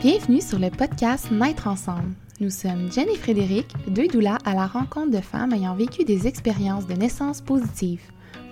Bienvenue 0.00 0.40
sur 0.40 0.60
le 0.60 0.70
podcast 0.70 1.28
Naître 1.32 1.66
ensemble. 1.66 2.14
Nous 2.38 2.50
sommes 2.50 2.88
Jen 2.92 3.08
et 3.08 3.16
Frédéric, 3.16 3.66
deux 3.88 4.06
doulas 4.06 4.38
à 4.44 4.54
la 4.54 4.68
rencontre 4.68 5.10
de 5.10 5.20
femmes 5.20 5.52
ayant 5.52 5.74
vécu 5.74 6.04
des 6.04 6.28
expériences 6.28 6.86
de 6.86 6.94
naissance 6.94 7.40
positives. 7.40 8.02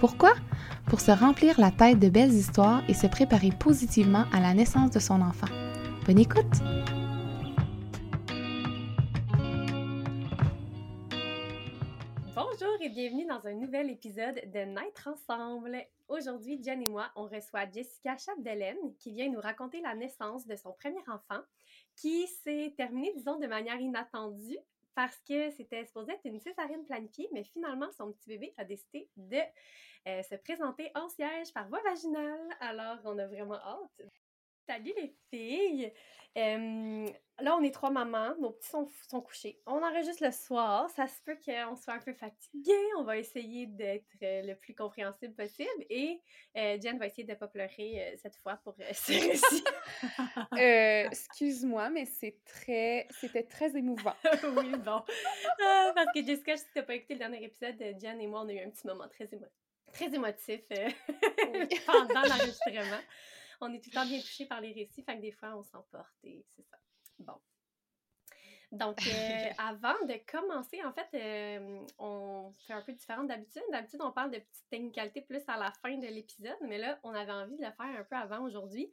Pourquoi? 0.00 0.32
Pour 0.86 0.98
se 0.98 1.12
remplir 1.12 1.60
la 1.60 1.70
tête 1.70 2.00
de 2.00 2.08
belles 2.08 2.32
histoires 2.32 2.82
et 2.88 2.94
se 2.94 3.06
préparer 3.06 3.50
positivement 3.60 4.24
à 4.32 4.40
la 4.40 4.54
naissance 4.54 4.90
de 4.90 4.98
son 4.98 5.22
enfant. 5.22 5.46
Bonne 6.04 6.18
écoute! 6.18 6.62
Bienvenue 13.08 13.26
dans 13.26 13.46
un 13.46 13.54
nouvel 13.54 13.88
épisode 13.88 14.34
de 14.34 14.64
Naître 14.64 15.06
ensemble. 15.06 15.76
Aujourd'hui, 16.08 16.60
Jen 16.60 16.82
et 16.82 16.90
moi, 16.90 17.08
on 17.14 17.28
reçoit 17.28 17.70
Jessica 17.70 18.16
Chapdelaine 18.16 18.96
qui 18.98 19.12
vient 19.12 19.30
nous 19.30 19.38
raconter 19.38 19.80
la 19.80 19.94
naissance 19.94 20.44
de 20.44 20.56
son 20.56 20.72
premier 20.72 21.08
enfant 21.08 21.40
qui 21.94 22.26
s'est 22.26 22.74
terminée, 22.76 23.12
disons, 23.14 23.38
de 23.38 23.46
manière 23.46 23.78
inattendue 23.78 24.58
parce 24.96 25.16
que 25.22 25.50
c'était 25.50 25.84
supposé 25.84 26.14
être 26.14 26.24
une 26.24 26.40
césarienne 26.40 26.84
planifiée, 26.84 27.28
mais 27.32 27.44
finalement, 27.44 27.92
son 27.92 28.10
petit 28.10 28.28
bébé 28.28 28.52
a 28.56 28.64
décidé 28.64 29.08
de 29.16 29.38
euh, 30.08 30.22
se 30.24 30.34
présenter 30.34 30.90
en 30.96 31.08
siège 31.08 31.52
par 31.52 31.68
voie 31.68 31.82
vaginale. 31.84 32.56
Alors, 32.58 32.98
on 33.04 33.16
a 33.18 33.26
vraiment 33.28 33.54
hâte. 33.54 34.02
Salut 34.66 34.92
les 34.96 35.14
filles! 35.30 35.92
là, 36.36 37.56
on 37.56 37.62
est 37.62 37.72
trois 37.72 37.90
mamans, 37.90 38.34
nos 38.40 38.50
petits 38.50 38.68
sont, 38.68 38.86
sont, 39.08 39.22
couchés. 39.22 39.58
On 39.64 39.82
enregistre 39.82 40.22
le 40.22 40.30
soir, 40.30 40.90
ça 40.90 41.06
se 41.06 41.22
peut 41.24 41.36
qu'on 41.36 41.76
soit 41.76 41.94
un 41.94 41.98
peu 41.98 42.12
fatigué. 42.12 42.74
On 42.98 43.04
va 43.04 43.16
essayer 43.16 43.66
d'être 43.66 44.04
euh, 44.22 44.42
le 44.42 44.54
plus 44.54 44.74
compréhensible 44.74 45.34
possible 45.34 45.84
et 45.88 46.20
euh, 46.56 46.78
Jen 46.82 46.98
va 46.98 47.06
essayer 47.06 47.24
de 47.24 47.30
ne 47.30 47.36
pas 47.36 47.48
pleurer 47.48 47.70
euh, 47.78 48.16
cette 48.20 48.36
fois 48.36 48.56
pour 48.64 48.74
ce 48.92 49.12
récit. 49.12 49.64
Excuse-moi, 51.10 51.88
mais 51.88 52.04
c'est 52.04 52.38
très, 52.44 53.06
c'était 53.18 53.44
très 53.44 53.74
émouvant. 53.76 54.14
oui, 54.56 54.72
bon. 54.76 55.02
Ah, 55.62 55.92
parce 55.94 56.12
que 56.14 56.22
Jessica, 56.22 56.56
si 56.56 56.64
tu 56.64 56.78
n'as 56.78 56.84
pas 56.84 56.96
écouté 56.96 57.14
le 57.14 57.20
dernier 57.20 57.44
épisode, 57.44 57.82
Jen 57.98 58.20
et 58.20 58.26
moi, 58.26 58.42
on 58.42 58.48
a 58.48 58.52
eu 58.52 58.60
un 58.60 58.68
petit 58.70 58.86
moment 58.86 59.08
très, 59.08 59.26
très 59.92 60.14
émotif 60.14 60.64
pendant 61.86 62.22
l'enregistrement 62.22 63.00
on 63.60 63.72
est 63.72 63.80
tout 63.80 63.90
le 63.90 63.94
temps 63.94 64.06
bien 64.06 64.20
touché 64.20 64.46
par 64.46 64.60
les 64.60 64.72
récits, 64.72 65.02
fait 65.02 65.16
que 65.16 65.22
des 65.22 65.32
fois, 65.32 65.56
on 65.56 65.62
s'emporte 65.62 66.14
et 66.24 66.44
c'est 66.54 66.62
ça. 66.62 66.78
Bon. 67.18 67.40
Donc, 68.72 68.98
euh, 69.06 69.50
avant 69.58 69.98
de 70.06 70.14
commencer, 70.30 70.82
en 70.84 70.92
fait, 70.92 71.08
euh, 71.14 71.86
on 71.98 72.52
fait 72.66 72.72
un 72.72 72.82
peu 72.82 72.92
différent 72.92 73.24
d'habitude. 73.24 73.62
D'habitude, 73.70 74.00
on 74.02 74.12
parle 74.12 74.30
de 74.32 74.38
petites 74.38 74.68
technicalités 74.70 75.22
plus 75.22 75.42
à 75.48 75.56
la 75.56 75.72
fin 75.82 75.96
de 75.96 76.06
l'épisode, 76.06 76.58
mais 76.62 76.78
là, 76.78 76.98
on 77.02 77.14
avait 77.14 77.32
envie 77.32 77.56
de 77.56 77.64
le 77.64 77.72
faire 77.72 78.00
un 78.00 78.04
peu 78.04 78.16
avant 78.16 78.44
aujourd'hui 78.44 78.92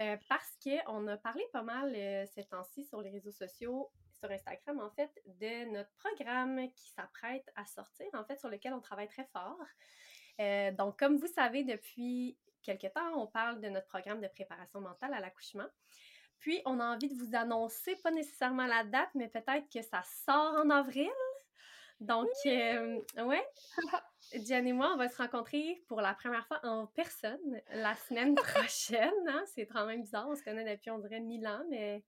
euh, 0.00 0.16
parce 0.28 0.58
qu'on 0.62 1.06
a 1.06 1.16
parlé 1.16 1.44
pas 1.52 1.62
mal 1.62 1.94
ces 2.34 2.44
temps-ci 2.44 2.84
sur 2.84 3.00
les 3.00 3.10
réseaux 3.10 3.32
sociaux, 3.32 3.90
sur 4.24 4.32
Instagram, 4.32 4.80
en 4.80 4.90
fait, 4.90 5.10
de 5.26 5.70
notre 5.70 5.90
programme 5.96 6.70
qui 6.72 6.90
s'apprête 6.90 7.46
à 7.56 7.66
sortir, 7.66 8.06
en 8.14 8.24
fait, 8.24 8.38
sur 8.38 8.48
lequel 8.48 8.72
on 8.72 8.80
travaille 8.80 9.08
très 9.08 9.28
fort. 9.32 9.58
donc, 10.78 10.98
comme 10.98 11.18
vous 11.18 11.26
savez, 11.26 11.62
depuis 11.62 12.38
quelque 12.62 12.86
temps, 12.86 13.22
on 13.22 13.26
parle 13.26 13.60
de 13.60 13.68
notre 13.68 13.86
programme 13.86 14.22
de 14.22 14.28
préparation 14.28 14.80
mentale 14.80 15.12
à 15.12 15.20
l'accouchement. 15.20 15.68
Puis, 16.40 16.62
on 16.64 16.80
a 16.80 16.86
envie 16.86 17.08
de 17.08 17.14
vous 17.14 17.36
annoncer, 17.36 17.96
pas 17.96 18.10
nécessairement 18.10 18.66
la 18.66 18.84
date, 18.84 19.10
mais 19.14 19.28
peut-être 19.28 19.68
que 19.70 19.82
ça 19.82 20.02
sort 20.02 20.54
en 20.54 20.70
avril. 20.70 21.10
Donc, 22.00 22.28
euh, 22.46 23.00
ouais, 23.24 23.46
Diane 24.34 24.66
et 24.66 24.72
moi, 24.72 24.92
on 24.94 24.96
va 24.96 25.08
se 25.08 25.18
rencontrer 25.18 25.82
pour 25.86 26.00
la 26.00 26.14
première 26.14 26.46
fois 26.46 26.60
en 26.62 26.86
personne 26.86 27.60
la 27.74 27.94
semaine 27.94 28.34
prochaine. 28.34 29.12
Hein? 29.28 29.44
C'est 29.46 29.66
quand 29.66 29.86
même 29.86 30.00
bizarre, 30.00 30.28
on 30.28 30.34
se 30.34 30.42
connaît 30.42 30.70
depuis, 30.70 30.90
on 30.90 30.98
dirait, 30.98 31.20
mille 31.20 31.46
ans, 31.46 31.62
mais 31.68 32.02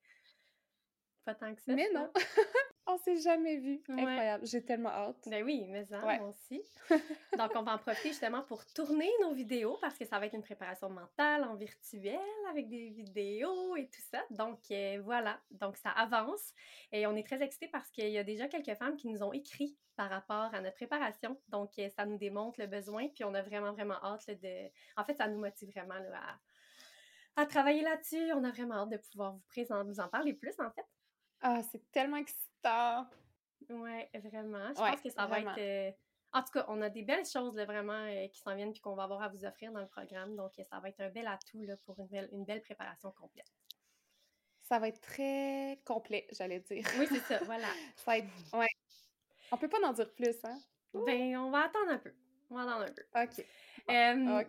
pas 1.26 1.34
tant 1.34 1.54
que 1.54 1.60
ça. 1.60 1.74
Mais 1.74 1.90
non! 1.92 2.08
On 2.88 2.96
s'est 2.98 3.16
jamais 3.16 3.56
vu. 3.56 3.82
Incroyable. 3.88 4.46
J'ai 4.46 4.64
tellement 4.64 4.90
hâte. 4.90 5.16
Ben 5.26 5.42
oui, 5.42 5.66
mais 5.68 5.84
ça, 5.84 5.98
moi 5.98 6.28
aussi. 6.28 6.62
Donc, 7.36 7.50
on 7.56 7.62
va 7.62 7.74
en 7.74 7.78
profiter 7.78 8.10
justement 8.10 8.42
pour 8.42 8.64
tourner 8.64 9.10
nos 9.22 9.34
vidéos 9.34 9.76
parce 9.80 9.98
que 9.98 10.04
ça 10.04 10.20
va 10.20 10.26
être 10.26 10.34
une 10.34 10.44
préparation 10.44 10.88
mentale 10.88 11.42
en 11.42 11.56
virtuel 11.56 12.20
avec 12.48 12.68
des 12.68 12.90
vidéos 12.90 13.74
et 13.74 13.88
tout 13.88 14.02
ça. 14.08 14.22
Donc, 14.30 14.60
euh, 14.70 15.00
voilà. 15.02 15.40
Donc, 15.50 15.76
ça 15.76 15.90
avance. 15.90 16.54
Et 16.92 17.08
on 17.08 17.16
est 17.16 17.26
très 17.26 17.42
excités 17.42 17.66
parce 17.66 17.90
qu'il 17.90 18.08
y 18.10 18.18
a 18.18 18.24
déjà 18.24 18.46
quelques 18.46 18.78
femmes 18.78 18.94
qui 18.94 19.08
nous 19.08 19.20
ont 19.24 19.32
écrit 19.32 19.76
par 19.96 20.08
rapport 20.08 20.54
à 20.54 20.60
notre 20.60 20.76
préparation. 20.76 21.36
Donc, 21.48 21.72
euh, 21.80 21.88
ça 21.88 22.06
nous 22.06 22.18
démontre 22.18 22.60
le 22.60 22.68
besoin. 22.68 23.08
Puis, 23.08 23.24
on 23.24 23.34
a 23.34 23.42
vraiment, 23.42 23.72
vraiment 23.72 24.00
hâte 24.04 24.30
de. 24.30 24.70
En 24.96 25.04
fait, 25.04 25.14
ça 25.14 25.26
nous 25.26 25.40
motive 25.40 25.70
vraiment 25.70 25.94
à, 26.14 27.42
à 27.42 27.46
travailler 27.46 27.82
là-dessus. 27.82 28.32
On 28.32 28.44
a 28.44 28.52
vraiment 28.52 28.76
hâte 28.76 28.90
de 28.90 28.98
pouvoir 28.98 29.32
vous 29.32 29.42
présenter, 29.48 29.90
vous 29.90 30.00
en 30.00 30.08
parler 30.08 30.34
plus, 30.34 30.54
en 30.60 30.70
fait. 30.70 30.86
Ah, 31.48 31.62
c'est 31.70 31.92
tellement 31.92 32.16
excitant! 32.16 33.06
Ouais, 33.70 34.10
vraiment. 34.14 34.68
Je 34.70 34.80
pense 34.80 35.00
que 35.00 35.10
ça 35.10 35.26
va 35.26 35.38
être. 35.38 35.58
Euh, 35.58 35.92
en 36.32 36.42
tout 36.42 36.50
cas, 36.52 36.64
on 36.66 36.82
a 36.82 36.88
des 36.88 37.02
belles 37.02 37.24
choses 37.24 37.54
là, 37.54 37.64
vraiment 37.64 37.92
euh, 37.92 38.26
qui 38.26 38.40
s'en 38.40 38.56
viennent 38.56 38.72
puis 38.72 38.80
qu'on 38.80 38.96
va 38.96 39.04
avoir 39.04 39.22
à 39.22 39.28
vous 39.28 39.44
offrir 39.44 39.70
dans 39.70 39.80
le 39.80 39.86
programme. 39.86 40.34
Donc, 40.34 40.54
ça 40.68 40.80
va 40.80 40.88
être 40.88 41.00
un 41.00 41.08
bel 41.08 41.28
atout 41.28 41.62
là, 41.62 41.76
pour 41.84 42.00
une 42.00 42.08
belle, 42.08 42.28
une 42.32 42.44
belle 42.44 42.62
préparation 42.62 43.12
complète. 43.12 43.46
Ça 44.62 44.80
va 44.80 44.88
être 44.88 45.00
très 45.00 45.80
complet, 45.84 46.26
j'allais 46.32 46.58
dire. 46.58 46.84
Oui, 46.98 47.06
c'est 47.08 47.20
ça, 47.20 47.38
voilà. 47.44 47.68
ça 47.94 48.10
va 48.10 48.18
être... 48.18 48.26
Ouais. 48.52 48.66
On 49.52 49.56
peut 49.56 49.68
pas 49.68 49.78
en 49.86 49.92
dire 49.92 50.12
plus, 50.14 50.36
hein? 50.42 50.58
Ben, 51.06 51.36
on 51.36 51.50
va 51.50 51.66
attendre 51.66 51.90
un 51.90 51.98
peu. 51.98 52.12
On 52.50 52.56
va 52.56 52.62
attendre 52.62 52.86
un 52.86 52.92
peu. 52.92 53.04
OK. 53.22 53.46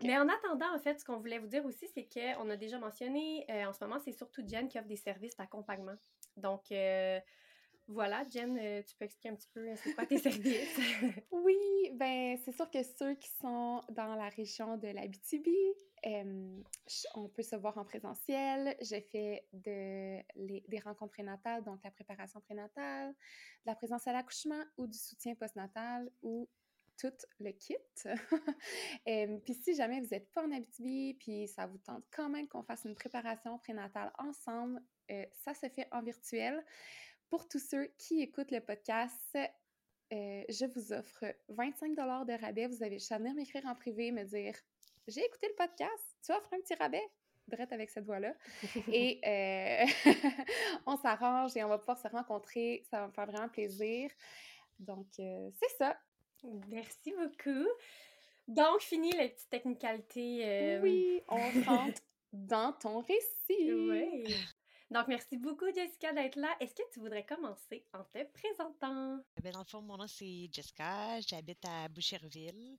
Mais 0.04 0.18
en 0.18 0.28
attendant, 0.28 0.74
en 0.74 0.80
fait, 0.80 1.00
ce 1.00 1.06
qu'on 1.06 1.18
voulait 1.18 1.38
vous 1.38 1.48
dire 1.48 1.64
aussi, 1.64 1.88
c'est 1.94 2.10
qu'on 2.12 2.50
a 2.50 2.56
déjà 2.56 2.80
mentionné, 2.80 3.46
euh, 3.52 3.66
en 3.66 3.74
ce 3.74 3.84
moment, 3.84 4.00
c'est 4.04 4.14
surtout 4.14 4.42
Jen 4.48 4.68
qui 4.68 4.80
offre 4.80 4.88
des 4.88 4.98
services 4.98 5.38
d'accompagnement. 5.38 5.96
Donc, 6.38 6.72
euh, 6.72 7.20
voilà, 7.88 8.26
Jen, 8.30 8.58
euh, 8.58 8.82
tu 8.84 8.96
peux 8.98 9.06
expliquer 9.06 9.30
un 9.30 9.36
petit 9.36 9.50
peu 9.54 9.76
c'est 9.76 9.94
quoi 9.94 10.06
tes 10.06 10.18
services? 10.18 10.80
oui, 11.32 11.58
ben 11.94 12.38
c'est 12.44 12.52
sûr 12.52 12.70
que 12.70 12.84
ceux 12.84 13.16
qui 13.16 13.30
sont 13.42 13.82
dans 13.90 14.16
la 14.16 14.30
région 14.30 14.78
de 14.78 14.88
l'Abitibi, 14.88 15.58
on 17.16 17.28
peut 17.30 17.44
se 17.44 17.56
voir 17.56 17.78
en 17.78 17.84
présentiel. 17.84 18.76
J'ai 18.82 19.02
fait 19.02 19.46
de, 19.54 20.22
des 20.68 20.80
rencontres 20.80 21.14
prénatales, 21.14 21.64
donc 21.64 21.84
la 21.84 21.92
préparation 21.92 22.40
prénatale, 22.42 23.14
la 23.66 23.76
présence 23.76 24.08
à 24.08 24.14
l'accouchement 24.14 24.64
ou 24.78 24.88
du 24.88 24.98
soutien 24.98 25.36
postnatal 25.36 26.10
ou 26.22 26.48
tout 26.98 27.14
le 27.40 27.52
kit. 27.52 27.76
puis 29.46 29.54
si 29.54 29.76
jamais 29.76 30.02
vous 30.02 30.08
n'êtes 30.08 30.32
pas 30.32 30.46
en 30.46 30.52
Abitibi, 30.52 31.14
puis 31.14 31.48
ça 31.48 31.68
vous 31.68 31.78
tente 31.78 32.04
quand 32.12 32.30
même 32.30 32.48
qu'on 32.48 32.64
fasse 32.64 32.86
une 32.86 32.96
préparation 32.96 33.58
prénatale 33.60 34.12
ensemble, 34.18 34.82
euh, 35.12 35.26
ça 35.44 35.54
se 35.54 35.68
fait 35.70 35.88
en 35.92 36.02
virtuel. 36.02 36.64
Pour 37.30 37.48
tous 37.48 37.60
ceux 37.60 37.88
qui 37.98 38.22
écoutent 38.22 38.52
le 38.52 38.62
podcast, 38.62 39.36
euh, 39.36 40.44
je 40.50 40.66
vous 40.74 40.94
offre 40.94 41.26
25 41.50 41.96
de 41.96 42.42
rabais. 42.42 42.68
Vous 42.68 42.84
avez 42.84 43.00
juste 43.00 43.12
à 43.12 43.18
venir 43.18 43.34
m'écrire 43.34 43.66
en 43.66 43.76
privé, 43.76 44.12
me 44.12 44.24
dire 44.24 44.56
J'ai 45.08 45.24
écouté 45.26 45.48
le 45.48 45.56
podcast, 45.56 46.18
tu 46.26 46.32
offres 46.32 46.54
un 46.54 46.60
petit 46.60 46.76
rabais? 46.76 47.04
Drette 47.48 47.72
avec 47.72 47.90
cette 47.90 48.06
voix-là. 48.06 48.34
et 48.92 49.22
euh, 49.26 49.86
on 50.86 50.98
s'arrange 50.98 51.56
et 51.56 51.64
on 51.64 51.70
va 51.70 51.78
pouvoir 51.78 51.98
se 51.98 52.08
rencontrer. 52.08 52.84
Ça 52.90 53.02
va 53.02 53.08
me 53.08 53.14
faire 53.14 53.28
vraiment 53.28 53.50
plaisir. 53.50 54.10
Donc, 54.80 55.08
c'est 55.16 55.78
ça. 55.78 55.98
Merci 56.68 57.14
beaucoup. 57.14 57.68
Donc, 58.48 58.82
fini 58.82 59.12
les 59.12 59.30
petites 59.30 59.50
technicalités. 59.50 60.80
Oui, 60.82 61.22
on 61.30 61.64
rentre 61.64 62.02
dans 62.34 62.74
ton 62.74 63.00
récit. 63.00 63.74
Oui. 63.74 64.36
Donc, 64.90 65.08
merci 65.08 65.38
beaucoup, 65.38 65.66
Jessica, 65.74 66.14
d'être 66.14 66.38
là. 66.38 66.56
Est-ce 66.62 66.74
que 66.74 66.84
tu 66.94 67.00
voudrais 67.00 67.26
commencer 67.26 67.86
en 67.94 68.04
te 68.06 68.24
présentant? 68.32 69.20
Ben, 69.44 69.52
dans 69.52 69.60
le 69.60 69.66
fond, 69.66 69.82
mon 69.82 69.98
nom, 69.98 70.08
c'est 70.08 70.50
Jessica. 70.52 71.20
J'habite 71.22 71.64
à 71.66 71.90
Boucherville. 71.90 72.78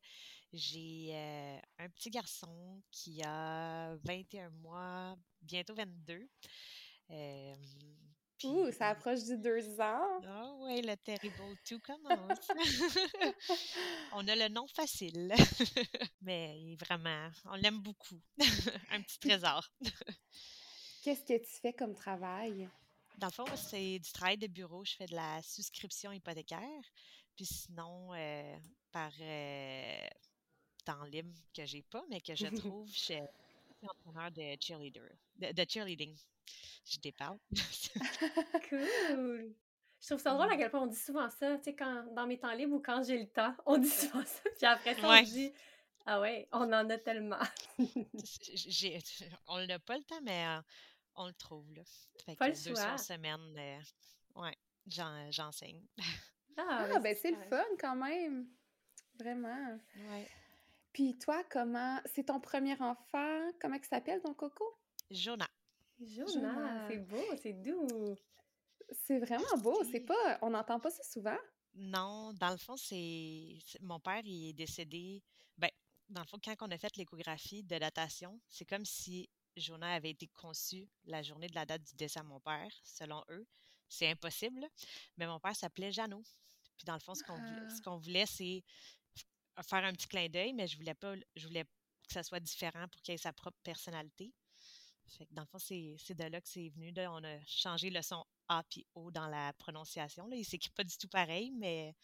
J'ai 0.52 1.10
euh, 1.12 1.58
un 1.78 1.88
petit 1.90 2.10
garçon 2.10 2.82
qui 2.90 3.22
a 3.22 3.94
21 4.04 4.48
mois, 4.50 5.16
bientôt 5.42 5.74
22. 5.74 6.26
Euh, 7.10 7.54
Ouh, 8.44 8.70
ça 8.70 8.88
approche 8.88 9.24
du 9.24 9.36
deux 9.36 9.80
ans. 9.80 10.20
Ah 10.26 10.52
oui, 10.60 10.80
le 10.80 10.96
Terrible 10.96 11.56
tout 11.66 11.80
commence. 11.80 12.48
on 14.12 14.26
a 14.28 14.36
le 14.36 14.48
nom 14.48 14.66
facile, 14.68 15.34
mais 16.22 16.76
vraiment, 16.78 17.30
on 17.46 17.54
l'aime 17.56 17.80
beaucoup. 17.80 18.20
un 18.90 19.02
petit 19.02 19.18
trésor. 19.18 19.68
Qu'est-ce 21.02 21.24
que 21.24 21.38
tu 21.38 21.60
fais 21.60 21.72
comme 21.72 21.94
travail? 21.94 22.68
Dans 23.18 23.28
le 23.28 23.32
fond, 23.32 23.46
c'est 23.56 23.98
du 23.98 24.12
travail 24.12 24.38
de 24.38 24.46
bureau. 24.46 24.84
Je 24.84 24.94
fais 24.94 25.06
de 25.06 25.14
la 25.14 25.42
souscription 25.42 26.12
hypothécaire. 26.12 26.84
Puis 27.36 27.46
sinon, 27.46 28.14
euh, 28.14 28.56
par 28.92 29.12
euh, 29.20 30.08
temps 30.84 31.04
libre 31.04 31.32
que 31.54 31.64
j'ai 31.64 31.82
pas, 31.82 32.04
mais 32.10 32.20
que 32.20 32.34
je 32.34 32.46
trouve 32.56 32.90
chez 32.92 33.22
l'entraîneur 33.82 34.30
de 34.32 34.56
cheerleader, 34.60 35.08
de, 35.36 35.64
cheerleading. 35.68 36.16
Je 36.84 36.98
déparle. 36.98 37.38
cool! 38.68 39.54
Je 40.00 40.06
trouve 40.06 40.20
ça 40.20 40.32
drôle 40.32 40.50
à 40.50 40.56
quel 40.56 40.70
point 40.70 40.82
on 40.82 40.86
dit 40.86 40.98
souvent 40.98 41.28
ça, 41.28 41.58
tu 41.58 41.64
sais, 41.64 41.74
quand, 41.74 42.04
dans 42.14 42.26
mes 42.26 42.38
temps 42.38 42.52
libres 42.52 42.76
ou 42.76 42.80
quand 42.80 43.02
j'ai 43.02 43.18
le 43.18 43.28
temps, 43.28 43.54
on 43.66 43.78
dit 43.78 43.88
souvent 43.88 44.24
ça, 44.24 44.42
puis 44.56 44.66
après 44.66 44.94
ça, 44.94 45.08
on 45.08 45.22
dit 45.22 45.52
«Ah 46.10 46.20
ouais, 46.22 46.48
on 46.52 46.72
en 46.72 46.88
a 46.88 46.96
tellement!» 46.98 47.38
On 49.46 49.66
n'a 49.66 49.78
pas 49.78 49.98
le 49.98 50.04
temps, 50.04 50.20
mais 50.22 50.46
euh, 50.46 50.60
on 51.16 51.26
le 51.26 51.34
trouve, 51.34 51.70
là. 51.74 51.82
Fait 52.24 52.34
Pas 52.34 52.50
que 52.50 52.56
le 52.56 52.64
deux 52.64 52.70
choix. 52.74 52.82
soirs 52.82 52.98
semaine, 53.00 53.54
euh, 53.58 54.40
ouais, 54.40 54.56
j'en- 54.86 55.30
j'enseigne. 55.30 55.84
Ah, 56.56 56.88
Ah, 56.94 56.98
ben 56.98 57.14
c'est 57.14 57.30
le 57.30 57.42
fun 57.50 57.62
quand 57.78 57.94
même. 57.96 58.48
Vraiment. 59.20 59.78
Ouais. 59.96 60.26
Puis 60.94 61.18
toi, 61.18 61.44
comment... 61.50 62.00
C'est 62.06 62.24
ton 62.24 62.40
premier 62.40 62.80
enfant? 62.80 63.50
Comment 63.60 63.76
il 63.76 63.84
s'appelle, 63.84 64.22
ton 64.22 64.32
coco? 64.32 64.64
Jonah. 65.10 65.50
Jonah, 66.00 66.88
c'est 66.88 66.98
beau, 66.98 67.24
c'est 67.42 67.52
doux. 67.52 68.16
C'est 68.92 69.18
vraiment 69.18 69.58
beau. 69.58 69.84
C'est 69.84 70.00
pas... 70.00 70.38
On 70.40 70.50
n'entend 70.50 70.80
pas 70.80 70.90
ça 70.90 71.02
souvent? 71.02 71.36
Non, 71.74 72.32
dans 72.32 72.50
le 72.50 72.56
fond, 72.56 72.76
c'est 72.78 73.58
c'est- 73.66 73.80
mon 73.82 74.00
père, 74.00 74.22
il 74.24 74.48
est 74.48 74.52
décédé. 74.54 75.22
Dans 76.08 76.22
le 76.22 76.26
fond, 76.26 76.38
quand 76.42 76.54
on 76.62 76.70
a 76.70 76.78
fait 76.78 76.96
l'échographie 76.96 77.62
de 77.62 77.78
datation, 77.78 78.40
c'est 78.48 78.64
comme 78.64 78.84
si 78.84 79.28
Jonah 79.56 79.94
avait 79.94 80.10
été 80.10 80.26
conçu 80.28 80.88
la 81.04 81.22
journée 81.22 81.48
de 81.48 81.54
la 81.54 81.66
date 81.66 81.82
du 81.82 81.94
décès 81.96 82.20
à 82.20 82.22
mon 82.22 82.40
père, 82.40 82.70
selon 82.82 83.22
eux. 83.30 83.46
C'est 83.88 84.08
impossible, 84.10 84.66
mais 85.16 85.26
mon 85.26 85.40
père 85.40 85.56
s'appelait 85.56 85.92
Jeannot. 85.92 86.22
Puis 86.76 86.84
dans 86.84 86.94
le 86.94 87.00
fond, 87.00 87.14
ce 87.14 87.22
qu'on 87.22 87.36
voulait, 87.36 87.66
Ah. 87.66 87.70
ce 87.70 87.90
voulait, 88.04 88.26
c'est 88.26 88.62
faire 89.68 89.84
un 89.84 89.92
petit 89.92 90.06
clin 90.06 90.28
d'œil, 90.28 90.52
mais 90.52 90.66
je 90.68 90.76
voulais 90.76 90.94
pas, 90.94 91.14
je 91.36 91.46
voulais 91.46 91.64
que 91.64 92.12
ça 92.12 92.22
soit 92.22 92.40
différent 92.40 92.86
pour 92.88 93.02
qu'il 93.02 93.14
ait 93.14 93.18
sa 93.18 93.32
propre 93.32 93.58
personnalité. 93.62 94.32
Fait 95.08 95.26
que 95.26 95.34
dans 95.34 95.42
le 95.42 95.46
fond, 95.48 95.58
c'est 95.58 96.14
de 96.14 96.24
là 96.24 96.40
que 96.40 96.48
c'est 96.48 96.68
venu. 96.68 96.92
Là, 96.92 97.10
on 97.12 97.24
a 97.24 97.44
changé 97.46 97.90
le 97.90 98.00
son 98.02 98.24
A 98.48 98.62
puis 98.64 98.86
O 98.94 99.10
dans 99.10 99.26
la 99.26 99.52
prononciation. 99.54 100.26
Là. 100.28 100.36
Il 100.36 100.44
s'écrit 100.44 100.70
pas 100.70 100.84
du 100.84 100.96
tout 100.96 101.08
pareil, 101.08 101.50
mais 101.50 101.94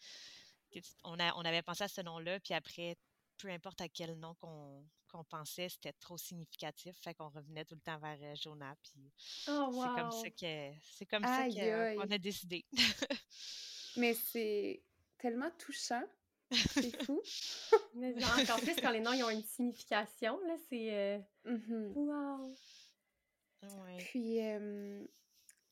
que- 0.71 0.79
on, 1.03 1.19
a, 1.19 1.33
on 1.35 1.45
avait 1.45 1.61
pensé 1.61 1.83
à 1.83 1.87
ce 1.87 2.01
nom-là, 2.01 2.39
puis 2.39 2.53
après, 2.53 2.97
peu 3.37 3.49
importe 3.49 3.81
à 3.81 3.89
quel 3.89 4.15
nom 4.19 4.33
qu'on 4.35 4.85
qu'on 5.11 5.23
pensait, 5.23 5.69
c'était 5.69 5.93
trop 5.93 6.17
significatif. 6.17 6.97
Fait 7.01 7.13
qu'on 7.13 7.29
revenait 7.29 7.63
tout 7.63 7.75
le 7.75 7.81
temps 7.81 7.97
vers 7.99 8.17
euh, 8.21 8.35
Jonah. 8.35 8.75
Puis 8.81 9.13
Oh, 9.47 9.69
c'est 9.71 9.87
comme 9.95 10.09
wow. 10.09 10.23
ça 10.23 10.29
que 10.31 10.71
c'est 10.81 11.05
comme 11.05 11.23
ça 11.23 11.35
Aïe, 11.43 11.55
que- 11.55 11.61
euh, 11.61 11.85
aïe. 11.91 11.95
qu'on 11.95 12.11
a 12.11 12.17
décidé. 12.17 12.65
Mais 13.97 14.13
c'est 14.13 14.83
tellement 15.17 15.51
touchant. 15.57 16.03
C'est 16.51 17.03
fou. 17.05 17.21
Mais 17.95 18.13
encore 18.25 18.59
plus 18.59 18.75
quand 18.81 18.91
les 18.91 18.99
noms 18.99 19.13
ils 19.13 19.23
ont 19.23 19.29
une 19.29 19.43
signification, 19.43 20.37
là, 20.45 20.55
c'est... 20.69 20.93
euh, 20.93 21.19
Mhm. 21.45 21.93
Wow! 21.95 22.55
Ouais. 23.63 23.97
Puis, 23.97 24.43
euh, 24.45 25.05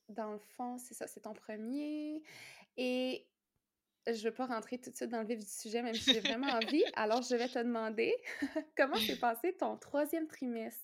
dans 0.10 0.32
le 0.32 0.40
fond, 0.40 0.78
c'est 0.78 0.94
ça, 0.94 1.08
c'est 1.08 1.22
ton 1.22 1.34
premier. 1.34 2.24
Et 2.78 3.28
je 4.08 4.24
veux 4.24 4.34
pas 4.34 4.46
rentrer 4.46 4.80
tout 4.80 4.90
de 4.90 4.96
suite 4.96 5.10
dans 5.10 5.22
le 5.22 5.28
vif 5.28 5.40
du 5.40 5.50
sujet, 5.50 5.82
même 5.82 5.96
si 5.96 6.14
j'ai 6.14 6.20
vraiment 6.20 6.52
envie. 6.52 6.84
Alors, 6.96 7.22
je 7.22 7.36
vais 7.36 7.48
te 7.48 7.60
demander 7.60 8.14
comment 8.78 8.98
s'est 8.98 9.20
passé 9.20 9.56
ton 9.56 9.78
troisième 9.78 10.28
trimestre? 10.28 10.82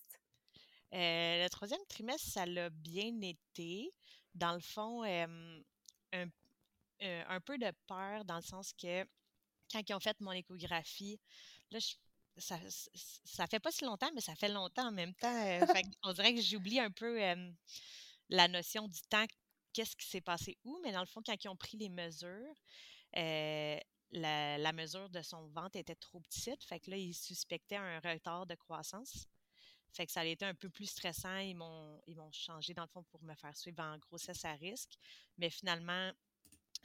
Euh, 0.94 1.44
le 1.44 1.50
troisième 1.50 1.84
trimestre, 1.88 2.28
ça 2.32 2.46
l'a 2.46 2.70
bien 2.70 3.20
été. 3.22 3.92
Dans 4.34 4.54
le 4.54 4.62
fond, 4.62 5.04
euh, 5.04 5.60
un, 7.02 7.40
peu 7.42 7.58
de 7.58 7.72
peur 7.88 8.26
dans 8.26 8.38
le 8.38 8.42
sens 8.42 8.74
que 8.74 9.04
quand 9.72 9.82
ils 9.88 9.94
ont 9.94 10.00
fait 10.00 10.20
mon 10.20 10.32
échographie, 10.32 11.20
là, 11.72 11.80
je- 11.80 11.96
ça, 12.38 12.58
ça, 13.26 13.48
fait 13.48 13.60
pas 13.60 13.72
si 13.72 13.84
longtemps, 13.84 14.10
mais 14.16 14.22
ça 14.22 14.34
fait 14.34 14.48
longtemps 14.48 14.88
en 14.88 14.92
même 14.92 15.14
temps. 15.16 15.46
euh, 15.46 15.66
on 16.04 16.14
dirait 16.14 16.34
que 16.34 16.42
j'oublie 16.42 16.80
un 16.80 16.90
peu 16.92 17.20
la 18.30 18.48
notion 18.48 18.88
du 18.88 19.02
temps, 19.10 19.26
qu'est-ce 19.74 19.96
qui 19.96 20.08
s'est 20.08 20.22
passé 20.22 20.58
où, 20.64 20.80
mais 20.84 20.92
dans 20.92 21.02
le 21.02 21.06
fond, 21.06 21.22
quand 21.26 21.36
ils 21.44 21.50
ont 21.50 21.58
pris 21.58 21.78
les 21.78 21.90
mesures, 21.90 22.56
euh, 23.18 23.78
la, 24.12 24.58
la 24.58 24.72
mesure 24.74 25.10
de 25.10 25.22
son 25.22 25.48
ventre 25.50 25.78
était 25.78 25.96
trop 25.96 26.20
petite. 26.20 26.64
Fait 26.64 26.80
que 26.80 26.92
là, 26.92 26.98
ils 26.98 27.14
suspectaient 27.14 27.76
un 27.78 28.00
retard 28.00 28.46
de 28.46 28.56
croissance. 28.56 29.28
Fait 29.92 30.06
que 30.06 30.12
ça 30.12 30.22
a 30.22 30.26
été 30.26 30.46
un 30.46 30.54
peu 30.54 30.70
plus 30.70 30.86
stressant. 30.88 31.38
Ils 31.38 31.56
m'ont, 31.56 32.02
ils 32.08 32.16
m'ont 32.16 32.32
changé, 32.32 32.74
dans 32.74 32.84
le 32.84 32.88
fond, 32.90 33.04
pour 33.04 33.24
me 33.24 33.34
faire 33.36 33.56
suivre 33.56 33.82
en 33.84 33.98
grossesse 33.98 34.46
à 34.46 34.54
risque. 34.54 34.98
Mais 35.38 35.50
finalement, 35.50 36.12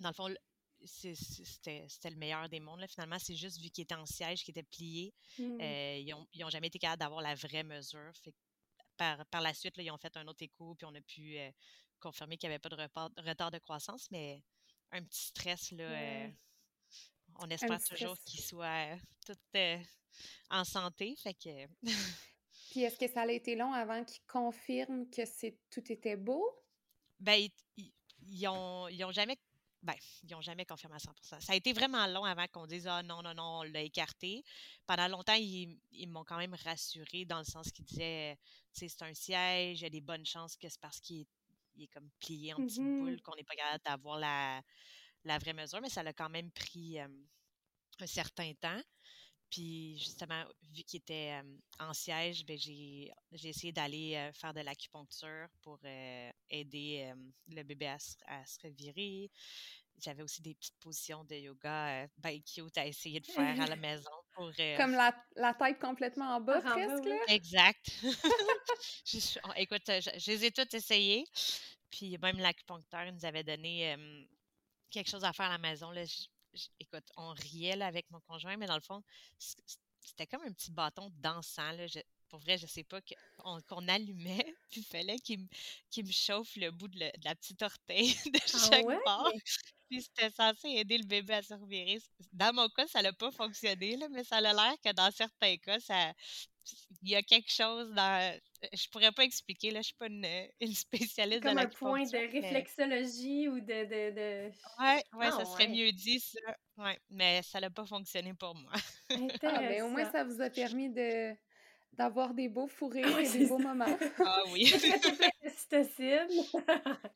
dans 0.01 0.09
le 0.09 0.15
fond, 0.15 0.35
c'était, 0.85 1.87
c'était 1.89 2.11
le 2.11 2.17
meilleur 2.17 2.49
des 2.49 2.61
mondes. 2.61 2.81
là. 2.81 2.87
Finalement, 2.89 3.19
c'est 3.19 3.35
juste 3.37 3.59
vu 3.61 3.71
qu'il 3.71 3.83
était 3.83 3.95
en 3.95 4.07
siège, 4.07 4.43
qu'il 4.45 4.53
était 4.53 4.63
plié, 4.63 5.15
Hmm. 5.39 5.61
euh, 5.61 5.99
ils 5.99 6.11
n'ont 6.11 6.27
ils 6.33 6.45
ont 6.45 6.51
jamais 6.51 6.69
été 6.69 6.79
capables 6.79 7.01
d'avoir 7.01 7.23
la 7.23 7.35
vraie 7.35 7.63
mesure. 7.65 8.13
Fait 8.23 8.33
que 8.33 8.37
par, 8.97 9.25
par 9.27 9.41
la 9.41 9.53
suite, 9.55 9.77
là, 9.77 9.83
ils 9.83 9.91
ont 9.91 9.99
fait 9.99 10.17
un 10.17 10.27
autre 10.29 10.43
écho, 10.43 10.75
puis 10.75 10.87
on 10.87 10.95
a 10.95 11.01
pu 11.01 11.39
euh, 11.39 11.51
confirmer 12.01 12.37
qu'il 12.37 12.49
n'y 12.49 12.55
avait 12.55 12.61
pas 12.61 12.69
de 12.69 13.23
retard 13.23 13.51
de 13.51 13.59
croissance, 13.59 14.11
mais 14.11 14.43
un 14.95 15.03
petit 15.03 15.27
stress, 15.27 15.71
là, 15.73 15.85
euh, 15.85 16.29
on 17.41 17.51
espère 17.51 17.83
toujours 17.83 18.17
qu'il 18.25 18.41
soit 18.41 18.95
euh, 18.95 18.97
tout 19.27 19.37
euh, 19.57 19.79
en 20.51 20.65
santé. 20.65 21.15
Fait 21.23 21.35
que 21.35 21.67
Puis, 22.71 22.81
est-ce 22.83 22.99
que 22.99 23.09
ça 23.13 23.23
a 23.23 23.31
été 23.31 23.57
long 23.57 23.73
avant 23.73 24.05
qu'ils 24.05 24.23
confirment 24.27 25.09
que 25.11 25.25
c'est 25.25 25.59
tout 25.71 25.93
était 25.93 26.17
beau? 26.17 26.45
Ben, 27.21 27.35
ils, 27.35 27.53
ils- 27.77 27.93
ils 28.27 28.49
ont, 28.49 28.89
ils 28.89 29.05
ont 29.05 29.13
jamais. 29.13 29.37
Ben, 29.83 29.95
ils 30.23 30.35
ont 30.35 30.41
jamais 30.41 30.65
confirmé 30.65 30.97
à 30.97 30.99
100% 30.99 31.41
Ça 31.41 31.53
a 31.53 31.57
été 31.57 31.75
vraiment 31.75 32.07
long 32.07 32.25
avant 32.25 32.47
qu'on 32.47 32.67
dise 32.67 32.87
Ah 32.87 33.03
non, 33.03 33.21
non, 33.23 33.35
non, 33.35 33.59
on 33.59 33.63
l'a 33.65 33.83
écarté. 33.83 34.43
Pendant 34.87 35.09
longtemps, 35.09 35.35
ils, 35.35 35.79
ils 35.93 36.09
m'ont 36.09 36.25
quand 36.25 36.39
même 36.39 36.55
rassuré 36.65 37.27
dans 37.27 37.39
le 37.39 37.45
sens 37.45 37.71
qu'ils 37.71 37.85
disaient 37.85 38.39
Tu 38.73 38.81
sais, 38.81 38.89
c'est 38.89 39.03
un 39.05 39.13
siège, 39.13 39.81
il 39.81 39.83
y 39.83 39.87
a 39.87 39.91
des 39.91 40.01
bonnes 40.01 40.25
chances 40.25 40.57
que 40.57 40.69
c'est 40.71 40.81
parce 40.81 41.01
qu'il 41.01 41.21
est, 41.23 41.29
il 41.77 41.85
est 41.85 41.89
comme 41.89 42.11
plié 42.21 42.53
en 42.55 42.57
petites 42.65 42.81
Mhm. 42.81 42.99
boules 43.01 43.23
qu'on 43.23 43.35
n'est 43.37 43.45
pas 43.45 43.55
capable 43.57 43.85
d'avoir 43.85 44.19
la, 44.19 44.63
la 45.25 45.39
vraie 45.39 45.55
mesure, 45.55 45.81
mais 45.81 45.89
ça 45.91 46.03
l'a 46.03 46.13
quand 46.13 46.31
même 46.31 46.51
pris 46.53 46.99
euh, 47.01 47.09
un 48.01 48.07
certain 48.07 48.53
temps. 48.55 48.81
Puis 49.51 49.97
justement, 49.99 50.45
vu 50.73 50.83
qu'il 50.83 50.99
était 50.99 51.41
euh, 51.41 51.59
en 51.79 51.93
siège, 51.95 52.45
ben, 52.45 52.59
j'ai, 52.59 53.13
j'ai 53.33 53.51
essayé 53.51 53.73
d'aller 53.73 54.17
euh, 54.17 54.33
faire 54.33 54.53
de 54.53 54.61
l'acupuncture 54.61 55.47
pour 55.63 55.79
euh, 55.85 56.31
aider 56.51 57.13
euh, 57.13 57.31
le 57.49 57.63
bébé 57.63 57.87
à 57.87 57.99
se, 57.99 58.17
à 58.27 58.45
se 58.47 58.59
revirer. 58.63 59.31
J'avais 60.01 60.25
aussi 60.25 60.43
des 60.43 60.55
petites 60.57 60.77
positions 60.81 61.23
de 61.25 61.37
yoga 61.37 62.03
euh, 62.03 62.09
ben 62.19 62.43
cute 62.43 62.77
à 62.79 62.85
essayer 62.87 63.21
de 63.21 63.27
faire 63.27 63.61
à 63.61 63.67
la 63.69 63.77
maison 63.77 64.11
pour... 64.35 64.51
euh, 64.59 64.77
Comme 64.77 64.91
la, 64.93 65.15
la 65.37 65.55
tête 65.55 65.79
complètement 65.79 66.35
en 66.37 66.41
bas, 66.41 66.61
bas, 66.61 66.73
presque, 66.73 67.05
oui. 67.05 67.11
là? 67.11 67.25
Exact. 67.29 67.93
Écoute, 69.57 69.89
euh, 69.89 70.01
je, 70.01 70.11
je 70.19 70.31
les 70.33 70.45
ai 70.47 70.51
toutes 70.53 70.75
essayées. 70.75 71.25
Puis 71.91 72.19
même 72.19 72.39
l'acupuncteur 72.39 73.11
nous 73.13 73.25
avait 73.25 73.45
donné 73.45 73.93
euh, 73.95 74.25
quelque 74.91 75.11
chose 75.11 75.25
à 75.25 75.33
faire 75.33 75.47
à 75.47 75.51
la 75.53 75.59
maison. 75.59 75.91
Là. 75.91 76.05
Je- 76.05 76.25
je- 76.55 76.69
écoute, 76.81 77.05
on 77.17 77.31
riait 77.33 77.77
là, 77.77 77.87
avec 77.87 78.11
mon 78.11 78.21
conjoint, 78.21 78.57
mais 78.57 78.67
dans 78.67 78.75
le 78.77 78.81
fond, 78.81 79.03
c'était 79.39 80.27
comme 80.27 80.43
un 80.43 80.53
petit 80.53 80.71
bâton 80.73 81.11
d'encens. 81.17 81.77
là. 81.77 82.03
Pour 82.29 82.41
vrai, 82.41 82.59
je 82.59 82.67
sais 82.67 82.85
pas, 82.85 83.01
qu'on 83.69 83.89
allumait, 83.89 84.45
puis 84.71 84.81
il 84.81 84.85
fallait 84.85 85.19
qu'il 85.19 85.41
me, 85.41 86.11
chauffe 86.13 86.57
le 86.57 86.71
bout 86.71 86.89
de, 86.89 86.99
le- 86.99 87.19
de 87.19 87.25
la 87.25 87.35
petite 87.37 87.63
orteil 87.63 88.15
de 88.33 88.41
chaque 88.47 88.85
ouais? 88.87 88.99
bord. 89.05 89.33
Puis 89.89 90.03
c'était 90.03 90.31
censé 90.31 90.69
aider 90.69 90.99
le 90.99 91.05
bébé 91.07 91.35
à 91.35 91.43
se 91.43 91.55
revirer. 91.55 92.01
Dans 92.33 92.53
mon 92.55 92.69
cas, 92.71 92.87
ça 92.89 93.03
n'a 93.03 93.13
pas 93.13 93.31
fonctionné, 93.31 93.97
là, 93.97 94.09
mais 94.11 94.25
ça 94.25 94.37
a 94.39 94.41
l'air 94.41 94.75
que 94.83 94.93
dans 94.93 95.11
certains 95.13 95.57
cas, 95.59 95.79
ça, 95.81 96.13
il 97.03 97.11
y 97.11 97.15
a 97.17 97.23
quelque 97.23 97.51
chose 97.53 97.91
dans. 97.95 98.41
Je 98.73 98.89
pourrais 98.91 99.13
pas 99.13 99.25
expliquer, 99.25 99.71
là, 99.71 99.81
je 99.81 99.87
suis 99.87 99.95
pas 99.95 100.07
une, 100.07 100.27
une 100.61 100.75
spécialiste 100.75 101.43
de 101.43 101.49
Comme 101.49 101.59
un 101.59 101.67
point 101.67 102.03
de 102.05 102.11
mais- 102.13 102.27
réflexologie 102.27 103.49
ou 103.49 103.61
de... 103.61 103.85
de, 103.85 104.11
de... 104.15 104.51
Ouais, 104.81 105.03
ouais, 105.15 105.27
Ah, 105.29 105.31
ça 105.33 105.45
serait 105.45 105.67
ouais. 105.67 105.73
mieux 105.87 105.93
dit, 105.93 106.21
ça. 106.21 106.39
Ouais, 106.77 106.99
mais 107.11 107.43
ça 107.43 107.61
n'a 107.61 107.71
pas 107.71 107.85
fonctionné 107.87 108.35
pour 108.35 108.55
moi. 108.55 108.73
Ah, 109.11 109.59
ben 109.61 109.83
au 109.83 109.89
moins, 109.91 110.11
ça 110.11 110.25
vous 110.25 110.41
a 110.41 110.51
permis 110.51 110.91
de 110.91 111.35
d'avoir 111.97 112.35
des 112.35 112.49
beaux 112.49 112.67
fous 112.67 112.89
rires 112.89 113.07
Ah 113.17 113.23
et 113.23 113.31
des 113.31 113.47
beaux 113.47 113.59
ça. 113.59 113.63
moments. 113.73 113.87
Ah 114.19 114.43
oui. 114.51 114.73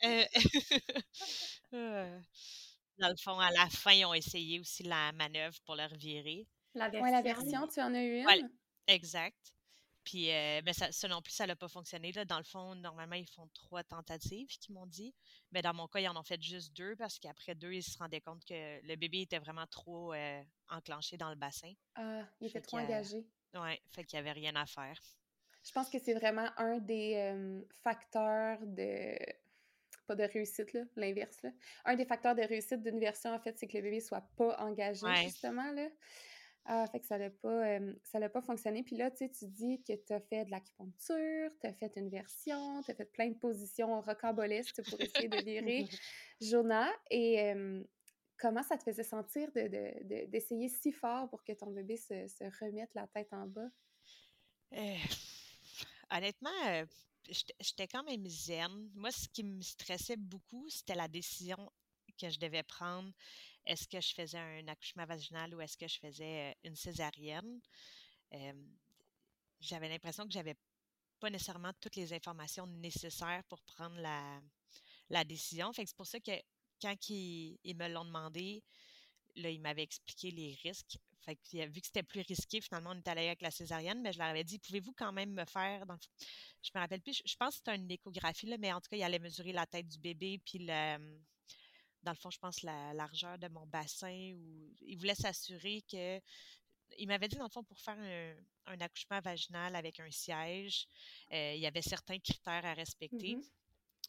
Euh, 0.05 0.25
euh, 1.75 2.21
Dans 2.99 3.09
le 3.09 3.17
fond, 3.17 3.39
à 3.41 3.51
la 3.51 3.69
fin, 3.71 3.93
ils 3.93 4.05
ont 4.05 4.15
essayé 4.15 4.61
aussi 4.61 4.85
la 4.85 5.11
manœuvre 5.13 5.57
pour 5.65 5.75
le 5.75 5.85
revirer. 5.85 6.47
La 6.75 6.89
version. 6.89 7.05
Ouais, 7.05 7.11
la 7.11 7.23
version, 7.23 7.67
tu 7.67 7.81
en 7.81 7.93
as 7.95 8.03
eu 8.03 8.19
une? 8.21 8.27
Ouais. 8.27 8.43
Exact. 8.87 9.37
Puis, 10.09 10.31
euh, 10.33 10.63
ben, 10.63 10.73
ça, 10.73 10.91
ça 10.91 11.07
non 11.07 11.21
plus, 11.21 11.33
ça 11.35 11.47
n'a 11.47 11.55
pas 11.55 11.69
fonctionné. 11.69 12.13
Là. 12.13 12.25
Dans 12.25 12.39
le 12.39 12.45
fond, 12.45 12.75
normalement, 12.75 13.17
ils 13.17 13.29
font 13.29 13.47
trois 13.53 13.85
tentatives, 13.85 14.49
qu'ils 14.59 14.75
m'ont 14.75 14.87
dit. 14.87 15.15
Mais 15.53 15.61
dans 15.61 15.75
mon 15.75 15.87
cas, 15.87 16.01
ils 16.01 16.09
en 16.09 16.17
ont 16.17 16.23
fait 16.23 16.41
juste 16.41 16.75
deux 16.75 16.97
parce 16.97 17.19
qu'après 17.19 17.55
deux, 17.55 17.75
ils 17.75 17.83
se 17.83 17.99
rendaient 17.99 18.23
compte 18.23 18.43
que 18.47 18.81
le 18.87 18.97
bébé 18.97 19.21
était 19.21 19.39
vraiment 19.39 19.67
trop 19.67 20.15
euh, 20.15 20.43
enclenché 20.71 21.19
dans 21.19 21.29
le 21.29 21.37
bassin. 21.37 21.75
Ah, 21.95 22.23
il 22.41 22.47
était 22.47 22.63
trop 22.63 22.79
que- 22.79 22.85
engagé. 22.85 23.27
Ouais, 23.55 23.79
fait 23.91 24.05
qu'il 24.05 24.17
n'y 24.19 24.21
avait 24.21 24.33
rien 24.41 24.57
à 24.57 24.65
faire. 24.65 24.99
Je 25.63 25.73
pense 25.73 25.91
que 25.91 25.99
c'est 25.99 26.15
vraiment 26.15 26.49
un 26.57 26.79
des 26.79 27.15
euh, 27.17 27.61
facteurs 27.83 28.59
de. 28.63 29.15
Pas 30.07 30.15
de 30.15 30.23
réussite, 30.25 30.73
là, 30.73 30.85
l'inverse. 30.97 31.43
Là. 31.43 31.51
Un 31.85 31.95
des 31.97 32.07
facteurs 32.07 32.35
de 32.35 32.41
réussite 32.41 32.83
d'une 32.83 32.99
version, 32.99 33.35
en 33.35 33.39
fait, 33.39 33.59
c'est 33.59 33.67
que 33.67 33.77
le 33.77 33.83
bébé 33.83 34.01
soit 34.01 34.23
pas 34.39 34.57
engagé, 34.59 35.05
Ouais. 35.05 35.25
justement. 35.25 35.71
Là. 35.73 35.87
Ah, 36.71 36.87
fait 36.87 37.01
que 37.01 37.07
ça 37.07 37.17
n'a 37.17 37.31
pas, 37.31 37.67
euh, 37.67 37.95
ça 38.03 38.29
pas 38.29 38.43
fonctionné. 38.43 38.83
Puis 38.83 38.95
là, 38.95 39.11
tu 39.11 39.17
sais, 39.17 39.31
tu 39.31 39.47
dis 39.47 39.83
que 39.83 39.95
tu 39.95 40.13
as 40.13 40.21
fait 40.21 40.45
de 40.45 40.51
l'acupuncture, 40.51 41.51
tu 41.63 41.67
as 41.67 41.73
fait 41.73 41.97
une 41.97 42.11
version, 42.11 42.83
tu 42.83 42.91
as 42.91 42.95
fait 42.95 43.07
plein 43.07 43.29
de 43.31 43.39
positions 43.39 44.03
rocambolesques 44.03 44.83
pour 44.83 45.01
essayer 45.01 45.29
de 45.29 45.39
virer 45.43 45.89
Jonah. 46.43 46.91
Et 47.11 47.41
euh, 47.41 47.83
comment 48.37 48.63
ça 48.63 48.77
te 48.77 48.83
faisait 48.83 49.03
sentir 49.03 49.51
de- 49.53 49.63
de- 49.63 50.05
de- 50.05 50.27
d'essayer 50.27 50.69
si 50.69 50.93
fort 50.93 51.31
pour 51.31 51.43
que 51.43 51.53
ton 51.53 51.71
bébé 51.71 51.97
se, 51.97 52.29
se 52.29 52.45
remette 52.63 52.95
la 52.95 53.07
tête 53.07 53.33
en 53.33 53.47
bas? 53.47 53.71
Euh, 54.75 54.97
honnêtement, 56.11 56.51
euh, 56.67 56.85
j'étais 57.61 57.89
quand 57.89 58.05
même 58.05 58.27
zen. 58.29 58.91
Moi, 58.95 59.11
ce 59.11 59.27
qui 59.27 59.43
me 59.43 59.63
stressait 59.63 60.19
beaucoup, 60.19 60.69
c'était 60.69 60.95
la 60.95 61.09
décision 61.09 61.73
que 62.21 62.29
je 62.29 62.39
devais 62.39 62.63
prendre. 62.63 63.11
Est-ce 63.69 63.87
que 63.87 64.01
je 64.01 64.15
faisais 64.15 64.39
un 64.39 64.67
accouchement 64.67 65.05
vaginal 65.05 65.55
ou 65.55 65.61
est-ce 65.61 65.77
que 65.77 65.87
je 65.87 65.99
faisais 65.99 66.57
une 66.65 66.75
césarienne? 66.75 67.61
j'avais 69.61 69.89
l'impression 69.89 70.25
que 70.25 70.33
j'avais 70.33 70.57
pas 71.19 71.31
nécessairement 71.31 71.73
toutes 71.81 71.97
les 71.97 72.13
informations 72.13 72.67
nécessaires 72.67 73.43
pour 73.49 73.61
prendre 73.63 73.97
la, 75.11 75.25
décision. 75.25 75.73
Fait 75.73 75.83
que 75.83 75.89
c'est 75.89 75.97
pour 75.97 76.07
ça 76.07 76.21
que 76.21 76.33
quand 76.81 77.09
ils, 77.09 77.59
me 77.77 77.89
l'ont 77.89 78.05
demandé, 78.05 78.63
là, 79.37 79.51
ils 79.51 79.61
m'avaient 79.61 79.83
expliqué 79.83 80.31
les 80.31 80.57
risques. 80.63 80.97
Fait 81.21 81.37
que, 81.37 81.67
vu 81.67 81.81
que 81.81 81.87
c'était 81.87 82.03
plus 82.03 82.21
risqué, 82.21 82.61
finalement, 82.61 82.91
on 82.95 82.99
est 82.99 83.09
allé 83.09 83.27
avec 83.27 83.43
la 83.43 83.51
césarienne, 83.51 84.01
mais 84.01 84.13
je 84.13 84.19
leur 84.19 84.29
avais 84.29 84.45
dit, 84.45 84.59
pouvez-vous 84.59 84.93
quand 84.93 85.13
même 85.13 85.33
me 85.33 85.45
faire, 85.45 85.85
dans 85.87 85.99
je 86.63 86.71
me 86.75 86.81
rappelle 86.81 87.01
plus, 87.01 87.21
je, 87.25 87.37
pense 87.37 87.51
que 87.51 87.57
c'était 87.57 87.77
une 87.77 87.91
échographie, 87.91 88.47
là, 88.47 88.57
mais 88.59 88.73
en 88.73 88.81
tout 88.81 88.89
cas, 88.89 88.97
il 88.97 89.03
allait 89.03 89.19
mesurer 89.19 89.53
la 89.53 89.67
tête 89.67 89.89
du 89.89 89.99
bébé, 89.99 90.41
puis 90.45 90.59
le, 90.61 91.19
dans 92.03 92.13
le 92.13 92.17
fond, 92.17 92.31
je 92.31 92.39
pense 92.39 92.63
la 92.63 92.95
largeur 92.95 93.39
de 93.39 93.49
mon 93.49 93.67
bassin, 93.67 94.33
ou 94.35 94.75
il 94.81 94.97
voulait 94.97 95.15
s'assurer 95.15 95.83
que 95.91 96.21
il 96.97 97.07
m'avait 97.07 97.29
dit, 97.29 97.37
dans 97.37 97.45
le 97.45 97.51
fond, 97.51 97.65
pour 97.65 97.79
faire 97.79 97.99
un, 98.67 98.81
accouchement 98.81 99.21
vaginal 99.21 99.77
avec 99.77 100.01
un 100.01 100.11
siège, 100.11 100.87
euh, 101.33 101.53
il 101.55 101.61
y 101.61 101.67
avait 101.67 101.83
certains 101.83 102.19
critères 102.19 102.65
à 102.65 102.75
respecter. 102.75 103.37
Mmh 103.37 103.43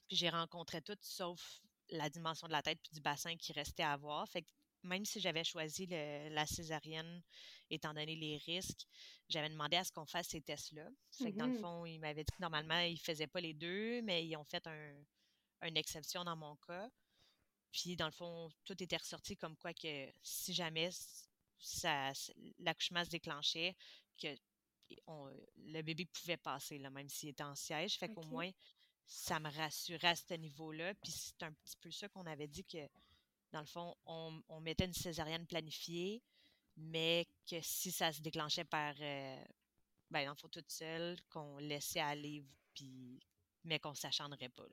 puis 0.10 0.17
j'ai 0.17 0.29
rencontré 0.29 0.81
tout 0.81 0.98
sauf 1.01 1.62
la 1.91 2.10
dimension 2.10 2.48
de 2.48 2.51
la 2.51 2.63
tête 2.63 2.79
puis 2.81 2.93
du 2.93 3.00
bassin 3.00 3.36
qui 3.38 3.53
restait 3.53 3.84
à 3.84 3.96
voir. 3.96 4.27
Fait 4.27 4.41
que 4.41 4.50
même 4.84 5.05
si 5.05 5.19
j'avais 5.19 5.43
choisi 5.43 5.86
la 5.86 6.46
césarienne, 6.48 7.22
étant 7.69 7.93
donné 7.93 8.15
les 8.15 8.38
risques, 8.38 8.88
j'avais 9.27 9.50
demandé 9.50 9.77
à 9.77 9.84
ce 9.84 9.91
qu'on 9.91 10.05
fasse 10.05 10.29
ces 10.29 10.41
tests-là. 10.41 10.89
Fait 11.12 11.31
que 11.31 11.38
dans 11.38 11.48
le 11.48 11.53
mmh 11.53 11.62
fond, 11.62 11.86
il 11.86 12.00
m'avait 12.00 12.24
dit 12.24 12.31
que 12.31 12.41
normalement, 12.41 12.79
ils 12.79 12.93
ne 12.93 12.98
faisaient 12.98 13.27
pas 13.27 13.41
les 13.41 13.53
deux, 13.53 14.01
mais 14.01 14.25
ils 14.25 14.36
ont 14.36 14.46
fait 14.46 14.65
une 15.62 15.77
exception 15.77 16.24
dans 16.24 16.36
mon 16.36 16.55
cas. 16.67 16.89
Puis, 17.71 17.95
dans 17.95 18.05
le 18.05 18.11
fond, 18.11 18.51
tout 18.65 18.81
était 18.81 18.97
ressorti 18.97 19.38
comme 19.38 19.55
quoi 19.55 19.73
que 19.73 20.07
si 20.23 20.53
jamais 20.53 20.89
l'accouchement 22.59 23.05
se 23.05 23.09
déclenchait, 23.09 23.75
que 24.17 24.35
le 25.57 25.81
bébé 25.81 26.05
pouvait 26.05 26.38
passer, 26.38 26.79
là, 26.79 26.89
même 26.89 27.09
s'il 27.09 27.29
était 27.29 27.43
en 27.43 27.55
siège. 27.55 27.97
Fait 27.97 28.09
qu'au 28.09 28.23
moins, 28.23 28.49
ça 29.05 29.39
me 29.39 29.49
rassurait 29.49 30.09
à 30.09 30.15
ce 30.15 30.33
niveau-là. 30.33 30.93
Puis 30.95 31.11
c'est 31.11 31.43
un 31.43 31.51
petit 31.51 31.77
peu 31.77 31.91
ça 31.91 32.09
qu'on 32.09 32.25
avait 32.25 32.47
dit 32.47 32.63
que, 32.63 32.88
dans 33.51 33.59
le 33.59 33.65
fond, 33.65 33.95
on, 34.05 34.59
mettait 34.61 34.85
une 34.85 34.93
césarienne 34.93 35.45
planifiée, 35.45 36.21
mais 36.77 37.27
que 37.49 37.61
si 37.61 37.91
ça 37.91 38.11
se 38.11 38.21
déclenchait 38.21 38.65
par, 38.65 38.95
euh, 38.99 39.43
ben, 40.09 40.25
dans 40.25 40.31
le 40.31 40.38
fond, 40.38 40.49
toute 40.49 40.71
seule, 40.71 41.19
qu'on 41.29 41.57
laissait 41.57 41.99
aller, 41.99 42.43
puis, 42.73 43.19
mais 43.63 43.79
qu'on 43.79 43.91
ne 43.91 43.95
s'acharnerait 43.95 44.49
pas. 44.49 44.65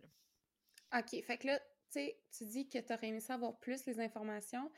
OK. 0.99 1.25
Fait 1.25 1.38
que 1.38 1.49
là, 1.49 1.61
tu 2.37 2.45
dis 2.45 2.69
que 2.69 2.79
tu 2.79 2.93
aurais 2.93 3.09
aimé 3.09 3.21
savoir 3.21 3.59
plus 3.59 3.87
les 3.87 4.00
informations. 4.00 4.71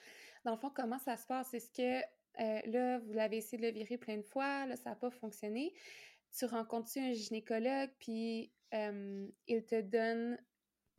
Dans 0.45 0.53
le 0.53 0.59
fond, 0.59 0.71
comment 0.71 0.99
ça 0.99 1.17
se 1.17 1.27
passe? 1.27 1.53
Est-ce 1.55 1.71
que 1.71 2.01
euh, 2.41 2.61
là, 2.67 2.99
vous 2.99 3.13
l'avez 3.13 3.39
essayé 3.39 3.61
de 3.61 3.67
le 3.67 3.75
virer 3.75 3.99
plein 3.99 4.17
de 4.17 4.23
fois, 4.23 4.67
là, 4.67 4.77
ça 4.77 4.91
n'a 4.91 4.97
pas 4.97 5.11
fonctionné? 5.11 5.75
Tu 6.37 6.45
rencontres-tu 6.45 7.01
un 7.01 7.13
gynécologue, 7.13 7.91
puis 7.99 8.53
il 8.73 9.65
te 9.67 9.81
donne 9.81 10.39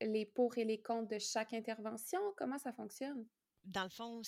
les 0.02 0.26
pour 0.26 0.58
et 0.58 0.66
les 0.66 0.82
contre 0.82 1.10
de 1.10 1.20
chaque 1.20 1.54
intervention? 1.54 2.20
Comment 2.36 2.58
ça 2.58 2.74
fonctionne? 2.74 3.26
Dans 3.66 3.84
le 3.84 3.90
fond, 3.90 4.22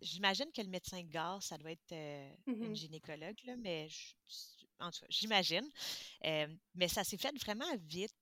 j'imagine 0.00 0.50
que 0.52 0.62
le 0.62 0.68
médecin 0.68 1.02
de 1.02 1.08
gare, 1.08 1.42
ça 1.42 1.58
doit 1.58 1.72
être 1.72 1.92
euh, 1.92 2.32
une 2.46 2.70
mmh 2.70 2.74
gynécologue, 2.74 3.36
là, 3.44 3.56
mais 3.56 3.88
en 4.78 4.90
tout 4.90 5.00
cas, 5.00 5.06
j'imagine. 5.10 5.68
mais 6.22 6.88
ça 6.88 7.04
s'est 7.04 7.18
fait 7.18 7.36
vraiment 7.38 7.76
vite. 7.76 8.14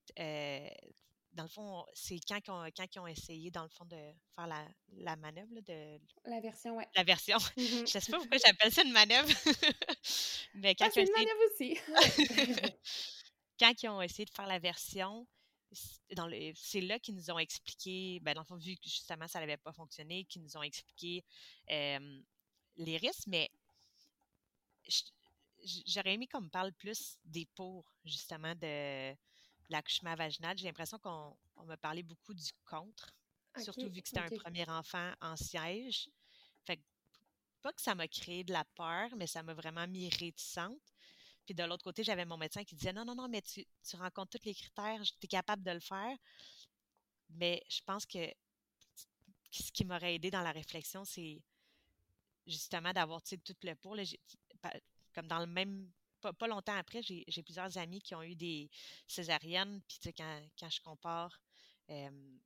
Dans 1.32 1.44
le 1.44 1.48
fond, 1.48 1.86
c'est 1.94 2.18
quand, 2.26 2.40
quand, 2.44 2.86
ils 2.94 2.98
ont 2.98 3.06
essayé, 3.06 3.50
dans 3.50 3.62
le 3.62 3.68
fond, 3.68 3.84
de 3.84 3.96
faire 4.34 4.46
la, 4.46 4.66
la 4.98 5.16
manœuvre 5.16 5.60
de. 5.60 6.00
La 6.24 6.40
version, 6.40 6.76
oui. 6.76 6.84
La 6.96 7.04
version. 7.04 7.38
Mmh 7.56 7.62
Je 7.62 7.80
ne 7.80 7.86
sais 7.86 8.10
pas 8.10 8.18
pourquoi 8.18 8.38
j'appelle 8.38 8.72
ça 8.72 8.82
une 8.82 8.92
manœuvre. 8.92 9.28
mais 10.54 10.74
quand 10.74 10.86
ah, 10.86 10.90
c'est 10.92 11.02
une 11.02 11.12
manœuvre 11.12 11.40
aussi. 11.52 11.78
quand 13.60 13.82
ils 13.82 13.88
ont 13.88 14.02
essayé 14.02 14.24
de 14.24 14.30
faire 14.30 14.46
la 14.46 14.58
version, 14.58 15.26
c'est 15.72 16.80
là 16.80 16.98
qu'ils 16.98 17.14
nous 17.14 17.30
ont 17.30 17.38
expliqué, 17.38 18.18
ben 18.22 18.34
dans 18.34 18.40
le 18.40 18.46
fond, 18.46 18.56
vu 18.56 18.74
que 18.74 18.88
justement 18.88 19.28
ça 19.28 19.38
n'avait 19.38 19.56
pas 19.56 19.72
fonctionné, 19.72 20.24
qu'ils 20.24 20.42
nous 20.42 20.56
ont 20.56 20.62
expliqué 20.62 21.24
les 21.68 22.96
risques, 22.96 23.28
mais 23.28 23.50
j'aurais 25.86 26.14
aimé 26.14 26.26
qu'on 26.26 26.40
me 26.40 26.48
parle 26.48 26.72
plus 26.72 27.18
des 27.24 27.46
pour, 27.54 27.92
justement, 28.04 28.54
de 28.54 29.14
l'accouchement 29.72 30.14
vaginal. 30.14 30.56
J'ai 30.56 30.66
l'impression 30.66 30.98
qu'on 30.98 31.36
m'a 31.64 31.76
parlé 31.76 32.02
beaucoup 32.02 32.34
du 32.34 32.50
contre, 32.64 33.14
surtout 33.58 33.88
vu 33.90 34.02
que 34.02 34.08
c'était 34.08 34.20
un 34.20 34.38
premier 34.38 34.68
enfant 34.68 35.12
en 35.20 35.36
siège. 35.36 36.10
Fait 36.64 36.80
pas 37.62 37.72
que 37.72 37.82
ça 37.82 37.94
m'a 37.94 38.08
créé 38.08 38.44
de 38.44 38.52
la 38.52 38.64
peur, 38.64 39.10
mais 39.16 39.26
ça 39.26 39.42
m'a 39.42 39.54
vraiment 39.54 39.86
mis 39.86 40.08
réticente. 40.08 40.80
Puis 41.44 41.54
de 41.54 41.64
l'autre 41.64 41.84
côté, 41.84 42.04
j'avais 42.04 42.24
mon 42.24 42.36
médecin 42.36 42.64
qui 42.64 42.74
disait 42.74 42.92
non, 42.92 43.04
non, 43.04 43.14
non, 43.14 43.28
mais 43.28 43.42
tu, 43.42 43.66
tu 43.82 43.96
rencontres 43.96 44.38
tous 44.38 44.46
les 44.46 44.54
critères, 44.54 45.02
tu 45.02 45.14
es 45.24 45.28
capable 45.28 45.62
de 45.62 45.72
le 45.72 45.80
faire. 45.80 46.16
Mais 47.30 47.62
je 47.68 47.80
pense 47.84 48.06
que 48.06 48.32
ce 49.50 49.72
qui 49.72 49.84
m'aurait 49.84 50.14
aidé 50.14 50.30
dans 50.30 50.42
la 50.42 50.52
réflexion, 50.52 51.04
c'est 51.04 51.42
justement 52.46 52.92
d'avoir 52.92 53.22
tout 53.22 53.36
le 53.62 53.74
pour. 53.74 53.96
comme 55.14 55.26
dans 55.26 55.40
le 55.40 55.46
même. 55.46 55.90
Pas, 56.20 56.46
longtemps 56.46 56.76
après, 56.76 57.02
j'ai 57.02 57.42
plusieurs 57.42 57.78
amis 57.78 58.00
qui 58.00 58.14
ont 58.14 58.22
eu 58.22 58.34
des 58.34 58.70
césariennes. 59.06 59.80
Puis 59.88 60.12
quand, 60.12 60.42
quand 60.58 60.70
je 60.70 60.80
compare 60.80 61.40
euh, 61.90 62.38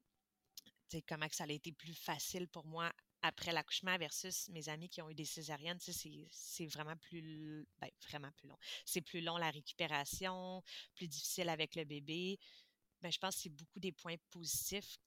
comment 1.09 1.29
que 1.29 1.35
ça 1.35 1.45
a 1.45 1.53
été 1.53 1.73
plus 1.73 1.95
facile 1.95 2.49
pour 2.49 2.67
moi 2.67 2.93
après 3.23 3.53
l'accouchement 3.53 3.97
versus 3.97 4.49
mes 4.51 4.69
amis 4.69 4.89
qui 4.89 5.01
ont 5.01 5.09
eu 5.09 5.15
des 5.15 5.25
césariennes, 5.25 5.79
c'est 5.81 6.67
vraiment 6.67 6.97
plus 6.97 7.67
ben, 7.79 7.89
vraiment 8.07 8.31
plus 8.33 8.49
long. 8.49 8.59
C'est 8.85 9.01
plus 9.01 9.23
long 9.23 9.39
la 9.39 9.51
récupération, 9.51 10.63
plus 10.95 11.09
difficile 11.09 11.49
avec 11.49 11.75
le 11.75 11.85
bébé. 11.85 12.39
Mais 13.01 13.09
ben, 13.09 13.13
je 13.13 13.19
pense 13.19 13.37
que 13.37 13.43
c'est 13.43 13.51
beaucoup 13.51 13.81
des 13.81 13.93
points 13.93 14.17
positifs 14.31 14.99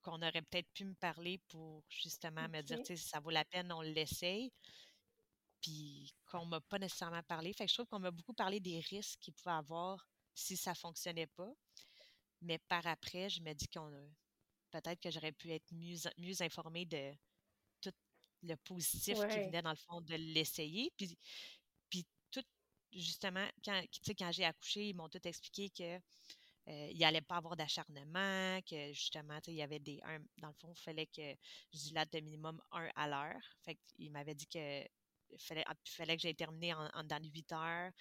qu'on 0.00 0.22
aurait 0.22 0.42
peut-être 0.42 0.70
pu 0.72 0.84
me 0.84 0.94
parler 0.94 1.38
pour 1.48 1.82
justement 1.88 2.48
me 2.48 2.62
dire, 2.62 2.78
si 2.86 2.96
ça 2.96 3.18
vaut 3.18 3.30
la 3.30 3.44
peine, 3.44 3.72
on 3.72 3.80
l'essaye. 3.80 4.52
Puis 5.60 6.14
qu'on 6.26 6.46
m'a 6.46 6.60
pas 6.60 6.78
nécessairement 6.78 7.22
parlé. 7.22 7.52
Fait 7.52 7.64
que 7.64 7.70
je 7.70 7.74
trouve 7.74 7.86
qu'on 7.86 7.98
m'a 7.98 8.10
beaucoup 8.10 8.34
parlé 8.34 8.60
des 8.60 8.80
risques 8.80 9.18
qu'il 9.20 9.34
pouvait 9.34 9.54
avoir 9.54 10.06
si 10.34 10.56
ça 10.56 10.74
fonctionnait 10.74 11.26
pas. 11.26 11.52
Mais 12.42 12.58
par 12.58 12.86
après, 12.86 13.28
je 13.30 13.40
me 13.42 13.52
dis 13.54 13.68
qu'on 13.68 13.90
peut-être 14.70 15.00
que 15.00 15.10
j'aurais 15.10 15.32
pu 15.32 15.50
être 15.52 15.72
mieux, 15.72 15.96
mieux 16.18 16.42
informée 16.42 16.84
de, 16.84 17.12
le 18.42 18.56
positif 18.56 19.14
qui 19.14 19.38
venait 19.38 19.62
dans 19.62 19.70
le 19.70 19.76
fond 19.76 20.00
de 20.00 20.14
l'essayer. 20.14 20.92
Puis, 20.96 21.18
puis 21.88 22.06
tout, 22.30 22.44
justement, 22.92 23.48
quand, 23.64 23.82
quand 24.18 24.32
j'ai 24.32 24.44
accouché, 24.44 24.90
ils 24.90 24.94
m'ont 24.94 25.08
tout 25.08 25.26
expliqué 25.26 25.70
que 25.70 26.00
euh, 26.68 26.90
il 26.92 26.98
n'allait 26.98 27.20
pas 27.20 27.36
avoir 27.36 27.56
d'acharnement, 27.56 28.60
que 28.62 28.92
justement, 28.92 29.38
il 29.46 29.54
y 29.54 29.62
avait 29.62 29.78
des. 29.78 30.00
Un, 30.02 30.18
dans 30.38 30.48
le 30.48 30.54
fond, 30.54 30.72
il 30.72 30.80
fallait 30.80 31.06
que 31.06 31.34
je 31.72 31.78
dilate 31.78 32.12
de 32.12 32.20
minimum 32.20 32.60
un 32.72 32.90
à 32.96 33.08
l'heure. 33.08 33.42
Fait 33.64 33.76
qu'il 33.76 34.10
m'avait 34.10 34.34
dit 34.34 34.48
que 34.48 34.84
fallait, 35.38 35.64
ah, 35.66 35.74
fallait 35.84 36.16
que 36.16 36.22
j'aille 36.22 36.34
terminer 36.34 36.74
en, 36.74 36.88
en 36.94 37.04
dans 37.04 37.22
8 37.22 37.52
heures. 37.52 37.92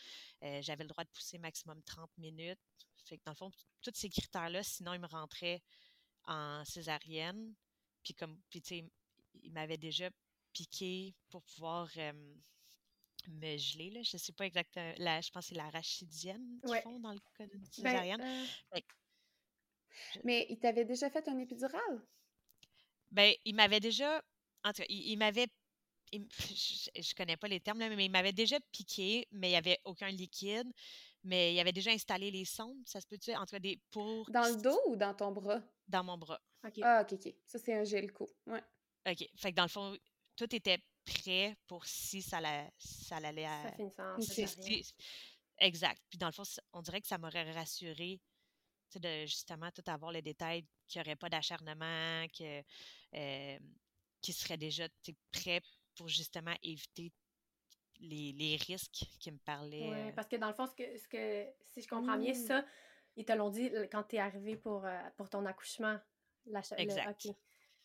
Euh, 0.43 0.61
j'avais 0.61 0.83
le 0.83 0.89
droit 0.89 1.03
de 1.03 1.09
pousser 1.09 1.37
maximum 1.37 1.81
30 1.83 2.09
minutes. 2.17 2.59
Fait 3.05 3.17
que 3.17 3.23
dans 3.25 3.31
le 3.31 3.37
fond, 3.37 3.51
tous 3.81 3.91
ces 3.93 4.09
critères-là, 4.09 4.63
sinon, 4.63 4.93
ils 4.93 4.99
me 4.99 5.07
rentraient 5.07 5.61
en 6.25 6.63
césarienne. 6.65 7.53
Puis 8.03 8.13
comme, 8.13 8.39
puis 8.49 8.61
tu 8.61 8.79
sais, 8.79 8.91
il 9.43 9.51
m'avait 9.51 9.77
déjà 9.77 10.09
piqué 10.53 11.13
pour 11.29 11.43
pouvoir 11.43 11.89
me 13.27 13.57
geler. 13.57 13.91
Là. 13.91 14.01
Je 14.03 14.15
ne 14.15 14.19
sais 14.19 14.33
pas 14.33 14.45
exactement. 14.45 14.93
La, 14.97 15.21
je 15.21 15.29
pense 15.31 15.45
que 15.45 15.49
c'est 15.49 15.55
la 15.55 15.69
rachidienne 15.69 16.59
qu'ils 16.65 16.81
font 16.81 16.99
dans 16.99 17.13
le 17.13 17.19
cas 17.37 17.45
d'une 17.47 17.61
ben, 17.61 17.71
césarienne. 17.71 18.21
Euh 18.21 18.79
mais 20.23 20.45
il 20.49 20.59
t'avait 20.59 20.85
déjà 20.85 21.09
fait 21.09 21.27
un 21.27 21.37
épidural? 21.37 22.01
Ben, 23.11 23.33
il 23.45 23.55
m'avait 23.55 23.79
déjà. 23.79 24.21
En 24.63 24.71
tout 24.71 24.81
cas, 24.81 24.87
il, 24.89 25.17
m'avait. 25.17 25.47
Je, 26.11 26.89
ne 26.95 27.15
connais 27.15 27.37
pas 27.37 27.47
les 27.47 27.59
termes, 27.59 27.79
là, 27.79 27.89
mais 27.89 28.05
il 28.05 28.11
m'avait 28.11 28.33
déjà 28.33 28.59
piqué, 28.71 29.27
mais 29.31 29.49
il 29.49 29.51
n'y 29.51 29.57
avait 29.57 29.79
aucun 29.83 30.09
liquide. 30.09 30.71
Mais 31.23 31.55
il 31.55 31.59
avait 31.59 31.71
déjà 31.71 31.89
installé 31.89 32.29
les 32.29 32.45
sondes, 32.45 32.77
ça 32.85 33.01
se 33.01 33.07
peut-tu? 33.07 33.33
En 33.33 33.45
tout 33.45 33.55
cas, 33.55 33.59
des 33.59 33.81
pour. 33.89 34.29
Dans 34.29 34.47
le 34.47 34.61
dos 34.61 34.79
ou 34.85 34.95
dans 34.95 35.13
ton 35.13 35.31
bras? 35.31 35.59
Dans 35.87 36.03
mon 36.03 36.17
bras. 36.17 36.39
Ah, 36.83 37.01
OK, 37.01 37.13
OK. 37.13 37.33
Ça, 37.47 37.57
c'est 37.57 37.73
un 37.73 37.83
gelco. 37.83 38.29
Ouais. 38.45 38.61
OK. 39.09 39.27
Fait 39.35 39.51
que 39.51 39.55
dans 39.55 39.63
le 39.63 39.69
fond, 39.69 39.97
tout 40.35 40.55
était 40.55 40.79
prêt 41.03 41.57
pour 41.67 41.85
si 41.85 42.21
ça, 42.21 42.39
la, 42.41 42.69
ça 42.77 43.17
allait 43.17 43.45
à. 43.45 43.75
Ça 43.91 44.15
Exact. 45.59 46.01
Puis 46.09 46.17
dans 46.17 46.27
le 46.27 46.31
fond, 46.33 46.43
on 46.73 46.81
dirait 46.81 47.01
que 47.01 47.07
ça 47.07 47.17
m'aurait 47.17 47.51
rassuré 47.51 48.19
de 48.95 49.25
justement 49.25 49.71
tout 49.71 49.83
avoir 49.87 50.11
les 50.11 50.21
détails, 50.21 50.65
qu'il 50.87 51.01
n'y 51.01 51.07
aurait 51.07 51.15
pas 51.15 51.29
d'acharnement, 51.29 52.25
que 52.37 52.63
euh, 53.15 53.59
qui 54.21 54.33
serait 54.33 54.57
déjà 54.57 54.87
prêt 55.31 55.61
pour 55.95 56.07
justement 56.07 56.55
éviter 56.63 57.11
les, 57.99 58.33
les 58.33 58.57
risques 58.57 59.05
qui 59.19 59.31
me 59.31 59.37
parlaient. 59.37 59.89
Oui, 59.89 60.11
parce 60.13 60.27
que 60.27 60.35
dans 60.35 60.47
le 60.47 60.53
fond, 60.53 60.67
ce 60.67 60.75
que, 60.75 60.97
ce 60.97 61.07
que 61.07 61.45
si 61.67 61.81
je 61.81 61.87
comprends 61.87 62.17
bien, 62.17 62.33
mmh. 62.33 62.47
ça, 62.47 62.65
ils 63.15 63.25
te 63.25 63.31
l'ont 63.33 63.49
dit 63.49 63.71
quand 63.91 64.03
tu 64.03 64.17
es 64.17 64.19
arrivé 64.19 64.55
pour, 64.55 64.85
pour 65.15 65.29
ton 65.29 65.45
accouchement. 65.45 65.97
La, 66.45 66.61
exact. 66.77 67.27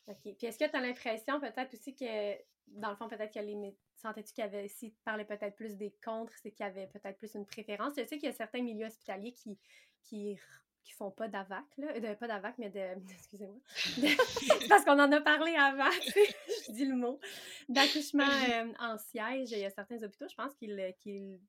OK. 0.06 0.34
Puis 0.36 0.46
est-ce 0.46 0.58
que 0.58 0.68
tu 0.68 0.76
as 0.76 0.80
l'impression 0.80 1.40
peut-être 1.40 1.74
aussi 1.74 1.94
que, 1.94 2.36
dans 2.66 2.90
le 2.90 2.96
fond, 2.96 3.08
peut-être 3.08 3.32
que 3.32 3.38
les 3.38 3.76
sentais-tu 3.94 4.32
qu'il 4.32 4.42
y 4.42 4.46
avait, 4.46 4.68
si 4.68 4.92
tu 4.92 5.00
parlais 5.02 5.24
peut-être 5.24 5.54
plus 5.54 5.76
des 5.76 5.94
contres, 6.04 6.32
c'est 6.42 6.50
qu'il 6.50 6.64
y 6.64 6.68
avait 6.68 6.88
peut-être 6.88 7.16
plus 7.16 7.34
une 7.34 7.46
préférence. 7.46 7.94
Je 7.96 8.04
sais 8.04 8.18
qu'il 8.18 8.28
y 8.28 8.32
a 8.32 8.32
certains 8.32 8.62
milieux 8.62 8.86
hospitaliers 8.86 9.32
qui, 9.32 9.58
qui 10.02 10.38
qui 10.82 10.92
font 10.92 11.10
pas 11.10 11.28
d'AVAC, 11.28 11.64
là. 11.78 12.16
pas 12.16 12.26
d'AVAC, 12.26 12.58
mais 12.58 12.70
de. 12.70 12.80
Excusez-moi. 13.10 13.60
parce 14.68 14.84
qu'on 14.84 14.98
en 14.98 15.10
a 15.12 15.20
parlé 15.20 15.54
avant, 15.56 15.90
je 16.66 16.72
dis 16.72 16.86
le 16.86 16.96
mot. 16.96 17.18
D'accouchement 17.68 18.24
euh, 18.24 18.72
en 18.78 18.98
siège. 18.98 19.50
Il 19.52 19.58
y 19.58 19.64
a 19.64 19.70
certains 19.70 20.02
hôpitaux, 20.02 20.28
je 20.28 20.34
pense, 20.34 20.54
qu'ils 20.54 21.40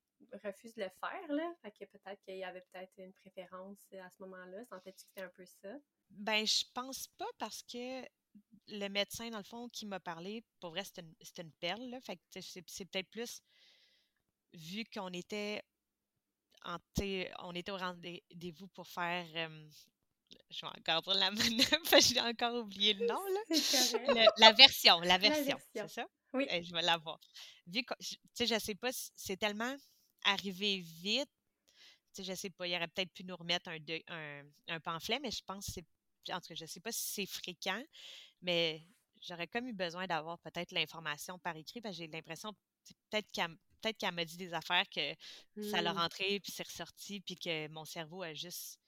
refusent 0.44 0.74
de 0.74 0.84
le 0.84 0.90
faire, 1.00 1.32
là. 1.34 1.54
Fait 1.62 1.70
que 1.70 1.84
peut-être 1.84 2.22
qu'il 2.22 2.36
y 2.36 2.44
avait 2.44 2.64
peut-être 2.72 2.92
une 2.98 3.12
préférence 3.12 3.78
à 3.92 4.10
ce 4.10 4.22
moment-là. 4.22 4.64
Sentais-tu 4.66 5.04
que 5.04 5.08
c'était 5.08 5.22
un 5.22 5.32
peu 5.34 5.44
ça? 5.44 5.74
Ben, 6.10 6.46
je 6.46 6.64
pense 6.74 7.08
pas 7.18 7.28
parce 7.38 7.62
que 7.62 8.02
le 8.68 8.88
médecin, 8.88 9.30
dans 9.30 9.38
le 9.38 9.44
fond, 9.44 9.68
qui 9.68 9.86
m'a 9.86 10.00
parlé, 10.00 10.44
pour 10.60 10.70
vrai, 10.70 10.84
c'était 10.84 11.02
une, 11.02 11.14
une, 11.38 11.52
perle, 11.52 11.82
là. 11.90 12.00
Fait 12.00 12.16
que 12.16 12.40
c'est 12.40 12.84
peut-être 12.84 13.10
plus 13.10 13.42
vu 14.54 14.84
qu'on 14.84 15.08
était 15.08 15.62
on 16.64 17.52
était 17.54 17.72
au 17.72 17.76
rendez-vous 17.76 18.68
pour 18.68 18.86
faire. 18.86 19.26
je 20.50 20.60
vais 20.60 20.72
encore 20.78 21.02
dire 21.02 21.14
la 21.14 21.30
manœuvre, 21.30 22.00
j'ai 22.00 22.20
encore 22.20 22.54
oublié 22.54 22.94
le 22.94 23.06
nom. 23.06 23.20
Là. 24.14 24.32
la 24.38 24.52
version, 24.52 25.00
la 25.00 25.18
version, 25.18 25.58
c'est 25.74 25.88
ça? 25.88 26.06
Oui. 26.32 26.46
Eh, 26.48 26.62
je 26.62 26.72
vais 26.72 26.82
l'avoir. 26.82 27.20
Vu 27.66 27.82
que, 27.82 27.94
tu 28.00 28.16
sais, 28.34 28.46
je 28.46 28.58
sais 28.58 28.74
pas, 28.74 28.90
c'est 28.92 29.36
tellement 29.36 29.76
arrivé 30.24 30.80
vite. 30.80 31.28
Tu 32.14 32.22
sais, 32.22 32.24
je 32.24 32.34
sais 32.34 32.50
pas, 32.50 32.66
il 32.66 32.74
aurait 32.74 32.88
peut-être 32.88 33.12
pu 33.12 33.24
nous 33.24 33.36
remettre 33.36 33.68
un, 33.68 33.78
un, 34.08 34.42
un, 34.68 34.80
pamphlet, 34.80 35.18
mais 35.20 35.30
je 35.30 35.42
pense 35.44 35.66
que 35.66 35.72
c'est. 35.72 36.32
En 36.32 36.40
tout 36.40 36.48
cas, 36.48 36.54
je 36.54 36.66
sais 36.66 36.80
pas 36.80 36.92
si 36.92 37.12
c'est 37.12 37.26
fréquent, 37.26 37.82
mais 38.40 38.86
j'aurais 39.20 39.48
comme 39.48 39.66
eu 39.66 39.72
besoin 39.72 40.06
d'avoir 40.06 40.38
peut-être 40.38 40.72
l'information 40.72 41.38
par 41.38 41.56
écrit, 41.56 41.80
parce 41.80 41.96
que 41.96 42.02
j'ai 42.02 42.08
l'impression, 42.08 42.52
peut-être 43.10 43.30
qu'à 43.32 43.48
peut-être 43.82 43.98
qu'elle 43.98 44.14
m'a 44.14 44.24
dit 44.24 44.36
des 44.36 44.54
affaires 44.54 44.88
que 44.88 45.14
ça 45.70 45.82
l'a 45.82 45.92
mmh. 45.92 45.98
rentré, 45.98 46.40
puis 46.40 46.52
c'est 46.52 46.66
ressorti, 46.66 47.20
puis 47.20 47.36
que 47.36 47.68
mon 47.68 47.84
cerveau 47.84 48.22
a 48.22 48.32
juste 48.32 48.78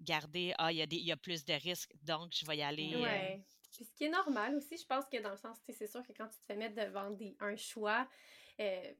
gardé 0.00 0.54
Ah, 0.58 0.72
il 0.72 0.78
y, 0.78 0.82
a 0.82 0.86
y 0.90 1.12
a 1.12 1.16
plus 1.16 1.44
de 1.44 1.54
risques, 1.54 1.92
donc 2.02 2.32
je 2.32 2.46
vais 2.46 2.58
y 2.58 2.62
aller. 2.62 2.92
Oui. 2.94 3.04
Euh, 3.04 3.36
puis 3.72 3.84
ce 3.84 3.92
qui 3.94 4.04
est 4.04 4.10
normal 4.10 4.54
aussi, 4.56 4.76
je 4.76 4.86
pense 4.86 5.04
que 5.06 5.20
dans 5.20 5.30
le 5.30 5.36
sens, 5.36 5.58
c'est 5.68 5.86
sûr 5.86 6.02
que 6.02 6.12
quand 6.12 6.28
tu 6.28 6.38
te 6.38 6.44
fais 6.46 6.56
mettre 6.56 6.74
devant 6.74 7.10
des, 7.10 7.36
un 7.40 7.56
choix, 7.56 8.08
euh, 8.60 8.92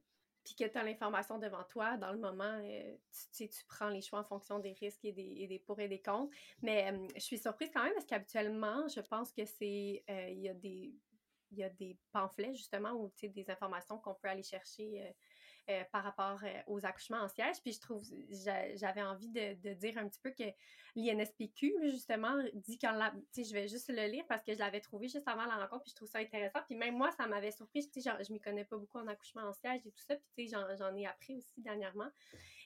puis 0.44 0.54
que 0.54 0.64
tu 0.64 0.78
as 0.78 0.82
l'information 0.82 1.38
devant 1.38 1.64
toi, 1.64 1.96
dans 1.96 2.12
le 2.12 2.18
moment, 2.18 2.60
euh, 2.62 2.96
tu, 3.34 3.48
tu, 3.48 3.64
prends 3.66 3.88
les 3.88 4.00
choix 4.00 4.20
en 4.20 4.24
fonction 4.24 4.58
des 4.58 4.72
risques 4.72 5.04
et 5.04 5.12
des, 5.12 5.34
et 5.38 5.46
des 5.46 5.58
pour 5.58 5.78
et 5.80 5.88
des 5.88 6.00
contre. 6.00 6.34
Mais 6.62 6.92
je 7.14 7.20
suis 7.20 7.38
surprise 7.38 7.70
quand 7.72 7.82
même 7.82 7.94
parce 7.94 8.06
qu'habituellement, 8.06 8.88
je 8.88 9.00
pense 9.00 9.32
que 9.32 9.44
c'est. 9.44 10.04
Il 10.08 10.40
y 10.40 10.48
a 10.48 10.54
des 10.54 10.94
il 11.50 11.56
y 11.56 11.64
a 11.64 11.70
des 11.70 11.96
pamphlets 12.12 12.54
justement 12.54 12.92
ou 12.92 13.10
des 13.22 13.50
informations 13.50 13.98
qu'on 13.98 14.14
peut 14.14 14.28
aller 14.28 14.42
chercher 14.42 15.14
euh, 15.68 15.78
euh, 15.78 15.84
par 15.92 16.02
rapport 16.02 16.40
euh, 16.44 16.62
aux 16.66 16.84
accouchements 16.84 17.18
en 17.18 17.28
siège. 17.28 17.56
Puis 17.62 17.72
je 17.72 17.80
trouve, 17.80 18.02
j'avais 18.74 19.02
envie 19.02 19.28
de, 19.28 19.74
dire 19.74 19.98
un 19.98 20.08
petit 20.08 20.20
peu 20.20 20.30
que 20.30 20.44
l'INSPQ, 20.96 21.90
justement, 21.90 22.42
dit 22.54 22.78
quand 22.78 22.92
la. 22.92 23.12
Je 23.36 23.52
vais 23.52 23.68
juste 23.68 23.88
le 23.88 24.06
lire 24.06 24.24
parce 24.28 24.42
que 24.42 24.54
je 24.54 24.58
l'avais 24.58 24.80
trouvé 24.80 25.08
juste 25.08 25.26
avant 25.28 25.44
la 25.44 25.56
rencontre, 25.56 25.84
puis 25.84 25.90
je 25.90 25.96
trouve 25.96 26.08
ça 26.08 26.18
intéressant. 26.18 26.60
Puis 26.66 26.76
même 26.76 26.96
moi, 26.96 27.10
ça 27.12 27.26
m'avait 27.26 27.50
surpris. 27.50 27.88
Tu 27.90 28.00
sais, 28.00 28.10
je 28.26 28.32
m'y 28.32 28.40
connais 28.40 28.64
pas 28.64 28.76
beaucoup 28.76 28.98
en 28.98 29.06
accouchement 29.06 29.42
en 29.42 29.52
siège 29.52 29.80
et 29.86 29.90
tout 29.90 30.02
ça. 30.06 30.16
Puis 30.16 30.26
tu 30.36 30.48
sais, 30.48 30.76
j'en 30.78 30.96
ai 30.96 31.06
appris 31.06 31.36
aussi 31.36 31.60
dernièrement. 31.60 32.08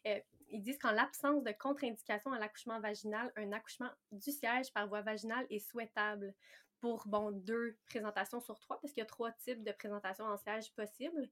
ils 0.04 0.62
disent 0.62 0.78
qu'en 0.78 0.92
l'absence 0.92 1.42
de 1.42 1.52
contre-indication 1.52 2.32
à 2.32 2.38
l'accouchement 2.38 2.80
vaginal, 2.80 3.32
un 3.36 3.52
accouchement 3.52 3.90
du 4.10 4.30
siège 4.30 4.72
par 4.72 4.86
voie 4.88 5.02
vaginale 5.02 5.46
est 5.50 5.58
souhaitable 5.58 6.34
pour, 6.82 7.06
bon, 7.06 7.30
deux 7.30 7.78
présentations 7.86 8.40
sur 8.40 8.58
trois, 8.58 8.80
parce 8.80 8.92
qu'il 8.92 9.00
y 9.00 9.04
a 9.04 9.06
trois 9.06 9.30
types 9.30 9.62
de 9.62 9.70
présentations 9.70 10.24
en 10.24 10.36
siège 10.36 10.72
possibles. 10.74 11.30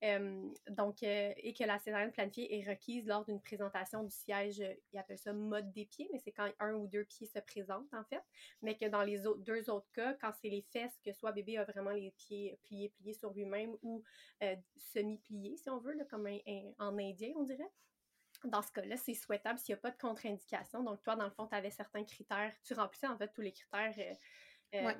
Donc, 0.00 1.02
euh, 1.02 1.32
et 1.36 1.52
que 1.54 1.64
la 1.64 1.78
césarienne 1.78 2.12
planifiée 2.12 2.56
est 2.56 2.68
requise 2.68 3.06
lors 3.06 3.24
d'une 3.24 3.40
présentation 3.40 4.04
du 4.04 4.10
siège, 4.10 4.62
il 4.92 4.98
appelle 4.98 5.18
ça 5.18 5.32
mode 5.32 5.72
des 5.72 5.86
pieds, 5.86 6.08
mais 6.12 6.18
c'est 6.18 6.30
quand 6.30 6.48
un 6.60 6.74
ou 6.74 6.86
deux 6.86 7.04
pieds 7.04 7.26
se 7.26 7.40
présentent, 7.40 7.92
en 7.92 8.04
fait. 8.04 8.22
Mais 8.62 8.76
que 8.76 8.86
dans 8.86 9.02
les 9.02 9.22
deux 9.38 9.70
autres 9.70 9.90
cas, 9.92 10.14
quand 10.14 10.32
c'est 10.40 10.50
les 10.50 10.62
fesses, 10.62 10.98
que 11.04 11.12
soit 11.12 11.32
bébé 11.32 11.58
a 11.58 11.64
vraiment 11.64 11.90
les 11.90 12.12
pieds 12.12 12.58
pliés, 12.62 12.90
pliés 12.90 13.14
sur 13.14 13.32
lui-même 13.32 13.76
ou 13.82 14.04
euh, 14.42 14.54
semi-pliés, 14.76 15.56
si 15.56 15.68
on 15.68 15.78
veut, 15.78 15.96
comme 16.08 16.28
en 16.78 16.98
indien, 16.98 17.32
on 17.36 17.42
dirait. 17.42 17.70
Dans 18.44 18.62
ce 18.62 18.70
cas-là, 18.70 18.96
c'est 18.96 19.14
souhaitable 19.14 19.58
s'il 19.58 19.74
n'y 19.74 19.78
a 19.78 19.82
pas 19.82 19.90
de 19.90 19.98
contre-indication. 19.98 20.84
Donc, 20.84 21.02
toi, 21.02 21.16
dans 21.16 21.24
le 21.24 21.30
fond, 21.32 21.48
tu 21.48 21.56
avais 21.56 21.70
certains 21.70 22.04
critères. 22.04 22.54
Tu 22.62 22.72
remplissais, 22.74 23.08
en 23.08 23.18
fait, 23.18 23.32
tous 23.32 23.40
les 23.40 23.52
critères. 23.52 23.94
Euh, 23.98 24.14
euh, 24.74 24.94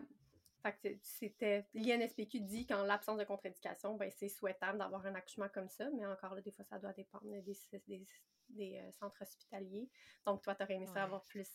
fait 0.63 0.99
c'était 1.03 1.67
l'INSPQ 1.75 2.41
dit 2.41 2.67
qu'en 2.67 2.83
l'absence 2.83 3.19
de 3.19 3.25
contre-indication, 3.25 3.97
ben, 3.97 4.11
c'est 4.11 4.29
souhaitable 4.29 4.79
d'avoir 4.79 5.05
un 5.07 5.15
accouchement 5.15 5.49
comme 5.49 5.69
ça, 5.69 5.89
mais 5.91 6.07
encore 6.07 6.35
là, 6.35 6.41
des 6.41 6.53
fois, 6.53 6.65
ça 6.65 6.79
doit 6.79 6.93
dépendre 6.93 7.25
des, 7.43 8.05
des, 8.49 8.79
euh, 8.79 8.93
centres 8.93 9.23
hospitaliers. 9.23 9.89
Donc, 10.27 10.43
toi, 10.43 10.55
tu 10.55 10.63
aurais 10.63 10.75
aimé 10.75 10.87
ça 10.87 11.05
avoir 11.05 11.25
plus 11.25 11.49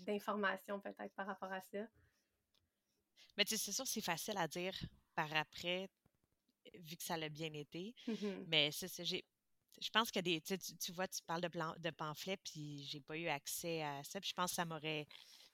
d'informations 0.00 0.80
peut-être 0.80 1.14
par 1.14 1.26
rapport 1.26 1.52
à 1.52 1.60
ça? 1.60 1.86
Mais 3.36 3.44
tu 3.44 3.56
sais, 3.56 3.64
c'est 3.64 3.72
sûr, 3.72 3.86
c'est 3.86 4.02
facile 4.02 4.36
à 4.36 4.46
dire 4.46 4.74
par 5.14 5.34
après, 5.34 5.88
vu 6.74 6.96
que 6.96 7.02
ça 7.02 7.16
l'a 7.16 7.28
bien 7.28 7.52
été. 7.52 7.94
Mm-hmm. 8.06 8.44
Mais 8.48 8.70
c'est 8.72 9.04
j'ai. 9.04 9.24
Je 9.80 9.88
pense 9.90 10.10
que 10.10 10.20
des. 10.20 10.40
Tu, 10.40 10.58
tu 10.58 10.92
vois, 10.92 11.08
tu 11.08 11.22
parles 11.22 11.40
de, 11.40 11.48
plan, 11.48 11.74
de 11.78 11.90
pamphlets, 11.90 12.36
puis 12.36 12.84
j'ai 12.84 13.00
pas 13.00 13.16
eu 13.16 13.28
accès 13.28 13.82
à 13.82 14.04
ça. 14.04 14.20
Puis 14.20 14.30
je 14.30 14.34
pense 14.34 14.50
que 14.50 14.56
ça 14.56 14.64
m'aurait 14.64 15.06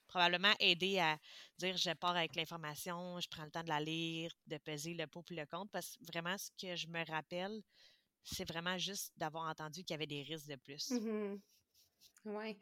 probablement 0.09 0.53
aider 0.59 0.99
à 0.99 1.17
dire 1.57 1.77
je 1.77 1.91
pars 1.91 2.15
avec 2.15 2.35
l'information, 2.35 3.19
je 3.19 3.29
prends 3.29 3.45
le 3.45 3.51
temps 3.51 3.63
de 3.63 3.69
la 3.69 3.79
lire, 3.79 4.31
de 4.47 4.57
peser 4.57 4.93
le 4.93 5.07
pour 5.07 5.23
et 5.31 5.35
le 5.35 5.45
contre, 5.45 5.71
parce 5.71 5.95
que 5.95 6.05
vraiment, 6.05 6.37
ce 6.37 6.51
que 6.59 6.75
je 6.75 6.87
me 6.87 7.05
rappelle, 7.09 7.61
c'est 8.23 8.47
vraiment 8.47 8.77
juste 8.77 9.13
d'avoir 9.15 9.49
entendu 9.49 9.83
qu'il 9.83 9.93
y 9.93 9.95
avait 9.95 10.07
des 10.07 10.23
risques 10.23 10.49
de 10.49 10.55
plus. 10.57 10.91
Mmh 10.91 11.39
oui. 12.25 12.57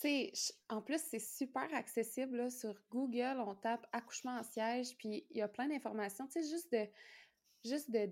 Tu 0.00 0.32
sais, 0.32 0.32
en 0.68 0.82
plus, 0.82 1.00
c'est 1.00 1.20
super 1.20 1.72
accessible 1.72 2.50
sur 2.50 2.74
Google. 2.90 3.38
On 3.38 3.54
tape 3.54 3.86
accouchement 3.92 4.38
en 4.38 4.42
siège, 4.42 4.96
puis 4.98 5.24
il 5.30 5.38
y 5.38 5.42
a 5.42 5.48
plein 5.48 5.68
d'informations. 5.68 6.26
Tu 6.26 6.42
sais, 6.42 6.50
juste 6.50 6.72
de 6.72 6.88
juste 7.64 7.90
de, 7.90 8.06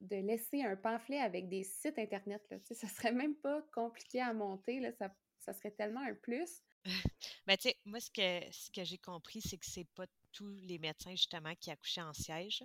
de, 0.00 0.16
laisser 0.16 0.62
un 0.62 0.76
pamphlet 0.76 1.18
avec 1.18 1.48
des 1.48 1.62
sites 1.62 1.98
Internet. 1.98 2.42
Là, 2.50 2.58
tu 2.58 2.66
sais, 2.66 2.74
ça 2.74 2.88
serait 2.88 3.12
même 3.12 3.36
pas 3.36 3.62
compliqué 3.72 4.20
à 4.20 4.32
monter. 4.32 4.80
Là, 4.80 4.92
ça, 4.92 5.14
ça 5.38 5.52
serait 5.52 5.70
tellement 5.70 6.00
un 6.00 6.14
plus. 6.14 6.62
Ben, 7.50 7.56
tu 7.56 7.68
sais, 7.68 7.76
moi, 7.84 7.98
ce 7.98 8.08
que, 8.12 8.52
ce 8.52 8.70
que 8.70 8.84
j'ai 8.84 8.98
compris, 8.98 9.40
c'est 9.40 9.58
que 9.58 9.66
c'est 9.66 9.88
pas 9.96 10.06
tous 10.30 10.54
les 10.62 10.78
médecins, 10.78 11.10
justement, 11.10 11.52
qui 11.56 11.72
accouchaient 11.72 12.00
en 12.00 12.12
siège. 12.12 12.62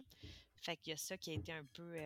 Fait 0.62 0.78
qu'il 0.78 0.92
y 0.92 0.94
a 0.94 0.98
ça 0.98 1.18
qui 1.18 1.32
a 1.32 1.34
été 1.34 1.52
un 1.52 1.66
peu 1.74 1.98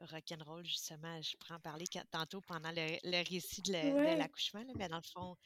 rock'n'roll, 0.00 0.64
justement. 0.64 1.22
Je 1.22 1.36
prends 1.36 1.60
parler 1.60 1.84
tantôt 2.10 2.40
pendant 2.40 2.72
le, 2.72 3.28
récit 3.30 3.62
de 3.62 3.74
l'accouchement, 4.16 4.64
mais 4.74 4.88
dans 4.88 4.96
le 4.96 5.02
fond, 5.02 5.36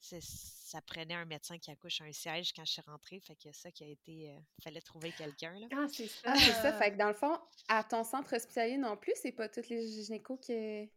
ça 0.00 0.80
prenait 0.82 1.14
un 1.14 1.24
médecin 1.24 1.58
qui 1.58 1.72
accouche 1.72 2.00
un 2.00 2.12
siège 2.12 2.52
quand 2.52 2.64
je 2.64 2.74
suis 2.74 2.82
rentrée. 2.82 3.18
Fait 3.18 3.34
qu'il 3.34 3.48
y 3.48 3.50
a 3.50 3.52
ça 3.52 3.72
qui 3.72 3.82
a 3.82 3.88
été. 3.88 4.12
Il 4.12 4.30
euh, 4.30 4.38
fallait 4.62 4.82
trouver 4.82 5.10
quelqu'un. 5.10 5.58
Ah, 5.72 5.86
c'est 5.92 6.06
ça. 6.06 6.20
Ah, 6.26 6.38
c'est 6.38 6.62
ça. 6.62 6.78
Fait 6.78 6.92
que 6.92 6.96
dans 6.96 7.08
le 7.08 7.14
fond, 7.14 7.36
à 7.66 7.82
ton 7.82 8.04
centre 8.04 8.36
hospitalier 8.36 8.76
non 8.76 8.96
plus, 8.96 9.14
c'est 9.20 9.32
pas 9.32 9.48
tous 9.48 9.68
les 9.68 10.04
gynécos 10.04 10.38
qui 10.40 10.88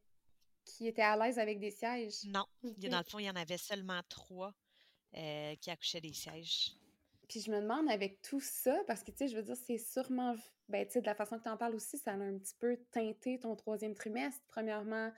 qui 0.64 0.88
étaient 0.88 1.02
à 1.02 1.18
l'aise 1.18 1.40
avec 1.40 1.60
des 1.60 1.72
sièges? 1.72 2.24
Non. 2.26 2.46
Dans 2.62 2.98
le 3.00 3.04
fond, 3.04 3.18
il 3.18 3.26
y 3.26 3.30
en 3.30 3.36
avait 3.36 3.58
seulement 3.58 4.02
trois 4.10 4.54
euh, 5.18 5.56
qui 5.56 5.72
accouchaient 5.72 6.02
des 6.02 6.14
sièges. 6.14 6.74
Puis 7.28 7.42
je 7.42 7.52
me 7.52 7.60
demande 7.60 7.90
avec 7.90 8.22
tout 8.22 8.40
ça, 8.40 8.78
parce 8.88 9.04
que, 9.04 9.12
tu 9.12 9.18
sais, 9.18 9.28
je 9.28 9.36
veux 9.36 9.44
dire, 9.44 9.56
c'est 9.56 9.78
sûrement, 9.78 10.36
ben, 10.70 10.86
tu 10.86 10.94
sais, 10.94 11.02
de 11.02 11.06
la 11.06 11.16
façon 11.16 11.38
que 11.38 11.44
tu 11.44 11.50
en 11.50 11.58
parles 11.58 11.76
aussi, 11.76 11.98
ça 11.98 12.12
a 12.12 12.16
un 12.16 12.38
petit 12.38 12.56
peu 12.60 12.78
teinté 12.92 13.40
ton 13.40 13.56
troisième 13.56 13.96
trimestre. 13.96 14.42
Premièrement, 14.48 15.12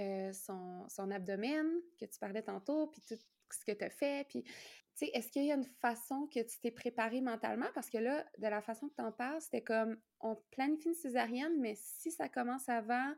euh, 0.00 0.32
son, 0.32 0.88
son, 0.88 1.10
abdomen, 1.10 1.66
que 2.00 2.06
tu 2.06 2.18
parlais 2.18 2.42
tantôt, 2.42 2.88
puis 2.88 3.02
tout 3.06 3.18
ce 3.50 3.64
que 3.64 3.72
tu 3.72 3.84
as 3.84 3.90
fait. 3.90 4.26
Puis, 4.28 4.42
tu 4.42 4.52
sais, 4.94 5.10
est-ce 5.14 5.30
qu'il 5.30 5.44
y 5.44 5.52
a 5.52 5.54
une 5.54 5.64
façon 5.80 6.26
que 6.26 6.40
tu 6.40 6.58
t'es 6.60 6.70
préparé 6.70 7.20
mentalement? 7.20 7.68
Parce 7.74 7.90
que 7.90 7.98
là, 7.98 8.24
de 8.38 8.46
la 8.46 8.60
façon 8.60 8.88
que 8.88 8.94
tu 8.94 9.02
en 9.02 9.12
parles, 9.12 9.40
c'était 9.40 9.62
comme, 9.62 9.98
on 10.20 10.36
planifie 10.50 10.88
une 10.88 10.94
césarienne, 10.94 11.60
mais 11.60 11.74
si 11.76 12.10
ça 12.10 12.28
commence 12.28 12.68
avant, 12.68 13.14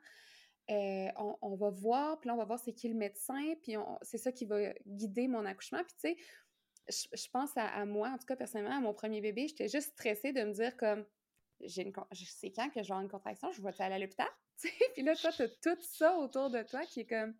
on, 0.68 1.57
va 1.57 1.70
voir, 1.70 2.18
puis 2.20 2.29
là, 2.29 2.35
on 2.35 2.38
va 2.38 2.44
voir 2.44 2.59
c'est 2.59 2.72
qui 2.72 2.88
le 2.88 2.94
médecin, 2.94 3.55
puis 3.62 3.77
c'est 4.03 4.18
ça 4.18 4.33
qui 4.33 4.46
va 4.46 4.72
guider 4.87 5.29
mon 5.29 5.44
accouchement. 5.44 5.83
Puis 5.85 5.94
tu 6.00 6.16
sais, 6.88 7.09
je, 7.14 7.29
pense 7.31 7.50
à, 7.57 7.85
moi, 7.87 8.11
en 8.11 8.18
tout 8.18 8.27
cas 8.27 8.37
personnellement, 8.37 8.77
à 8.77 8.81
mon 8.81 8.94
premier 8.94 9.20
bébé, 9.20 9.48
j'étais 9.48 9.68
juste 9.68 9.92
stressée 9.92 10.33
de 10.33 10.42
me 10.42 10.53
dire 10.53 10.77
comme, 10.77 11.05
j'ai 11.61 11.83
une, 11.83 11.92
quand 11.92 12.05
que 12.11 12.16
je 12.16 12.48
vais 12.55 12.79
avoir 12.81 13.00
une 13.00 13.09
contraction, 13.09 13.53
je 13.53 13.62
vais 13.62 13.72
aller 13.79 13.94
à 13.94 13.98
l'hôpital, 13.98 14.29
puis 14.94 15.03
là, 15.03 15.14
toi, 15.16 15.31
as 15.31 15.48
tout 15.48 15.77
ça 15.81 16.16
autour 16.18 16.50
de 16.50 16.62
toi 16.62 16.85
qui 16.87 17.00
est 17.00 17.07
comme, 17.07 17.35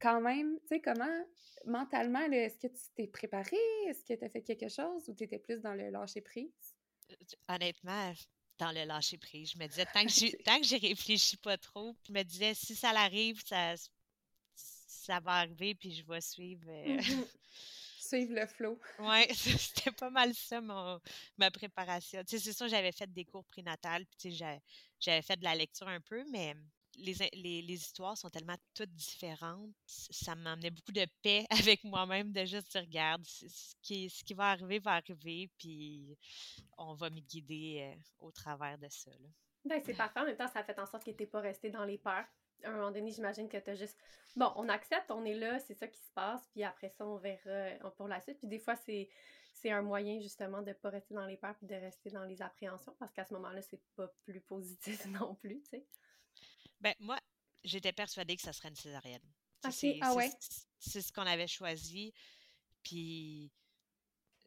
quand 0.00 0.20
même, 0.20 0.58
tu 0.60 0.68
sais, 0.68 0.80
comment, 0.80 1.24
mentalement, 1.64 2.20
est-ce 2.20 2.58
que 2.58 2.68
tu 2.68 2.82
t'es 2.94 3.06
préparé? 3.06 3.56
Est-ce 3.86 4.04
que 4.04 4.14
tu 4.14 4.24
as 4.24 4.28
fait 4.28 4.42
quelque 4.42 4.68
chose 4.68 5.08
ou 5.08 5.14
tu 5.14 5.24
étais 5.24 5.38
plus 5.38 5.60
dans 5.60 5.74
le 5.74 5.90
lâcher 5.90 6.20
prise? 6.20 6.76
Euh, 7.10 7.14
honnêtement, 7.48 8.12
dans 8.58 8.72
le 8.72 8.84
lâcher 8.84 9.18
prise. 9.18 9.52
Je 9.52 9.58
me 9.58 9.66
disais, 9.66 9.86
tant 9.86 10.04
que, 10.04 10.42
tant 10.44 10.58
que 10.60 10.66
j'y 10.66 10.76
réfléchis 10.78 11.36
pas 11.36 11.56
trop, 11.58 11.96
je 12.06 12.12
me 12.12 12.22
disais, 12.22 12.54
si 12.54 12.74
ça 12.74 12.92
l'arrive, 12.92 13.42
ça, 13.46 13.74
ça 14.54 15.20
va 15.20 15.32
arriver, 15.36 15.74
puis 15.74 15.92
je 15.94 16.04
vais 16.04 16.20
suivre. 16.20 16.66
euh. 16.68 16.98
Suivre 17.98 18.34
le 18.34 18.46
flow. 18.46 18.78
Ouais, 19.00 19.28
c'était 19.34 19.90
pas 19.92 20.08
mal 20.10 20.34
ça, 20.34 20.60
mon, 20.60 20.98
ma 21.36 21.50
préparation. 21.50 22.22
Tu 22.24 22.38
sais, 22.38 22.44
c'est 22.44 22.56
sûr, 22.56 22.68
j'avais 22.68 22.92
fait 22.92 23.12
des 23.12 23.24
cours 23.24 23.44
prénatales, 23.44 24.06
puis 24.06 24.16
tu 24.16 24.30
sais, 24.30 24.36
j'a- 24.36 24.60
j'avais 24.98 25.22
fait 25.22 25.36
de 25.36 25.44
la 25.44 25.54
lecture 25.54 25.88
un 25.88 26.00
peu, 26.00 26.24
mais 26.30 26.54
les, 26.98 27.62
les, 27.62 27.74
histoires 27.74 28.16
sont 28.16 28.28
tellement 28.28 28.56
toutes 28.74 28.92
différentes. 28.94 29.74
Ça 29.86 30.34
m'amenait 30.34 30.70
beaucoup 30.70 30.92
de 30.92 31.06
paix 31.22 31.46
avec 31.50 31.84
moi-même 31.84 32.32
de 32.32 32.44
juste 32.44 32.72
dire, 32.72 32.82
regarde, 32.82 33.24
ce 33.24 33.74
qui, 33.82 34.10
ce 34.10 34.24
qui 34.24 34.34
va 34.34 34.50
arriver 34.50 34.78
va 34.78 34.92
arriver, 34.92 35.50
puis 35.58 36.16
on 36.76 36.94
va 36.94 37.10
me 37.10 37.20
guider 37.20 37.94
euh, 37.94 38.26
au 38.26 38.30
travers 38.30 38.78
de 38.78 38.88
ça. 38.90 39.10
Ben, 39.64 39.80
c'est 39.84 39.94
parfait. 39.94 40.20
En 40.20 40.24
même 40.24 40.36
temps, 40.36 40.48
ça 40.48 40.60
a 40.60 40.64
fait 40.64 40.78
en 40.78 40.86
sorte 40.86 41.04
que 41.04 41.10
t'es 41.10 41.26
pas 41.26 41.40
resté 41.40 41.70
dans 41.70 41.84
les 41.84 41.98
peurs. 41.98 42.24
À 42.64 42.70
un 42.70 42.72
moment 42.72 42.90
donné, 42.90 43.10
j'imagine 43.10 43.48
que 43.48 43.56
t'as 43.56 43.74
juste. 43.74 43.98
Bon, 44.36 44.52
on 44.56 44.68
accepte, 44.68 45.10
on 45.10 45.24
est 45.24 45.34
là, 45.34 45.58
c'est 45.60 45.74
ça 45.74 45.86
qui 45.86 46.00
se 46.00 46.12
passe, 46.12 46.46
puis 46.52 46.64
après 46.64 46.90
ça, 46.90 47.06
on 47.06 47.16
verra 47.16 47.50
euh, 47.50 47.90
pour 47.96 48.08
la 48.08 48.20
suite. 48.20 48.38
Puis 48.38 48.48
des 48.48 48.58
fois, 48.58 48.76
c'est. 48.76 49.08
C'est 49.60 49.72
un 49.72 49.82
moyen 49.82 50.20
justement 50.20 50.62
de 50.62 50.72
pas 50.72 50.88
rester 50.88 51.14
dans 51.14 51.26
les 51.26 51.36
peurs 51.36 51.56
puis 51.56 51.66
de 51.66 51.74
rester 51.74 52.10
dans 52.10 52.22
les 52.22 52.40
appréhensions 52.42 52.94
parce 52.96 53.12
qu'à 53.12 53.24
ce 53.24 53.34
moment-là, 53.34 53.60
c'est 53.60 53.82
pas 53.96 54.06
plus 54.22 54.40
positif 54.48 55.04
non 55.06 55.34
plus, 55.34 55.60
tu 55.62 55.70
sais. 55.70 55.86
Ben, 56.80 56.94
moi, 57.00 57.18
j'étais 57.64 57.92
persuadée 57.92 58.36
que 58.36 58.42
ça 58.42 58.52
serait 58.52 58.68
une 58.68 58.76
césarienne. 58.76 59.22
Tu 59.62 59.68
Ok. 59.68 59.74
sais, 59.74 59.92
C'est 59.94 59.98
Ah 60.02 60.10
c'est- 60.10 60.16
ouais? 60.16 60.32
c'est- 60.78 61.02
ce 61.02 61.12
qu'on 61.12 61.26
avait 61.26 61.48
choisi. 61.48 62.12
Puis, 62.82 63.50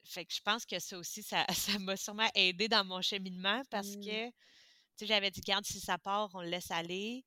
fait 0.06 0.26
que 0.26 0.34
je 0.34 0.41
pense 0.41 0.65
que 0.65 0.80
ça 0.80 0.98
aussi, 0.98 1.22
ça 1.24 1.46
ça 1.78 1.80
m'a 1.80 1.98
sûrement 1.98 2.30
aidé 2.36 2.67
dans 2.67 2.86
mon 2.86 3.02
cheminement 3.02 3.62
parce 3.70 3.96
Mm. 3.98 4.02
que, 4.02 4.30
tu 4.30 4.34
sais, 4.98 5.06
j'avais 5.08 5.32
dit, 5.32 5.41
garde, 5.41 5.65
si 5.65 5.80
ça 5.80 5.98
part, 5.98 6.30
on 6.34 6.41
le 6.41 6.50
laisse 6.50 6.72
aller. 6.72 7.26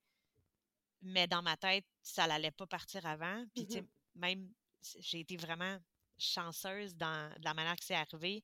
Mais 1.03 1.27
dans 1.27 1.43
ma 1.43 1.57
tête, 1.59 1.85
ça 2.03 2.27
n'allait 2.27 2.51
pas 2.51 2.67
partir 2.67 3.05
avant. 3.05 3.45
Puis, 3.55 3.67
tu 3.67 3.75
sais, 3.75 3.83
Mhm. 3.83 3.89
même, 4.15 4.53
j'ai 5.01 5.21
été 5.21 5.37
vraiment 5.37 5.79
chanceuse 6.19 6.95
dans 6.97 7.31
la 7.43 7.53
manière 7.55 7.77
que 7.77 7.85
c'est 7.85 7.95
arrivé 7.95 8.43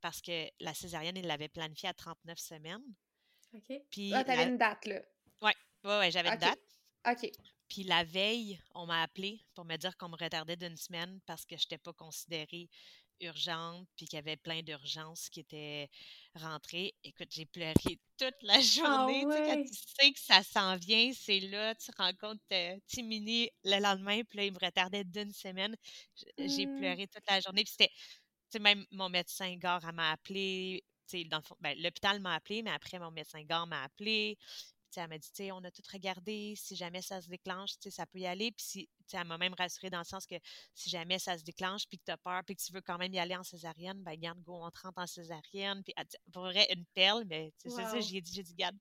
parce 0.00 0.20
que 0.20 0.48
la 0.58 0.74
césarienne, 0.74 1.16
il 1.16 1.26
l'avait 1.26 1.48
planifiée 1.48 1.88
à 1.90 1.94
39 1.94 2.38
semaines. 2.40 2.82
OK? 3.54 3.72
Puis, 3.90 4.12
Ah, 4.12 4.24
t'avais 4.24 4.44
la- 4.46 4.50
une 4.50 4.58
date, 4.58 4.84
là. 4.86 5.00
ouais, 5.42 5.54
ouais, 5.84 6.10
j'avais 6.10 6.30
une 6.30 6.38
date. 6.38 6.58
OK. 7.06 7.32
Puis 7.68 7.84
la 7.84 8.04
veille, 8.04 8.60
on 8.74 8.86
m'a 8.86 9.02
appelé 9.02 9.40
pour 9.54 9.64
me 9.64 9.76
dire 9.76 9.96
qu'on 9.96 10.08
me 10.08 10.16
retardait 10.16 10.56
d'une 10.56 10.76
semaine 10.76 11.20
parce 11.26 11.46
que 11.46 11.56
je 11.56 11.62
n'étais 11.64 11.78
pas 11.78 11.92
considérée 11.94 12.68
urgente, 13.20 13.88
puis 13.96 14.06
qu'il 14.06 14.16
y 14.16 14.18
avait 14.18 14.36
plein 14.36 14.62
d'urgences 14.62 15.28
qui 15.30 15.40
étaient 15.40 15.88
rentrées. 16.34 16.94
Écoute, 17.04 17.28
j'ai 17.30 17.46
pleuré 17.46 17.74
toute 18.18 18.34
la 18.42 18.60
journée. 18.60 19.26
Tu 19.28 19.36
sais, 19.36 19.42
quand 19.42 19.56
ouais? 19.56 19.64
tu 19.64 19.74
sais 19.74 20.12
que 20.12 20.18
ça 20.20 20.42
s'en 20.42 20.76
vient, 20.76 21.12
c'est 21.14 21.40
là, 21.40 21.74
tu 21.76 21.90
rencontres 21.96 22.42
euh, 22.52 22.76
Timini 22.88 23.48
le 23.64 23.80
lendemain, 23.80 24.22
puis 24.24 24.38
là, 24.38 24.44
il 24.46 24.52
me 24.52 24.58
retardait 24.60 25.04
d'une 25.04 25.32
semaine. 25.32 25.76
J'ai 26.38 26.66
Mm. 26.66 26.74
pleuré 26.76 27.06
toute 27.08 27.24
la 27.28 27.40
journée. 27.40 27.62
Puis 27.64 27.72
c'était, 27.78 27.92
tu 27.94 28.54
sais, 28.54 28.58
même 28.58 28.84
mon 28.90 29.08
médecin 29.08 29.56
gare, 29.56 29.92
m'a 29.92 30.12
appelé. 30.12 30.84
Tu 31.08 31.18
sais, 31.18 31.24
dans 31.24 31.38
le 31.38 31.42
fond, 31.44 31.56
ben, 31.60 31.78
l'hôpital 31.80 32.20
m'a 32.20 32.34
appelé, 32.34 32.62
mais 32.62 32.70
après, 32.72 32.98
mon 32.98 33.10
médecin 33.12 33.42
gare 33.44 33.66
m'a 33.66 33.84
appelé. 33.84 34.38
Elle 34.96 35.08
m'a 35.08 35.18
dit, 35.18 35.52
on 35.52 35.62
a 35.64 35.70
tout 35.70 35.82
regardé, 35.92 36.54
si 36.56 36.76
jamais 36.76 37.02
ça 37.02 37.20
se 37.20 37.28
déclenche, 37.28 37.72
ça 37.90 38.06
peut 38.06 38.18
y 38.20 38.26
aller. 38.26 38.50
Puis 38.52 38.64
si, 38.66 38.88
elle 39.12 39.24
m'a 39.26 39.38
même 39.38 39.54
rassurée 39.54 39.90
dans 39.90 39.98
le 39.98 40.04
sens 40.04 40.26
que 40.26 40.34
si 40.74 40.88
jamais 40.90 41.18
ça 41.18 41.36
se 41.38 41.44
déclenche, 41.44 41.86
puis 41.88 41.98
que 41.98 42.04
tu 42.04 42.12
as 42.12 42.16
peur, 42.16 42.42
puis 42.44 42.56
que 42.56 42.62
tu 42.62 42.72
veux 42.72 42.80
quand 42.80 42.98
même 42.98 43.12
y 43.12 43.18
aller 43.18 43.36
en 43.36 43.42
césarienne, 43.42 44.02
ben 44.02 44.14
garde, 44.16 44.40
go, 44.42 44.58
on 44.64 44.70
te 44.70 44.80
rentre 44.80 44.98
en 44.98 45.06
césarienne. 45.06 45.82
Puis, 45.84 45.94
dit- 45.98 46.16
pour 46.32 46.42
vrai, 46.44 46.66
une 46.74 46.84
perle, 46.94 47.24
mais 47.26 47.52
c'est 47.58 47.70
ça, 47.70 48.00
j'ai 48.00 48.20
dit, 48.20 48.32
j'ai 48.34 48.42
dit, 48.42 48.54
garde, 48.54 48.76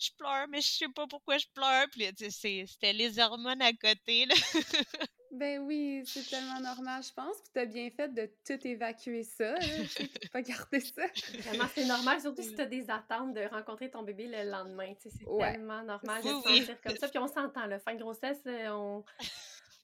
je 0.00 0.10
pleure, 0.16 0.48
mais 0.48 0.60
je 0.60 0.68
sais 0.68 0.88
pas 0.94 1.06
pourquoi 1.06 1.38
je 1.38 1.46
pleure. 1.54 1.86
Puis, 1.92 2.12
tu 2.14 2.24
sais, 2.24 2.30
c'est- 2.30 2.66
c'était 2.66 2.92
les 2.92 3.18
hormones 3.18 3.62
à 3.62 3.72
côté, 3.72 4.26
là. 4.26 4.34
Ben 5.32 5.60
oui, 5.60 6.02
c'est 6.06 6.28
tellement 6.28 6.60
normal, 6.60 7.02
je 7.02 7.12
pense. 7.12 7.36
Puis 7.42 7.50
t'as 7.52 7.66
bien 7.66 7.90
fait 7.90 8.08
de 8.12 8.30
tout 8.46 8.66
évacuer 8.66 9.22
ça, 9.22 9.54
de 9.54 10.28
pas 10.28 10.42
garder 10.42 10.80
ça. 10.80 11.02
Vraiment, 11.40 11.66
c'est 11.74 11.84
normal, 11.84 12.20
surtout 12.20 12.42
si 12.42 12.52
Mm. 12.52 12.56
tu 12.56 12.60
as 12.62 12.66
des 12.66 12.90
attentes 12.90 13.34
de 13.34 13.42
rencontrer 13.50 13.90
ton 13.90 14.02
bébé 14.02 14.26
le 14.26 14.50
lendemain. 14.50 14.94
tu 14.94 15.08
sais, 15.10 15.16
C'est 15.18 15.28
Ouais. 15.28 15.52
tellement 15.52 15.82
normal 15.82 16.22
Oui, 16.24 16.30
de 16.30 16.42
se 16.42 16.48
oui. 16.48 16.58
sentir 16.60 16.80
comme 16.80 16.96
ça. 16.96 17.08
Puis 17.08 17.18
on 17.18 17.26
s'entend, 17.26 17.66
le 17.66 17.78
fin 17.78 17.94
de 17.94 18.00
grossesse, 18.00 18.40
euh, 18.46 18.68
on 18.70 19.04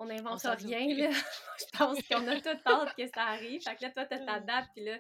on 0.01 0.07
n'invente 0.07 0.43
rien. 0.43 0.89
Là. 0.97 1.11
Je 1.59 1.79
pense 1.79 1.99
qu'on 2.09 2.27
a 2.27 2.41
tout 2.41 2.59
hâte 2.67 2.95
que 2.97 3.07
ça 3.07 3.23
arrive. 3.23 3.63
Fait 3.63 3.77
que 3.77 3.83
là, 3.83 3.91
toi, 3.91 4.05
tu 4.07 4.25
t'adaptes, 4.25 4.71
puis 4.75 4.85
là, 4.85 4.97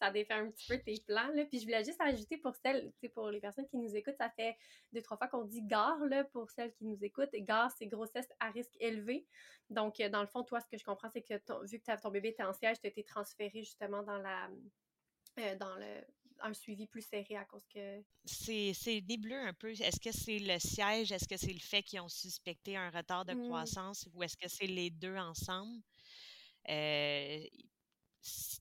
ça 0.00 0.10
défait 0.10 0.34
un 0.34 0.50
petit 0.50 0.66
peu 0.66 0.78
tes 0.78 1.00
plans. 1.06 1.28
Là. 1.34 1.44
Puis 1.46 1.58
je 1.60 1.64
voulais 1.64 1.84
juste 1.84 2.00
ajouter 2.00 2.36
pour 2.38 2.54
celles, 2.56 2.92
pour 3.14 3.30
les 3.30 3.40
personnes 3.40 3.66
qui 3.68 3.76
nous 3.76 3.94
écoutent, 3.96 4.16
ça 4.18 4.30
fait 4.30 4.56
deux, 4.92 5.02
trois 5.02 5.16
fois 5.16 5.28
qu'on 5.28 5.44
dit 5.44 5.62
gare, 5.62 5.98
là, 6.06 6.24
pour 6.24 6.50
celles 6.50 6.72
qui 6.74 6.84
nous 6.84 7.02
écoutent. 7.04 7.32
Gare, 7.34 7.70
c'est 7.76 7.86
grossesse 7.86 8.28
à 8.40 8.50
risque 8.50 8.76
élevé. 8.80 9.26
Donc, 9.70 10.00
euh, 10.00 10.08
dans 10.08 10.20
le 10.22 10.28
fond, 10.28 10.44
toi, 10.44 10.60
ce 10.60 10.68
que 10.68 10.78
je 10.78 10.84
comprends, 10.84 11.10
c'est 11.10 11.22
que 11.22 11.36
ton- 11.38 11.62
vu 11.64 11.80
que 11.80 12.00
ton 12.00 12.10
bébé 12.10 12.28
était 12.28 12.42
en 12.44 12.52
siège, 12.52 12.78
tu 12.80 12.86
as 12.86 12.90
été 12.90 13.04
transféré 13.04 13.62
justement 13.62 14.02
dans 14.02 14.18
la 14.18 14.48
euh, 15.38 15.54
dans 15.56 15.74
le 15.76 16.04
un 16.40 16.54
suivi 16.54 16.86
plus 16.86 17.02
serré 17.02 17.36
à 17.36 17.44
cause 17.44 17.66
que. 17.66 18.00
C'est 18.24 18.72
c'est 18.72 19.00
nébuleux 19.08 19.40
un 19.40 19.52
peu. 19.52 19.70
Est-ce 19.70 19.98
que 20.00 20.12
c'est 20.12 20.38
le 20.38 20.58
siège? 20.60 21.10
Est-ce 21.10 21.26
que 21.26 21.36
c'est 21.36 21.52
le 21.52 21.58
fait 21.58 21.82
qu'ils 21.82 22.00
ont 22.00 22.08
suspecté 22.08 22.76
un 22.76 22.90
retard 22.90 23.24
de 23.24 23.34
Mm. 23.34 23.44
croissance? 23.48 24.08
Ou 24.14 24.22
est-ce 24.22 24.36
que 24.36 24.48
c'est 24.48 24.68
les 24.68 24.90
deux 24.90 25.16
ensemble? 25.16 25.80
Euh, 26.68 27.40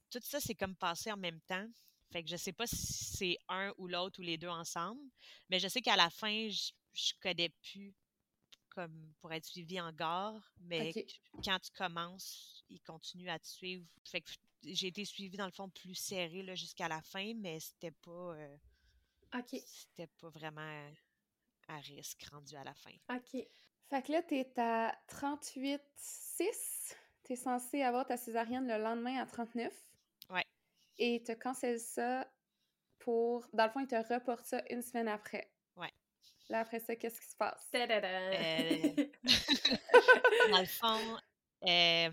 tout 0.10 0.20
ça, 0.22 0.39
c'est 0.39 0.56
comme 0.56 0.76
passé 0.76 1.12
en 1.12 1.17
même 1.17 1.41
temps. 1.41 1.67
Fait 2.12 2.24
que 2.24 2.30
je 2.30 2.38
sais 2.38 2.54
pas 2.54 2.67
si 2.67 3.04
c'est 3.06 3.38
un 3.50 3.74
ou 3.78 3.88
l'autre 3.88 4.20
ou 4.20 4.24
les 4.24 4.38
deux 4.38 4.48
ensemble, 4.48 5.02
mais 5.50 5.60
je 5.60 5.67
sais 5.67 5.82
qu'à 5.82 5.98
la 5.98 6.10
fin, 6.10 6.48
je, 6.50 6.72
je 6.93 7.13
connais 7.22 7.50
plus 7.50 7.93
comme 8.70 9.13
pour 9.20 9.34
être 9.34 9.46
suivi 9.46 9.82
en 9.82 9.91
gare, 9.91 10.54
mais 10.60 10.93
quand 11.43 11.60
tu 11.60 11.72
commences, 11.72 12.63
ils 12.70 12.82
continuent 12.82 13.30
à 13.30 13.39
te 13.39 13.48
suivre. 13.48 13.84
Fait 14.06 14.22
que 14.22 14.30
j'ai 14.63 14.88
été 14.88 15.04
suivie 15.04 15.36
dans 15.36 15.48
le 15.48 15.52
fond 15.52 15.67
plus 15.67 15.96
serré 15.96 16.43
là, 16.43 16.54
jusqu'à 16.54 16.88
la 16.88 17.02
fin, 17.02 17.34
mais 17.36 17.60
c'était 17.60 17.91
pas 17.91 18.36
euh, 18.36 18.58
c'était 19.65 20.08
pas 20.20 20.30
vraiment 20.30 20.91
à 21.67 21.80
risque 21.80 22.24
rendu 22.32 22.56
à 22.56 22.63
la 22.63 22.74
fin. 22.76 22.93
OK. 23.10 23.48
Fait 23.89 24.02
que 24.02 24.12
là, 24.12 24.22
t'es 24.22 24.48
à 24.58 24.96
38,6. 25.10 26.96
T'es 27.28 27.36
censé 27.36 27.82
avoir 27.84 28.06
ta 28.06 28.16
césarienne 28.16 28.68
le 28.68 28.82
lendemain 28.82 29.18
à 29.22 29.26
39. 29.26 29.74
Ouais. 30.30 30.46
Et 30.98 31.22
te 31.24 31.34
cancellent 31.34 31.78
ça 31.80 32.26
pour... 33.00 33.46
Dans 33.52 33.66
le 33.66 33.70
fond, 33.72 33.82
ils 33.82 33.88
te 33.88 33.96
reportent 34.13 34.46
ça 34.46 34.63
une 34.70 34.82
semaine 34.82 35.10
après. 35.10 35.52
Ouais. 35.76 35.92
Là, 36.48 36.62
après 36.62 36.80
ça, 36.80 36.96
qu'est-ce 36.96 37.20
qui 37.20 37.28
se 37.28 37.36
passe? 37.36 37.68
Euh, 37.76 39.08
Dans 40.52 40.60
le 40.60 40.66
fond, 40.66 41.18
euh, 41.63 42.10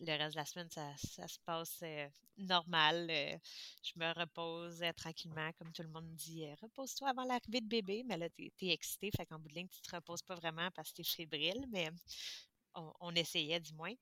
le 0.00 0.18
reste 0.18 0.32
de 0.34 0.40
la 0.40 0.44
semaine, 0.44 0.70
ça, 0.70 0.92
ça 0.96 1.28
se 1.28 1.38
passe 1.44 1.78
euh, 1.84 2.08
normal. 2.38 3.06
euh, 3.08 3.36
je 3.84 3.92
me 3.96 4.12
repose 4.18 4.82
euh, 4.82 4.92
tranquillement, 4.94 5.52
comme 5.58 5.70
tout 5.72 5.82
le 5.82 5.88
monde 5.90 6.06
me 6.08 6.16
dit, 6.16 6.44
euh, 6.44 6.54
repose-toi 6.60 7.08
avant 7.10 7.22
l'arrivée 7.24 7.60
de 7.60 7.68
bébé. 7.68 8.02
Mais 8.04 8.16
là, 8.16 8.28
t'es 8.30 8.50
es 8.62 8.70
excité, 8.72 9.10
fait 9.16 9.26
qu'en 9.26 9.38
bout 9.38 9.48
de 9.48 9.54
ligne, 9.54 9.68
tu 9.68 9.80
te 9.80 9.94
reposes 9.94 10.22
pas 10.22 10.34
vraiment 10.34 10.68
parce 10.74 10.90
que 10.90 10.96
t'es 10.96 11.04
fébrile, 11.04 11.66
mais 11.70 11.88
on, 12.74 12.92
on 13.00 13.14
essayait 13.14 13.60
du 13.60 13.72
moins. 13.74 13.94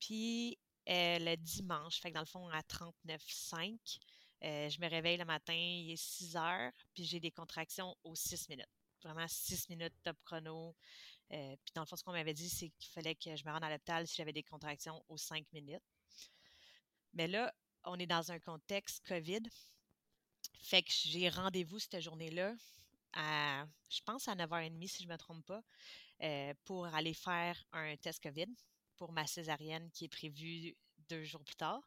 Puis 0.00 0.58
euh, 0.88 1.18
le 1.18 1.36
dimanche, 1.36 2.00
fait 2.00 2.10
que 2.10 2.14
dans 2.14 2.20
le 2.20 2.26
fond, 2.26 2.48
à 2.48 2.60
39,5, 2.60 3.98
euh, 4.44 4.68
je 4.68 4.80
me 4.80 4.88
réveille 4.88 5.16
le 5.16 5.24
matin, 5.24 5.54
il 5.54 5.90
est 5.90 5.96
6 5.96 6.36
heures, 6.36 6.70
puis 6.92 7.04
j'ai 7.04 7.20
des 7.20 7.30
contractions 7.30 7.96
aux 8.04 8.14
6 8.14 8.48
minutes. 8.48 8.68
Vraiment 9.02 9.26
6 9.26 9.68
minutes 9.70 9.94
top 10.02 10.16
chrono. 10.24 10.74
Euh, 11.32 11.56
puis 11.64 11.72
dans 11.74 11.82
le 11.82 11.86
fond, 11.86 11.96
ce 11.96 12.04
qu'on 12.04 12.12
m'avait 12.12 12.34
dit, 12.34 12.50
c'est 12.50 12.68
qu'il 12.70 12.90
fallait 12.92 13.14
que 13.14 13.34
je 13.34 13.44
me 13.44 13.50
rende 13.50 13.64
à 13.64 13.70
l'hôpital 13.70 14.06
si 14.06 14.16
j'avais 14.16 14.32
des 14.32 14.42
contractions 14.42 15.02
aux 15.08 15.16
5 15.16 15.46
minutes. 15.52 15.82
Mais 17.14 17.28
là, 17.28 17.54
on 17.84 17.98
est 17.98 18.06
dans 18.06 18.32
un 18.32 18.38
contexte 18.38 19.06
COVID. 19.06 19.42
Fait 20.60 20.82
que 20.82 20.90
j'ai 20.92 21.28
rendez-vous 21.28 21.78
cette 21.78 22.00
journée-là 22.00 22.54
à, 23.14 23.66
je 23.88 24.00
pense 24.02 24.28
à 24.28 24.34
9h30 24.34 24.88
si 24.88 25.02
je 25.02 25.08
ne 25.08 25.12
me 25.12 25.18
trompe 25.18 25.44
pas, 25.46 25.62
euh, 26.22 26.52
pour 26.64 26.86
aller 26.86 27.14
faire 27.14 27.62
un 27.72 27.96
test 27.96 28.22
COVID 28.22 28.46
pour 28.96 29.12
ma 29.12 29.26
césarienne 29.26 29.90
qui 29.92 30.06
est 30.06 30.08
prévue 30.08 30.76
deux 31.08 31.24
jours 31.24 31.44
plus 31.44 31.56
tard. 31.56 31.80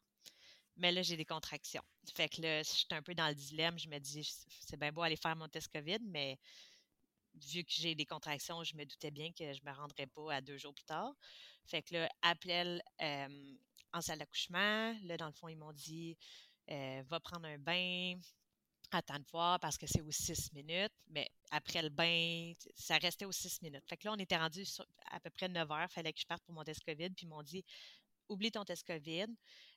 Mais 0.77 0.91
là, 0.91 1.01
j'ai 1.01 1.17
des 1.17 1.25
contractions. 1.25 1.81
Fait 2.15 2.29
que 2.29 2.41
là, 2.41 2.61
je 2.61 2.69
suis 2.69 2.87
un 2.91 3.01
peu 3.01 3.15
dans 3.15 3.27
le 3.27 3.35
dilemme. 3.35 3.79
Je 3.79 3.89
me 3.89 3.97
dis, 3.97 4.23
c'est 4.61 4.77
bien 4.77 4.91
beau 4.91 5.01
aller 5.01 5.15
faire 5.15 5.35
mon 5.35 5.47
test 5.47 5.69
COVID, 5.69 5.99
mais 6.03 6.37
vu 7.33 7.63
que 7.63 7.71
j'ai 7.71 7.95
des 7.95 8.05
contractions, 8.05 8.63
je 8.63 8.75
me 8.75 8.85
doutais 8.85 9.11
bien 9.11 9.31
que 9.31 9.53
je 9.53 9.59
ne 9.63 9.69
me 9.69 9.75
rendrais 9.75 10.07
pas 10.07 10.33
à 10.35 10.41
deux 10.41 10.57
jours 10.57 10.73
plus 10.73 10.85
tard. 10.85 11.13
Fait 11.65 11.81
que 11.81 11.95
là, 11.95 12.09
appel 12.21 12.81
euh, 13.01 13.55
en 13.93 14.01
salle 14.01 14.19
d'accouchement. 14.19 14.95
Là, 15.03 15.17
dans 15.17 15.27
le 15.27 15.33
fond, 15.33 15.47
ils 15.47 15.57
m'ont 15.57 15.73
dit, 15.73 16.17
euh, 16.69 17.03
va 17.07 17.19
prendre 17.19 17.47
un 17.47 17.57
bain, 17.57 18.19
attends 18.91 19.19
de 19.19 19.25
voir 19.31 19.59
parce 19.59 19.77
que 19.77 19.87
c'est 19.87 20.01
aux 20.01 20.11
six 20.11 20.51
minutes. 20.53 20.93
Mais 21.09 21.29
après 21.51 21.81
le 21.81 21.89
bain, 21.89 22.53
ça 22.75 22.97
restait 22.97 23.25
aux 23.25 23.31
six 23.31 23.61
minutes. 23.61 23.83
Fait 23.87 23.97
que 23.97 24.07
là, 24.07 24.13
on 24.13 24.19
était 24.19 24.37
rendu 24.37 24.63
à 25.11 25.19
peu 25.19 25.29
près 25.29 25.47
9 25.47 25.71
heures. 25.71 25.91
Fallait 25.91 26.13
que 26.13 26.19
je 26.19 26.25
parte 26.25 26.43
pour 26.43 26.53
mon 26.53 26.63
test 26.63 26.83
COVID. 26.83 27.09
Puis 27.11 27.25
ils 27.25 27.29
m'ont 27.29 27.43
dit, 27.43 27.63
oublie 28.29 28.51
ton 28.51 28.63
test 28.63 28.85
COVID. 28.85 29.27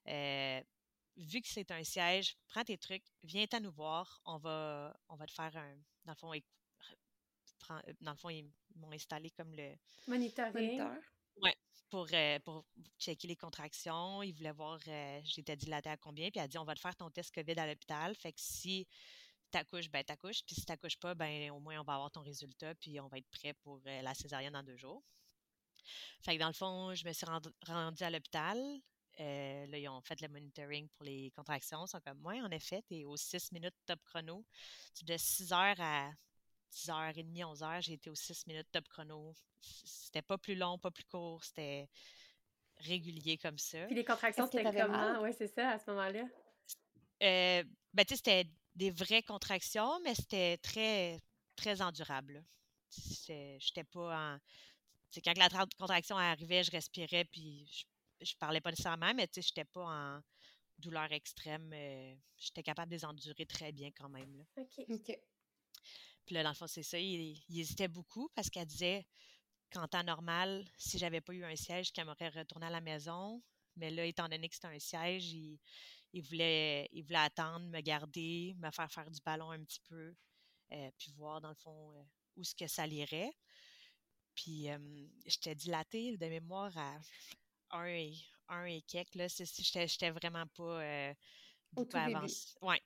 Euh, 0.09 0.63
vu 1.17 1.41
que 1.41 1.49
c'est 1.49 1.71
un 1.71 1.85
siège, 1.85 2.37
prends 2.49 2.65
tes 2.65 2.79
trucs, 2.79 3.05
viens 3.23 3.47
à 3.53 3.61
nous 3.61 3.73
voir. 3.73 4.21
On 4.25 4.39
va, 4.39 4.97
on 5.09 5.17
va 5.17 5.27
te 5.27 5.33
faire 5.33 5.57
un. 5.57 5.77
Dans 6.05 6.13
le 6.13 6.17
fond, 6.17 6.33
dans 8.01 8.11
le 8.13 8.17
fond, 8.17 8.31
ils 8.31 8.51
m'ont 8.77 8.93
installé 8.93 9.31
comme 9.31 9.55
le. 9.55 9.75
Monitoring. 10.07 10.79
Moniteur. 10.79 11.03
Euh, 11.93 12.39
pour 12.41 12.65
checker 12.99 13.29
les 13.29 13.37
contractions. 13.37 14.23
Il 14.23 14.33
voulait 14.33 14.53
voir, 14.53 14.79
euh, 14.87 15.21
j'étais 15.25 15.57
dilatée 15.57 15.91
à 15.91 15.97
combien. 15.97 16.31
Puis 16.31 16.39
elle 16.39 16.45
a 16.45 16.49
dit, 16.49 16.59
on 16.59 16.65
va 16.65 16.75
te 16.75 16.81
faire 16.81 16.95
ton 16.95 17.11
test 17.11 17.35
COVID 17.35 17.59
à 17.59 17.67
l'hôpital. 17.67 18.15
Fait 18.15 18.33
que 18.33 18.41
si 18.41 18.87
t'accouches, 19.51 19.91
ben 19.91 20.05
t'accouches. 20.05 20.45
Puis 20.45 20.55
si 20.55 20.65
t'accouches 20.65 20.99
pas, 20.99 21.15
ben 21.15 21.51
au 21.51 21.59
moins 21.59 21.81
on 21.81 21.85
va 21.85 21.95
avoir 21.95 22.11
ton 22.11 22.23
résultat. 22.23 22.75
Puis 22.77 23.01
on 23.01 23.09
va 23.09 23.19
être 23.19 23.29
prêt 23.31 23.55
pour 23.55 23.81
euh, 23.87 24.03
la 24.03 24.15
césarienne 24.15 24.53
dans 24.53 24.63
deux 24.63 24.77
jours. 24.77 25.03
Fait 26.23 26.35
que 26.37 26.41
dans 26.41 26.49
le 26.49 26.53
fond, 26.53 26.95
je 26.95 27.07
me 27.07 27.13
suis 27.13 27.27
rendue 27.27 28.03
à 28.03 28.11
l'hôpital. 28.11 28.59
là, 29.19 29.79
ils 29.79 29.89
ont 29.89 30.01
fait 30.03 30.21
le 30.21 30.29
monitoring 30.29 30.89
pour 30.91 31.05
les 31.05 31.31
contractions. 31.33 31.85
Ils 31.87 31.89
sont 31.89 32.01
comme, 32.01 32.19
moi, 32.19 32.35
en 32.35 32.51
effet, 32.51 32.83
tu 32.87 32.99
es 32.99 33.05
aux 33.05 33.17
6 33.17 33.53
minutes 33.53 33.75
top 33.87 34.01
chrono. 34.05 34.45
De 35.03 35.17
6 35.17 35.53
heures 35.53 35.81
à 35.81 36.11
10h30, 36.73 37.57
11h, 37.57 37.83
j'ai 37.83 37.93
été 37.95 38.11
aux 38.11 38.15
6 38.15 38.47
minutes 38.47 38.69
top 38.71 38.89
chrono. 38.89 39.35
C'était 39.61 40.23
pas 40.23 40.39
plus 40.39 40.55
long, 40.55 40.79
pas 40.79 40.91
plus 40.91 41.05
court, 41.05 41.43
c'était 41.45 41.89
régulier 42.79 43.39
comme 43.39 43.59
ça. 43.59 43.85
Puis 43.87 43.95
les 43.95 44.05
contractions, 44.05 44.47
c'était 44.47 44.65
comment? 44.65 45.21
Oui, 45.23 45.31
c'est 45.37 45.49
ça, 45.49 45.71
à 45.71 45.79
ce 45.79 45.91
moment-là? 45.91 46.25
Euh, 47.23 47.65
ben, 47.93 48.05
tu 48.05 48.15
sais, 48.15 48.17
c'était 48.17 48.51
des 48.75 48.91
vraies 48.91 49.23
contractions, 49.23 50.01
mais 50.01 50.15
c'était 50.15 50.57
très, 50.59 51.21
très 51.57 51.83
endurable. 51.83 52.45
J'étais 52.91 53.85
pas 53.85 54.35
en. 54.35 54.39
C'est 55.11 55.21
quand 55.21 55.37
la 55.37 55.49
contraction 55.77 56.17
arrivait, 56.17 56.63
je 56.63 56.71
respirais, 56.71 57.25
puis 57.25 57.67
je, 57.71 57.85
je 58.25 58.37
parlais 58.37 58.61
pas 58.61 58.71
nécessairement, 58.71 59.13
mais 59.15 59.27
tu 59.27 59.43
sais, 59.43 59.49
j'étais 59.49 59.65
pas 59.65 59.85
en 59.85 60.21
douleur 60.79 61.11
extrême. 61.13 61.71
Euh, 61.73 62.15
j'étais 62.37 62.63
capable 62.63 62.91
de 62.91 62.97
les 62.97 63.05
endurer 63.05 63.47
très 63.47 63.73
bien 63.73 63.91
quand 63.93 64.09
même. 64.09 64.37
Là. 64.37 64.45
OK. 64.57 64.85
OK. 64.89 65.19
Puis 66.31 66.37
là, 66.37 66.45
dans 66.45 66.51
le 66.51 66.55
fond, 66.55 66.69
c'est 66.69 66.85
ça, 66.85 66.97
il, 66.97 67.43
hésitait 67.53 67.89
beaucoup 67.89 68.31
parce 68.37 68.49
qu'elle 68.49 68.65
disait 68.65 69.05
qu'en 69.73 69.89
temps 69.89 70.05
normal, 70.05 70.65
si 70.79 70.97
j'avais 70.97 71.21
pas 71.21 71.33
eu 71.33 71.43
un 71.43 71.57
siège, 71.57 71.91
qu'elle 71.91 72.05
m'aurait 72.05 72.29
retourné 72.29 72.67
à 72.67 72.71
la 72.71 72.81
maison. 72.81 73.43
Mais 73.75 73.91
là, 73.91 74.05
étant 74.05 74.29
donné 74.29 74.49
que 74.49 74.55
c'était 74.55 74.69
un 74.69 74.79
siège, 74.79 75.33
il, 75.33 75.59
voulait, 76.23 76.89
il 76.93 77.03
voulait 77.03 77.19
attendre, 77.19 77.67
me 77.67 77.81
garder, 77.81 78.55
me 78.59 78.71
faire 78.71 78.89
faire 78.93 79.11
du 79.11 79.21
ballon 79.27 79.51
un 79.51 79.65
petit 79.65 79.81
peu, 79.89 80.15
euh, 80.71 80.91
puis 80.97 81.11
voir, 81.17 81.41
dans 81.41 81.49
le 81.49 81.57
fond, 81.57 81.91
euh, 81.95 82.03
où 82.37 82.45
ce 82.45 82.55
que 82.55 82.69
ça 82.69 82.87
lirait. 82.87 83.33
Puis, 84.37 84.69
j'étais 85.27 85.57
dilatée 85.57 86.17
de 86.17 86.27
mémoire 86.27 86.79
à 86.79 87.01
un 87.73 87.87
et, 87.87 88.15
un 88.47 88.67
et 88.67 88.83
quelques. 88.83 89.17
Là, 89.17 89.27
j'étais 89.27 90.11
vraiment 90.11 90.47
pas 90.47 90.81
euh, 90.81 91.15
beaucoup 91.73 91.97
avancée. 91.97 92.55
Ouais. 92.63 92.81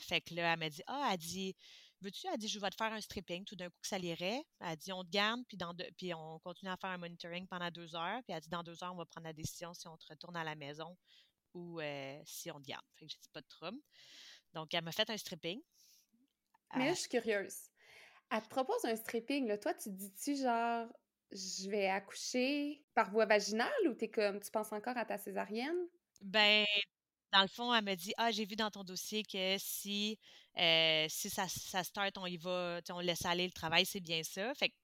Fait 0.00 0.20
que 0.20 0.34
là, 0.34 0.54
elle 0.54 0.58
m'a 0.58 0.68
dit, 0.68 0.82
ah, 0.88 1.10
elle 1.12 1.18
dit, 1.18 1.54
veux-tu? 2.00 2.26
Elle 2.32 2.38
dit, 2.38 2.48
je 2.48 2.58
vais 2.58 2.70
te 2.70 2.76
faire 2.76 2.92
un 2.92 3.00
stripping. 3.00 3.44
Tout 3.44 3.56
d'un 3.56 3.68
coup, 3.68 3.78
que 3.80 3.88
ça 3.88 3.98
l'irait. 3.98 4.42
Elle 4.60 4.76
dit, 4.76 4.92
on 4.92 5.04
te 5.04 5.10
garde, 5.10 5.44
puis, 5.48 5.56
dans 5.56 5.74
puis 5.96 6.14
on 6.14 6.38
continue 6.40 6.70
à 6.70 6.76
faire 6.76 6.90
un 6.90 6.98
monitoring 6.98 7.46
pendant 7.46 7.70
deux 7.70 7.94
heures. 7.94 8.20
Puis 8.24 8.34
elle 8.34 8.40
dit, 8.40 8.48
dans 8.48 8.62
deux 8.62 8.82
heures, 8.82 8.92
on 8.92 8.98
va 8.98 9.06
prendre 9.06 9.26
la 9.26 9.32
décision 9.32 9.74
si 9.74 9.88
on 9.88 9.96
te 9.96 10.06
retourne 10.08 10.36
à 10.36 10.44
la 10.44 10.54
maison 10.54 10.96
ou 11.54 11.80
euh, 11.80 12.20
si 12.24 12.50
on 12.50 12.60
te 12.60 12.66
garde. 12.66 12.84
Fait 12.94 13.06
que 13.06 13.12
j'ai 13.12 13.18
dit, 13.20 13.28
pas 13.32 13.40
de 13.40 13.48
trouble. 13.48 13.78
Donc, 14.54 14.72
elle 14.74 14.84
m'a 14.84 14.92
fait 14.92 15.08
un 15.10 15.16
stripping. 15.16 15.60
Mais 16.76 16.86
là, 16.86 16.94
je 16.94 17.00
suis 17.00 17.08
curieuse. 17.08 17.56
Elle 18.30 18.42
te 18.42 18.48
propose 18.48 18.84
un 18.84 18.96
stripping, 18.96 19.46
là. 19.46 19.58
Toi, 19.58 19.74
tu 19.74 19.90
dis-tu 19.90 20.36
genre, 20.36 20.86
je 21.32 21.70
vais 21.70 21.88
accoucher 21.88 22.84
par 22.94 23.10
voie 23.10 23.26
vaginale 23.26 23.88
ou 23.88 23.94
t'es 23.94 24.10
comme, 24.10 24.40
tu 24.40 24.50
penses 24.50 24.72
encore 24.72 24.96
à 24.96 25.04
ta 25.04 25.18
césarienne? 25.18 25.78
Ben, 26.20 26.66
dans 27.32 27.42
le 27.42 27.48
fond, 27.48 27.72
elle 27.74 27.84
me 27.84 27.94
dit 27.94 28.12
Ah, 28.16 28.30
j'ai 28.30 28.44
vu 28.44 28.56
dans 28.56 28.70
ton 28.70 28.84
dossier 28.84 29.22
que 29.22 29.56
si, 29.58 30.18
euh, 30.58 31.06
si 31.08 31.30
ça, 31.30 31.46
ça 31.48 31.84
start, 31.84 32.16
on 32.18 32.26
y 32.26 32.36
va, 32.36 32.80
on 32.90 33.00
laisse 33.00 33.24
aller 33.24 33.46
le 33.46 33.52
travail, 33.52 33.86
c'est 33.86 34.00
bien 34.00 34.22
ça. 34.22 34.54
Fait 34.54 34.70
que, 34.70 34.74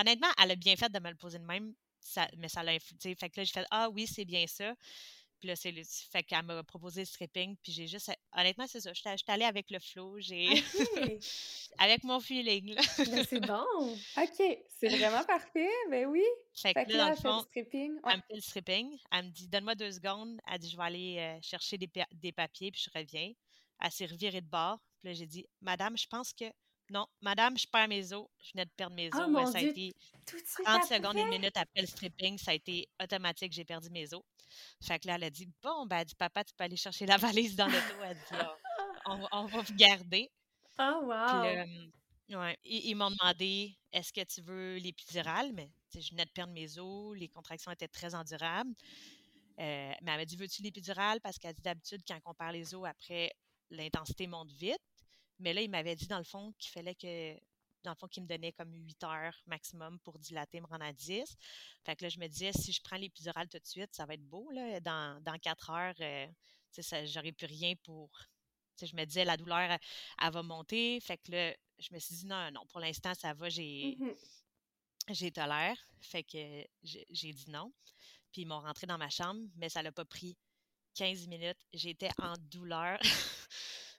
honnêtement, 0.00 0.28
elle 0.42 0.52
a 0.52 0.56
bien 0.56 0.76
fait 0.76 0.90
de 0.90 0.98
me 0.98 1.10
le 1.10 1.16
poser 1.16 1.38
de 1.38 1.44
même, 1.44 1.74
ça, 2.00 2.28
mais 2.36 2.48
ça 2.48 2.62
l'a 2.62 2.78
Fait 2.78 3.14
que 3.14 3.40
là, 3.40 3.44
j'ai 3.44 3.52
fait 3.52 3.66
Ah 3.70 3.88
oui, 3.90 4.06
c'est 4.06 4.24
bien 4.24 4.46
ça. 4.46 4.74
Puis 5.44 5.48
là, 5.48 5.56
c'est 5.56 5.74
fait 6.10 6.22
qu'elle 6.22 6.42
m'a 6.42 6.62
proposé 6.62 7.02
le 7.02 7.04
stripping, 7.04 7.54
puis 7.62 7.70
j'ai 7.70 7.86
juste. 7.86 8.10
Honnêtement, 8.32 8.66
c'est 8.66 8.80
ça. 8.80 8.92
Je 8.94 9.00
suis 9.00 9.24
allée 9.26 9.44
avec 9.44 9.70
le 9.70 9.78
flow, 9.78 10.18
j'ai. 10.18 10.48
avec 11.78 12.02
mon 12.02 12.18
feeling, 12.18 12.74
là. 12.74 12.80
Ben, 12.96 13.24
c'est 13.28 13.40
bon. 13.40 13.64
OK. 14.16 14.58
C'est 14.78 14.88
vraiment 14.88 15.22
parfait. 15.24 15.68
Ben 15.90 16.06
oui. 16.06 16.22
Fait, 16.54 16.72
que 16.72 16.92
là, 16.92 17.04
dans 17.04 17.10
le 17.10 17.16
fond, 17.16 17.40
stripping. 17.42 17.98
Elle 18.10 18.16
me 18.16 18.22
fait 18.22 18.34
le 18.36 18.40
stripping. 18.40 18.98
Elle 19.12 19.26
me 19.26 19.30
dit 19.30 19.48
Donne-moi 19.48 19.74
deux 19.74 19.92
secondes. 19.92 20.40
Elle 20.50 20.58
dit 20.60 20.70
Je 20.70 20.76
vais 20.78 20.82
aller 20.82 21.16
euh, 21.18 21.38
chercher 21.42 21.76
des, 21.76 21.90
des, 22.12 22.32
papiers, 22.32 22.70
puis 22.70 22.82
je 22.82 22.98
reviens. 22.98 23.30
Elle 23.80 23.90
s'est 23.90 24.06
revirée 24.06 24.40
de 24.40 24.48
bord. 24.48 24.78
Puis 24.98 25.08
là, 25.08 25.14
j'ai 25.14 25.26
dit 25.26 25.46
Madame, 25.60 25.96
je 25.96 26.06
pense 26.06 26.32
que 26.32 26.46
non, 26.90 27.06
madame, 27.22 27.56
je 27.56 27.66
perds 27.66 27.88
mes 27.88 28.12
os. 28.12 28.26
Je 28.40 28.52
venais 28.52 28.66
de 28.66 28.70
perdre 28.76 28.94
mes 28.94 29.08
ah, 29.12 29.26
os. 29.26 29.52
ça 29.52 29.58
a 29.58 29.62
été 29.62 29.94
30 30.64 30.84
secondes, 30.84 31.16
une 31.16 31.28
minute 31.28 31.56
après 31.56 31.80
le 31.80 31.86
stripping, 31.86 32.36
ça 32.36 32.50
a 32.50 32.54
été 32.54 32.88
automatique, 33.02 33.52
j'ai 33.52 33.64
perdu 33.64 33.88
mes 33.90 34.12
os. 34.12 34.22
Fait 34.82 34.98
que 34.98 35.08
là, 35.08 35.14
elle 35.14 35.24
a 35.24 35.30
dit 35.30 35.48
Bon, 35.62 35.86
ben, 35.86 35.98
elle 35.98 36.04
dit 36.04 36.14
Papa, 36.14 36.44
tu 36.44 36.54
peux 36.54 36.64
aller 36.64 36.76
chercher 36.76 37.06
la 37.06 37.16
valise 37.16 37.56
dans 37.56 37.66
l'auto. 37.66 37.94
Elle 38.04 38.16
dit 38.16 38.22
ah, 38.32 38.56
on, 39.32 39.46
va 39.46 39.62
vous 39.62 39.74
garder. 39.74 40.30
Oh, 40.78 41.00
wow. 41.04 41.64
Puis, 42.26 42.36
ouais, 42.36 42.58
ils, 42.64 42.94
m'ont 42.94 43.10
demandé 43.10 43.76
Est-ce 43.92 44.12
que 44.12 44.24
tu 44.24 44.42
veux 44.42 44.76
l'épidural 44.76 45.52
Mais 45.52 45.70
je 45.94 46.10
venais 46.10 46.24
de 46.24 46.30
perdre 46.30 46.52
mes 46.52 46.78
os, 46.78 47.16
les 47.16 47.28
contractions 47.28 47.70
étaient 47.70 47.88
très 47.88 48.14
endurables. 48.14 48.74
Euh, 49.60 49.92
mais 50.02 50.10
elle 50.12 50.18
m'a 50.18 50.24
dit 50.24 50.36
Veux-tu 50.36 50.62
l'épidural 50.62 51.20
Parce 51.20 51.38
qu'elle 51.38 51.54
dit 51.54 51.62
d'habitude, 51.62 52.02
quand 52.06 52.18
on 52.26 52.34
perd 52.34 52.52
les 52.52 52.74
os, 52.74 52.86
après, 52.86 53.32
l'intensité 53.70 54.26
monte 54.26 54.50
vite. 54.52 54.78
Mais 55.38 55.52
là, 55.52 55.62
il 55.62 55.70
m'avait 55.70 55.96
dit, 55.96 56.06
dans 56.06 56.18
le 56.18 56.24
fond, 56.24 56.52
qu'il 56.58 56.70
fallait 56.70 56.94
que, 56.94 57.34
dans 57.82 57.90
le 57.90 57.96
fond, 57.96 58.06
qu'il 58.06 58.22
me 58.22 58.28
donnait 58.28 58.52
comme 58.52 58.72
8 58.72 59.04
heures 59.04 59.42
maximum 59.46 59.98
pour 60.00 60.18
dilater, 60.18 60.60
me 60.60 60.66
rendre 60.66 60.84
à 60.84 60.92
10. 60.92 61.36
Fait 61.84 61.96
que 61.96 62.04
là, 62.04 62.08
je 62.08 62.18
me 62.18 62.28
disais, 62.28 62.52
si 62.52 62.72
je 62.72 62.80
prends 62.82 62.96
l'épidural 62.96 63.48
tout 63.48 63.58
de 63.58 63.66
suite, 63.66 63.94
ça 63.94 64.06
va 64.06 64.14
être 64.14 64.24
beau, 64.28 64.50
là. 64.50 64.80
Dans, 64.80 65.22
dans 65.22 65.38
4 65.38 65.70
heures, 65.70 65.94
euh, 66.00 66.26
tu 66.72 66.82
sais, 66.82 67.06
j'aurais 67.06 67.32
plus 67.32 67.46
rien 67.46 67.74
pour. 67.82 68.10
Tu 68.76 68.86
sais, 68.86 68.86
je 68.86 68.96
me 68.96 69.04
disais, 69.04 69.24
la 69.24 69.36
douleur, 69.36 69.78
elle, 70.22 70.32
va 70.32 70.42
monter. 70.42 71.00
Fait 71.00 71.18
que 71.18 71.32
là, 71.32 71.54
je 71.78 71.92
me 71.92 71.98
suis 71.98 72.14
dit, 72.16 72.26
non, 72.26 72.50
non, 72.52 72.64
pour 72.66 72.80
l'instant, 72.80 73.14
ça 73.14 73.34
va, 73.34 73.48
j'ai. 73.48 73.96
Mmh 73.98 74.14
j'ai 75.10 75.30
tolère. 75.30 75.76
Fait 76.00 76.22
que 76.22 76.64
j'ai 76.82 77.32
dit 77.32 77.50
non. 77.50 77.72
Puis 78.32 78.42
ils 78.42 78.46
m'ont 78.46 78.60
rentré 78.60 78.86
dans 78.86 78.98
ma 78.98 79.10
chambre, 79.10 79.40
mais 79.56 79.68
ça 79.68 79.82
l'a 79.82 79.92
pas 79.92 80.04
pris 80.04 80.36
15 80.94 81.26
minutes. 81.28 81.58
J'étais 81.72 82.10
en 82.18 82.34
douleur. 82.50 82.98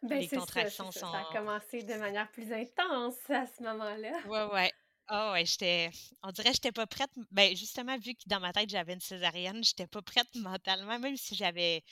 Ben, 0.02 0.20
les 0.20 0.28
contractions 0.28 0.92
ça, 0.92 1.00
sont. 1.00 1.12
Ça 1.12 1.22
a 1.22 1.34
commencé 1.34 1.82
de 1.82 1.94
manière 1.96 2.30
plus 2.30 2.52
intense 2.52 3.18
à 3.30 3.48
ce 3.48 3.64
moment-là. 3.64 4.12
Ouais, 4.28 4.54
ouais. 4.54 4.72
Oh, 5.10 5.32
ouais, 5.34 5.46
j'étais. 5.46 5.90
On 6.22 6.32
dirait 6.32 6.50
que 6.50 6.56
j'étais 6.56 6.72
pas 6.72 6.86
prête. 6.86 7.10
Ben, 7.32 7.56
justement, 7.56 7.98
vu 7.98 8.14
que 8.14 8.22
dans 8.28 8.40
ma 8.40 8.54
tête, 8.54 8.70
j'avais 8.70 8.94
une 8.94 9.00
césarienne, 9.00 9.64
j'étais 9.64 9.88
pas 9.88 10.04
prête 10.04 10.28
mentalement, 10.36 11.00
même 11.00 11.18
si 11.18 11.34
j'avais 11.34 11.84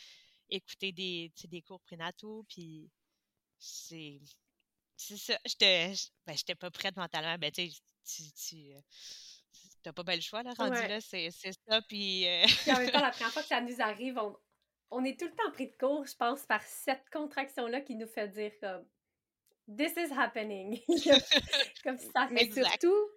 écouté 0.50 0.92
des, 0.92 1.32
des 1.46 1.62
cours 1.62 1.82
prénataux, 1.82 2.46
puis 2.50 2.92
c'est. 3.58 4.20
C'est 4.96 5.18
ça. 5.18 5.40
J'étais. 5.46 5.94
Ben, 6.28 6.38
j'étais 6.38 6.56
pas 6.56 6.70
prête 6.70 6.96
mentalement. 6.96 7.38
Ben, 7.40 7.52
tu 7.52 7.72
sais, 8.04 8.32
tu. 8.36 8.74
Euh, 8.74 8.82
t'as 9.84 9.94
pas 9.94 10.04
bel 10.04 10.22
choix, 10.22 10.44
là, 10.44 10.54
rendu 10.58 10.88
là, 10.88 11.02
c'est 11.02 11.30
ça, 11.32 11.82
puis... 11.88 12.26
Euh... 12.26 12.46
en 12.68 12.80
même 12.80 12.92
temps, 12.92 13.02
la 13.02 13.12
première 13.12 13.34
fois 13.34 13.42
que 13.42 13.48
ça 13.50 13.62
nous 13.62 13.82
arrive, 13.82 14.18
on, 14.18 14.36
on 14.92 15.04
est 15.04 15.20
tout 15.20 15.26
le 15.26 15.32
temps 15.32 15.52
pris 15.52 15.68
de 15.68 15.76
court, 15.76 16.06
je 16.06 16.16
pense, 16.16 16.46
par 16.46 16.62
cette 16.64 17.10
contraction-là 17.12 17.82
qui 17.82 17.96
nous 17.96 18.08
fait 18.08 18.28
dire 18.28 18.52
comme 18.60 18.86
This 19.68 19.94
is 19.96 20.12
happening. 20.12 20.80
comme 21.84 21.98
ça. 21.98 22.28
Mais 22.32 22.52
surtout, 22.52 23.10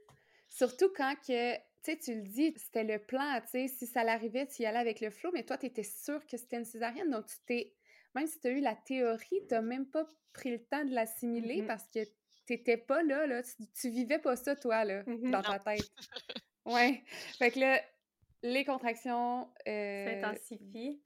surtout 0.49 0.93
quand 0.97 1.15
que, 1.27 1.55
tu 1.57 1.61
sais, 1.83 1.99
tu 1.99 2.15
le 2.15 2.23
dis, 2.23 2.55
c'était 2.57 2.85
le 2.85 2.99
plan, 2.99 3.41
tu 3.43 3.49
sais, 3.49 3.69
si 3.69 3.87
ça 3.87 4.05
l'arrivait, 4.05 4.47
tu 4.47 4.63
y 4.63 4.67
allais 4.67 4.79
avec 4.79 5.01
le 5.01 5.11
flow, 5.11 5.31
mais 5.33 5.45
toi, 5.45 5.59
tu 5.59 5.67
étais 5.67 5.83
sûre 5.83 6.25
que 6.27 6.37
c'était 6.37 6.57
une 6.57 6.65
césarienne, 6.65 7.11
donc 7.11 7.27
tu 7.27 7.37
t'es, 7.47 7.75
même 8.15 8.27
si 8.27 8.41
tu 8.41 8.49
as 8.49 8.51
eu 8.51 8.61
la 8.61 8.75
théorie, 8.75 9.47
tu 9.49 9.55
n'as 9.55 9.61
même 9.61 9.87
pas 9.87 10.07
pris 10.33 10.51
le 10.51 10.63
temps 10.65 10.85
de 10.85 10.93
l'assimiler 10.95 11.63
mm-hmm. 11.63 11.67
parce 11.67 11.85
que 11.89 12.05
tu 12.05 12.53
n'étais 12.53 12.77
pas 12.77 13.03
là, 13.03 13.27
là, 13.27 13.43
tu, 13.79 13.91
vivais 13.91 14.19
pas 14.19 14.37
ça, 14.37 14.57
toi, 14.57 14.85
là, 14.85 15.03
mm-hmm. 15.03 15.31
dans 15.31 15.43
ta 15.43 15.59
tête. 15.59 15.91
Ouais. 16.67 17.05
Fait 17.39 17.53
que 17.53 17.61
là, 17.61 17.81
les 18.43 18.65
contractions 18.65 19.49
euh, 19.69 20.21
s'intensifient 20.21 21.01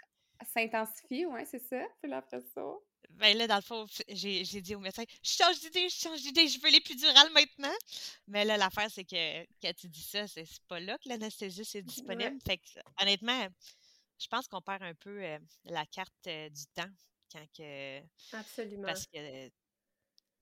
s'intensifie, 0.46 1.26
ouais, 1.26 1.44
c'est 1.44 1.58
ça. 1.58 1.82
Puis 2.02 2.12
après 2.12 2.40
ça. 2.40 2.62
Ben 3.10 3.36
là, 3.36 3.46
dans 3.46 3.56
le 3.56 3.62
fond, 3.62 3.86
j'ai 4.08 4.60
dit 4.60 4.74
au 4.74 4.80
médecin, 4.80 5.02
je 5.22 5.30
change 5.30 5.60
d'idée, 5.60 5.88
je 5.88 5.96
change 5.96 6.22
d'idée, 6.22 6.48
je 6.48 6.60
veux 6.60 6.70
l'épidurale 6.70 7.30
maintenant. 7.32 7.74
Mais 8.28 8.44
là, 8.44 8.56
l'affaire, 8.56 8.90
c'est 8.90 9.04
que 9.04 9.44
quand 9.60 9.72
tu 9.74 9.88
dis 9.88 10.02
ça, 10.02 10.28
c'est 10.28 10.46
pas 10.68 10.80
là 10.80 10.96
que 10.98 11.08
l'anesthésie 11.08 11.62
est 11.74 11.82
disponible. 11.82 12.38
Fait 12.46 12.58
que, 12.58 12.80
honnêtement, 13.02 13.48
je 14.18 14.26
pense 14.28 14.46
qu'on 14.46 14.60
perd 14.60 14.82
un 14.82 14.94
peu 14.94 15.22
euh, 15.24 15.38
la 15.64 15.84
carte 15.86 16.26
euh, 16.26 16.48
du 16.50 16.66
temps 16.74 16.90
quand 17.32 17.46
que. 17.56 18.00
Absolument. 18.32 18.86
Parce 18.86 19.06
que, 19.06 19.50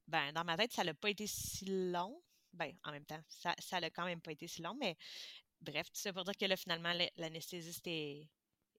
ben, 0.06 0.32
dans 0.32 0.44
ma 0.44 0.56
tête, 0.56 0.72
ça 0.72 0.84
n'a 0.84 0.94
pas 0.94 1.10
été 1.10 1.26
si 1.26 1.64
long. 1.90 2.20
Ben, 2.52 2.72
en 2.84 2.92
même 2.92 3.04
temps, 3.04 3.20
ça, 3.28 3.54
ça 3.58 3.80
n'a 3.80 3.90
quand 3.90 4.04
même 4.04 4.20
pas 4.20 4.32
été 4.32 4.48
si 4.48 4.62
long, 4.62 4.74
mais 4.80 4.96
bref, 5.60 5.86
tout 5.90 6.00
ça 6.00 6.12
pour 6.12 6.24
dire 6.24 6.36
que 6.36 6.46
là, 6.46 6.56
finalement, 6.56 6.92
l'anesthésiste 7.16 7.86
est 7.86 8.28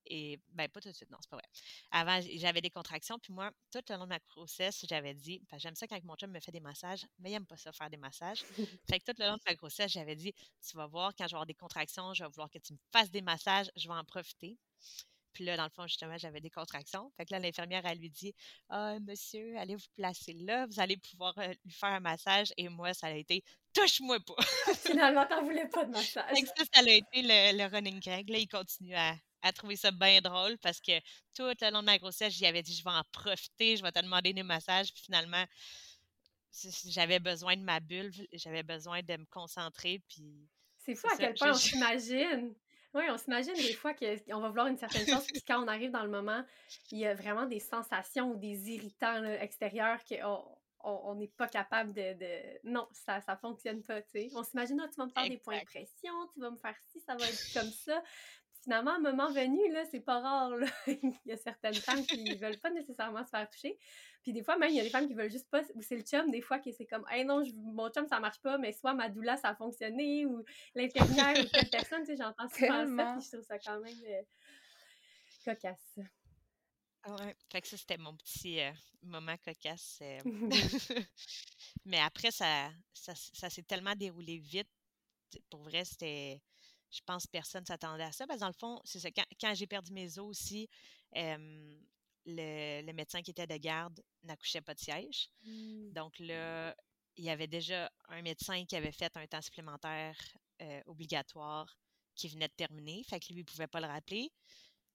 Et, 0.10 0.40
ben, 0.50 0.68
pas 0.68 0.82
tout 0.82 0.90
de 0.90 0.94
suite, 0.94 1.10
non, 1.10 1.18
c'est 1.22 1.30
pas 1.30 1.38
vrai. 1.38 1.48
Avant, 1.92 2.20
j'avais 2.36 2.62
des 2.62 2.70
contractions, 2.70 3.20
puis 3.20 3.32
moi, 3.32 3.52
tout 3.72 3.82
le 3.90 3.96
long 3.96 4.04
de 4.04 4.10
ma 4.10 4.20
grossesse, 4.20 4.86
j'avais 4.90 5.14
dit, 5.14 5.42
j'aime 5.58 5.76
ça 5.76 5.88
quand 5.88 6.04
mon 6.04 6.16
chum 6.16 6.32
me 6.32 6.40
fait 6.40 6.52
des 6.52 6.60
massages, 6.60 7.06
mais 7.20 7.30
il 7.30 7.34
n'aime 7.34 7.46
pas 7.46 7.58
ça 7.58 7.72
faire 7.72 7.90
des 7.90 7.98
massages. 7.98 8.44
fait 8.90 9.00
que 9.00 9.12
tout 9.12 9.18
le 9.20 9.28
long 9.28 9.38
de 9.38 9.42
ma 9.48 9.56
grossesse, 9.56 9.92
j'avais 9.92 10.16
dit, 10.16 10.34
tu 10.68 10.76
vas 10.76 10.88
voir, 10.88 11.14
quand 11.16 11.26
je 11.26 11.32
vais 11.32 11.36
avoir 11.36 11.46
des 11.46 11.54
contractions, 11.54 12.14
je 12.14 12.24
vais 12.24 12.30
vouloir 12.30 12.50
que 12.50 12.60
tu 12.60 12.74
me 12.74 12.80
fasses 12.92 13.12
des 13.12 13.22
massages, 13.22 13.70
je 13.76 13.88
vais 13.88 13.94
en 13.94 14.04
profiter. 14.04 14.58
Puis 15.34 15.46
là, 15.46 15.56
dans 15.56 15.64
le 15.64 15.70
fond, 15.70 15.86
justement, 15.88 16.18
j'avais 16.18 16.42
des 16.42 16.50
contractions. 16.50 17.12
Fait 17.16 17.26
que 17.26 17.32
là, 17.32 17.40
l'infirmière, 17.40 17.86
elle 17.86 18.00
lui 18.00 18.10
dit 18.10 18.34
Ah, 18.70 19.00
monsieur, 19.00 19.58
allez 19.58 19.76
vous 19.76 19.88
placer 19.96 20.34
là, 20.34 20.66
vous 20.66 20.80
allez 20.80 20.98
pouvoir 20.98 21.38
euh, 21.38 21.54
lui 21.64 21.72
faire 21.72 21.90
un 21.90 22.00
massage. 22.00 22.52
Et 22.58 22.68
moi, 22.68 22.94
ça 22.94 23.08
a 23.08 23.12
été 23.12 23.44
Touche-moi 23.74 24.20
pas. 24.22 24.74
Finalement, 24.76 25.26
t'en 25.28 25.44
voulais 25.44 25.68
pas 25.68 25.86
de 25.86 25.92
massage. 25.92 26.36
Fait 26.36 26.42
que 26.42 26.48
ça, 26.48 26.64
ça 26.74 26.82
a 26.82 26.90
été 26.90 27.22
le, 27.22 27.70
running 27.72 28.00
gag. 28.00 28.30
Là, 28.30 28.38
il 28.40 28.48
continue 28.48 28.96
à, 28.96 29.16
trouver 29.54 29.76
ça 29.76 29.92
bien 29.92 30.22
drôle 30.22 30.58
parce 30.60 30.80
que 30.80 31.00
tout 31.36 31.44
le 31.44 31.72
long 31.72 31.82
de 31.82 31.86
ma 31.86 31.98
grossesse, 31.98 32.34
j'y 32.34 32.46
avais 32.46 32.62
dit 32.62 32.76
Je 32.76 32.84
vais 32.84 32.90
en 32.90 33.04
profiter, 33.12 33.78
je 33.78 33.84
vais 33.84 33.92
te 33.92 34.02
demander 34.02 34.34
des 34.34 34.44
massages. 34.44 34.94
Puis 34.94 35.04
finalement, 35.04 35.46
j'avais 36.88 37.20
besoin 37.20 37.56
de 37.56 37.62
ma 37.64 37.80
bulle, 37.80 38.12
j'avais 38.34 38.64
besoin 38.64 39.02
de 39.02 39.18
me 39.18 39.26
concentrer. 39.26 40.02
Puis. 40.10 40.50
C'est 40.78 40.96
fou 40.96 41.08
à 41.08 41.18
quel 41.18 41.34
point 41.34 41.52
on 41.52 41.56
s'imagine 41.56 42.56
oui, 42.94 43.04
on 43.10 43.18
s'imagine 43.18 43.54
des 43.54 43.74
fois 43.74 43.94
qu'on 43.94 44.40
va 44.40 44.50
vouloir 44.50 44.68
une 44.68 44.78
certaine 44.78 45.08
chose, 45.08 45.26
puis 45.28 45.44
quand 45.44 45.64
on 45.64 45.68
arrive 45.68 45.92
dans 45.92 46.04
le 46.04 46.10
moment, 46.10 46.44
il 46.92 47.00
y 47.00 47.06
a 47.06 47.14
vraiment 47.14 47.46
des 47.46 47.60
sensations 47.60 48.32
ou 48.32 48.36
des 48.36 48.72
irritants 48.72 49.24
extérieurs 49.26 50.00
qu'on 50.06 51.16
n'est 51.16 51.28
pas 51.28 51.48
capable 51.48 51.94
de, 51.94 52.16
Non, 52.64 52.88
ça 52.92 53.22
ne 53.28 53.36
fonctionne 53.36 53.84
pas, 53.84 54.02
tu 54.02 54.12
sais. 54.12 54.30
On 54.34 54.44
s'imagine, 54.44 54.82
ah, 54.84 54.88
tu 54.88 54.96
vas 54.96 55.06
me 55.06 55.12
faire 55.12 55.30
des 55.30 55.38
points 55.38 55.60
de 55.60 55.66
pression, 55.66 56.14
tu 56.34 56.40
vas 56.40 56.50
me 56.50 56.58
faire 56.58 56.76
ci, 56.92 57.00
ça 57.02 57.16
va 57.16 57.28
être 57.28 57.54
comme 57.54 57.72
ça 57.72 58.02
finalement, 58.62 58.92
à 58.92 58.96
un 58.96 59.00
moment 59.00 59.32
venu, 59.32 59.72
là, 59.72 59.84
c'est 59.90 60.00
pas 60.00 60.20
rare. 60.20 60.52
il 60.88 61.14
y 61.26 61.32
a 61.32 61.38
certaines 61.38 61.76
femmes 61.76 62.06
qui 62.06 62.24
ne 62.24 62.36
veulent 62.40 62.60
pas 62.60 62.72
nécessairement 62.72 63.24
se 63.24 63.30
faire 63.30 63.50
toucher. 63.50 63.78
Puis 64.22 64.34
des 64.34 64.44
fois, 64.44 64.58
même, 64.58 64.70
il 64.70 64.76
y 64.76 64.80
a 64.80 64.84
des 64.84 64.90
femmes 64.90 65.08
qui 65.08 65.14
veulent 65.14 65.32
juste 65.32 65.50
pas, 65.50 65.62
ou 65.76 65.82
c'est 65.82 65.96
le 65.96 66.04
chum, 66.04 66.30
des 66.30 66.42
fois, 66.42 66.60
qui 66.60 66.74
c'est 66.74 66.86
comme, 66.86 67.06
hey 67.10 67.26
non, 67.26 67.44
mon 67.56 67.90
chum, 67.90 68.08
ça 68.08 68.20
marche 68.20 68.42
pas, 68.42 68.58
mais 68.58 68.74
soit 68.74 68.94
ma 68.94 69.10
doula, 69.10 69.38
ça 69.38 69.50
a 69.50 69.56
fonctionné, 69.56 70.26
ou 70.26 70.44
l'infirmière, 70.76 71.38
ou 71.40 71.48
telle 71.48 71.70
personne, 71.70 72.02
tu 72.02 72.08
sais, 72.08 72.18
j'entends 72.18 72.50
souvent 72.50 72.98
ça, 72.98 73.16
puis 73.16 73.26
je 73.26 73.32
trouve 73.32 73.46
ça 73.46 73.60
quand 73.60 73.80
même 73.80 73.98
euh, 74.08 74.22
cocasse. 75.46 76.00
Ah 77.04 77.16
ouais, 77.16 77.36
fait 77.50 77.62
que 77.62 77.68
ça, 77.68 77.78
c'était 77.78 77.98
mon 77.98 78.16
petit 78.18 78.60
euh, 78.60 78.72
moment 79.04 79.36
cocasse. 79.38 80.00
Euh. 80.02 80.20
mais 81.86 82.00
après, 82.00 82.32
ça, 82.32 82.70
ça, 82.94 83.14
ça 83.16 83.50
s'est 83.50 83.64
tellement 83.64 83.96
déroulé 83.96 84.38
vite. 84.38 84.70
Pour 85.50 85.62
vrai, 85.62 85.86
c'était 85.86 86.42
je 86.92 87.02
pense 87.06 87.26
que 87.26 87.32
personne 87.32 87.62
ne 87.62 87.68
s'attendait 87.68 88.04
à 88.04 88.12
ça. 88.12 88.26
Parce 88.26 88.40
que 88.40 88.42
dans 88.42 88.48
le 88.48 88.54
fond, 88.54 88.82
c'est 88.84 89.00
ça. 89.00 89.10
Quand, 89.12 89.54
j'ai 89.54 89.68
perdu 89.68 89.92
mes 89.92 90.18
os 90.18 90.26
aussi, 90.26 90.70
le, 91.14 92.92
médecin 92.94 93.22
qui 93.22 93.32
était 93.32 93.48
de 93.48 93.58
garde 93.58 94.02
n'accouchait 94.24 94.62
pas 94.62 94.74
de 94.74 94.80
siège. 94.80 95.30
Mmh. 95.44 95.92
Donc 95.92 96.18
là, 96.20 96.76
il 97.18 97.26
y 97.26 97.30
avait 97.30 97.48
déjà 97.48 97.92
un 98.08 98.22
médecin 98.22 98.66
qui 98.66 98.76
avait 98.76 98.92
fait 98.92 99.16
un 99.18 99.28
temps 99.28 99.42
supplémentaire 99.42 100.18
obligatoire 100.88 101.78
qui 102.16 102.28
venait 102.28 102.48
de 102.48 102.54
terminer. 102.54 103.04
Fait 103.04 103.20
que 103.20 103.28
lui, 103.28 103.42
il 103.42 103.44
ne 103.44 103.44
pouvait 103.44 103.68
pas 103.68 103.80
le 103.80 103.88
rappeler. 103.88 104.32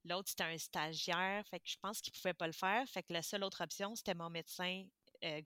L'autre, 0.04 0.28
c'était 0.28 0.44
un 0.44 0.58
stagiaire. 0.58 1.46
Fait 1.48 1.60
que 1.60 1.68
je 1.68 1.76
pense 1.80 2.00
qu'il 2.00 2.12
ne 2.12 2.18
pouvait 2.20 2.34
pas 2.34 2.46
le 2.46 2.52
faire. 2.52 2.86
Fait 2.88 3.02
que 3.02 3.12
la 3.12 3.22
seule 3.22 3.44
autre 3.44 3.62
option, 3.62 3.94
c'était 3.94 4.14
mon 4.14 4.30
médecin 4.30 4.84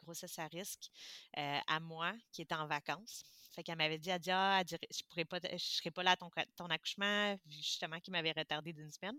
grossesse 0.03 0.39
à 0.39 0.47
risque 0.49 0.91
à 1.35 1.81
moi 1.81 2.13
qui 2.33 2.43
était 2.43 2.55
en 2.55 2.67
vacances. 2.67 3.23
Fait 3.59 3.65
qu'elle 3.65 3.79
m'avait 3.79 3.99
dit, 3.99 4.09
elle 4.09 4.21
dit, 4.21 4.31
ah, 4.31 4.63
je 4.69 5.03
pourrais 5.09 5.25
pas, 5.25 5.41
je 5.43 5.57
serais 5.59 5.91
pas 5.91 6.05
là 6.05 6.13
à 6.13 6.17
ton, 6.17 6.31
ton 6.55 6.67
accouchement, 6.67 7.37
justement, 7.51 7.99
qui 7.99 8.13
m'avait 8.13 8.31
retardé 8.31 8.73
d'une 8.73 8.93
semaine. 8.93 9.17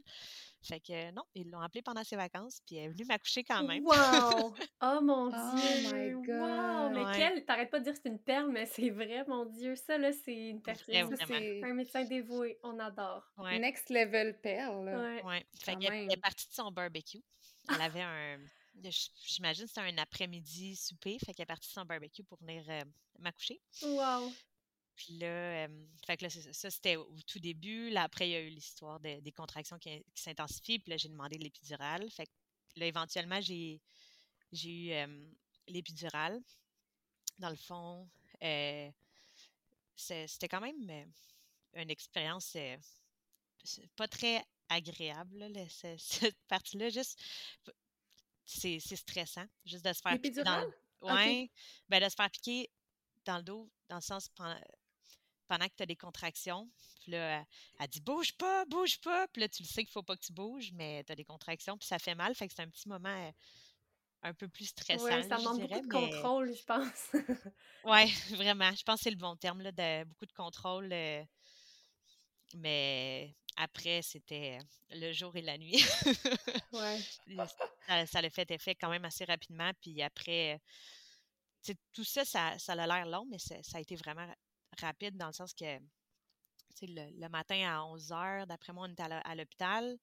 Fait 0.62 0.80
que 0.80 1.12
non, 1.12 1.24
ils 1.36 1.52
l'ont 1.52 1.60
appelée 1.60 1.82
pendant 1.82 2.06
ses 2.06 2.16
vacances, 2.16 2.62
puis 2.66 2.78
elle 2.78 2.86
est 2.86 2.88
venue 2.88 3.04
m'accoucher 3.04 3.44
quand 3.44 3.64
même. 3.64 3.84
Wow! 3.84 4.56
Oh 4.82 5.00
mon 5.02 5.28
oh 5.28 5.56
Dieu! 5.58 5.94
my 5.94 6.12
God! 6.26 6.40
Wow! 6.40 6.90
Mais 6.92 7.18
quelle, 7.18 7.44
t'arrêtes 7.44 7.70
pas 7.70 7.80
de 7.80 7.84
dire 7.84 7.94
que 7.96 8.00
c'est 8.02 8.08
une 8.08 8.20
perle, 8.20 8.50
mais 8.50 8.66
c'est 8.66 8.92
vrai, 8.92 9.26
mon 9.28 9.44
Dieu, 9.44 9.76
ça 9.76 9.98
là, 9.98 10.14
c'est 10.14 10.52
une 10.52 10.62
personne, 10.62 11.18
c'est 11.18 11.62
un 11.62 11.74
médecin 11.74 12.06
dévoué, 12.06 12.58
on 12.64 12.80
adore. 12.80 13.30
Next 13.60 13.90
level 13.90 14.40
perle. 14.40 14.88
Ouais. 14.88 15.22
ouais. 15.24 15.46
Fait 15.54 15.76
qu'elle 15.76 16.10
est 16.10 16.22
partie 16.22 16.48
de 16.48 16.54
son 16.54 16.72
barbecue. 16.72 17.22
Elle 17.68 17.82
avait 17.82 18.04
un 18.04 18.38
J'imagine 18.76 19.66
que 19.66 19.70
c'était 19.70 19.82
un 19.82 19.98
après-midi 19.98 20.76
souper. 20.76 21.18
Fait 21.20 21.34
qu'elle 21.34 21.44
est 21.44 21.46
partie 21.46 21.70
son 21.70 21.86
barbecue 21.86 22.24
pour 22.24 22.38
venir 22.40 22.64
euh, 22.70 22.84
m'accoucher. 23.20 23.62
Wow! 23.82 24.32
Puis 24.96 25.18
là, 25.18 25.68
fait 26.06 26.18
que 26.18 26.26
là, 26.26 26.30
ça, 26.30 26.70
c'était 26.70 26.98
au 26.98 27.16
tout 27.26 27.40
début. 27.40 27.90
Là, 27.90 28.04
après, 28.04 28.28
il 28.28 28.32
y 28.32 28.36
a 28.36 28.42
eu 28.42 28.50
l'histoire 28.50 29.00
des 29.00 29.32
contractions 29.32 29.80
qui, 29.80 30.04
s'intensifient. 30.14 30.80
Puis 30.80 30.90
là, 30.90 30.98
j'ai 30.98 31.08
demandé 31.08 31.38
l'épidurale. 31.38 32.10
Fait 32.12 32.26
que 32.26 32.32
là, 32.76 32.86
éventuellement, 32.86 33.40
j'ai, 33.40 33.82
j'ai 34.52 34.70
eu 34.70 35.32
l'épidurale. 35.68 36.42
Dans 37.38 37.50
le 37.50 37.56
fond, 37.56 38.10
euh, 38.44 38.92
c'était 39.96 40.50
quand 40.50 40.60
même 40.60 41.12
une 41.74 41.90
expérience 41.90 42.58
pas 43.96 44.08
très 44.08 44.44
agréable, 44.70 45.52
cette 45.98 46.40
partie-là. 46.48 46.90
Juste, 46.90 47.20
c'est 48.50 48.80
stressant, 48.96 49.46
juste 49.66 49.86
de 49.86 49.94
se 49.94 50.02
faire 50.02 50.20
piquer 50.20 50.44
dans 50.44 50.66
ouais, 51.02 51.50
ben 51.88 52.04
de 52.04 52.10
se 52.10 52.16
faire 52.16 52.30
piquer 52.30 52.70
dans 53.26 53.38
le 53.38 53.44
dos, 53.44 53.70
dans 53.90 53.98
le 53.98 54.02
sens 54.02 54.30
pendant, 54.30 54.60
pendant 55.48 55.68
que 55.68 55.74
tu 55.76 55.84
as 55.84 55.86
des 55.86 55.96
contractions. 55.96 56.70
Puis 57.02 57.12
là, 57.12 57.46
elle 57.80 57.88
dit 57.88 58.02
bouge 58.02 58.34
pas, 58.34 58.66
bouge 58.66 59.00
pas. 59.02 59.28
Puis 59.28 59.42
là, 59.42 59.50
tu 59.50 59.64
le 59.64 59.68
sais 59.68 59.84
qu'il 59.84 59.92
faut 59.92 60.04
pas 60.04 60.16
que 60.16 60.26
tu 60.26 60.34
bouges, 60.34 60.72
mais 60.74 61.04
tu 61.04 61.12
as 61.12 61.16
des 61.16 61.26
contractions, 61.26 61.78
puis 61.78 61.88
ça 61.88 62.00
fait 62.00 62.16
mal. 62.16 62.36
Fait 62.36 62.48
que 62.48 62.54
c'est 62.54 62.62
un 62.62 62.70
petit 62.70 62.88
moment 62.88 63.10
euh, 63.10 63.32
un 64.24 64.34
peu 64.34 64.48
plus 64.48 64.66
stressant. 64.66 65.04
Ouais, 65.04 65.24
ça 65.24 65.38
demande 65.38 65.62
beaucoup 65.62 65.82
de 65.82 65.92
contrôle, 65.92 66.56
je 66.56 66.64
pense. 66.64 67.12
oui, 67.86 68.12
vraiment. 68.36 68.72
Je 68.74 68.84
pense 68.84 68.98
que 69.00 69.04
c'est 69.04 69.12
le 69.12 69.16
bon 69.16 69.36
terme, 69.36 69.62
là, 69.62 69.72
de 69.72 70.04
beaucoup 70.06 70.26
de 70.26 70.34
contrôle. 70.34 70.90
Euh, 70.92 71.24
mais 72.56 73.36
après, 73.62 74.02
c'était 74.02 74.58
le 74.90 75.12
jour 75.12 75.36
et 75.36 75.42
la 75.42 75.58
nuit. 75.58 75.84
ouais. 76.72 77.00
Ça, 77.88 78.06
ça 78.06 78.22
le 78.22 78.30
fait 78.30 78.50
effet 78.52 78.76
quand 78.76 78.90
même 78.90 79.04
assez 79.04 79.26
rapidement. 79.26 79.72
Puis 79.82 80.02
après, 80.02 80.62
tout 81.92 82.04
ça, 82.04 82.24
ça, 82.24 82.58
ça 82.58 82.74
a 82.74 82.88
l'air 82.88 83.06
long, 83.06 83.26
mais 83.30 83.38
ça 83.40 83.56
a 83.74 83.80
été 83.82 83.96
vraiment 83.96 84.32
rapide 84.80 85.18
dans 85.18 85.28
le 85.28 85.34
sens 85.34 85.54
que 85.54 85.78
le, 86.84 87.20
le 87.20 87.30
matin 87.30 87.62
à 87.68 87.84
11 87.84 88.12
h, 88.12 88.46
d'après 88.46 88.72
moi, 88.72 88.88
on 88.88 88.92
était 88.92 89.04
à 89.04 89.36
l'hôpital. 89.36 89.98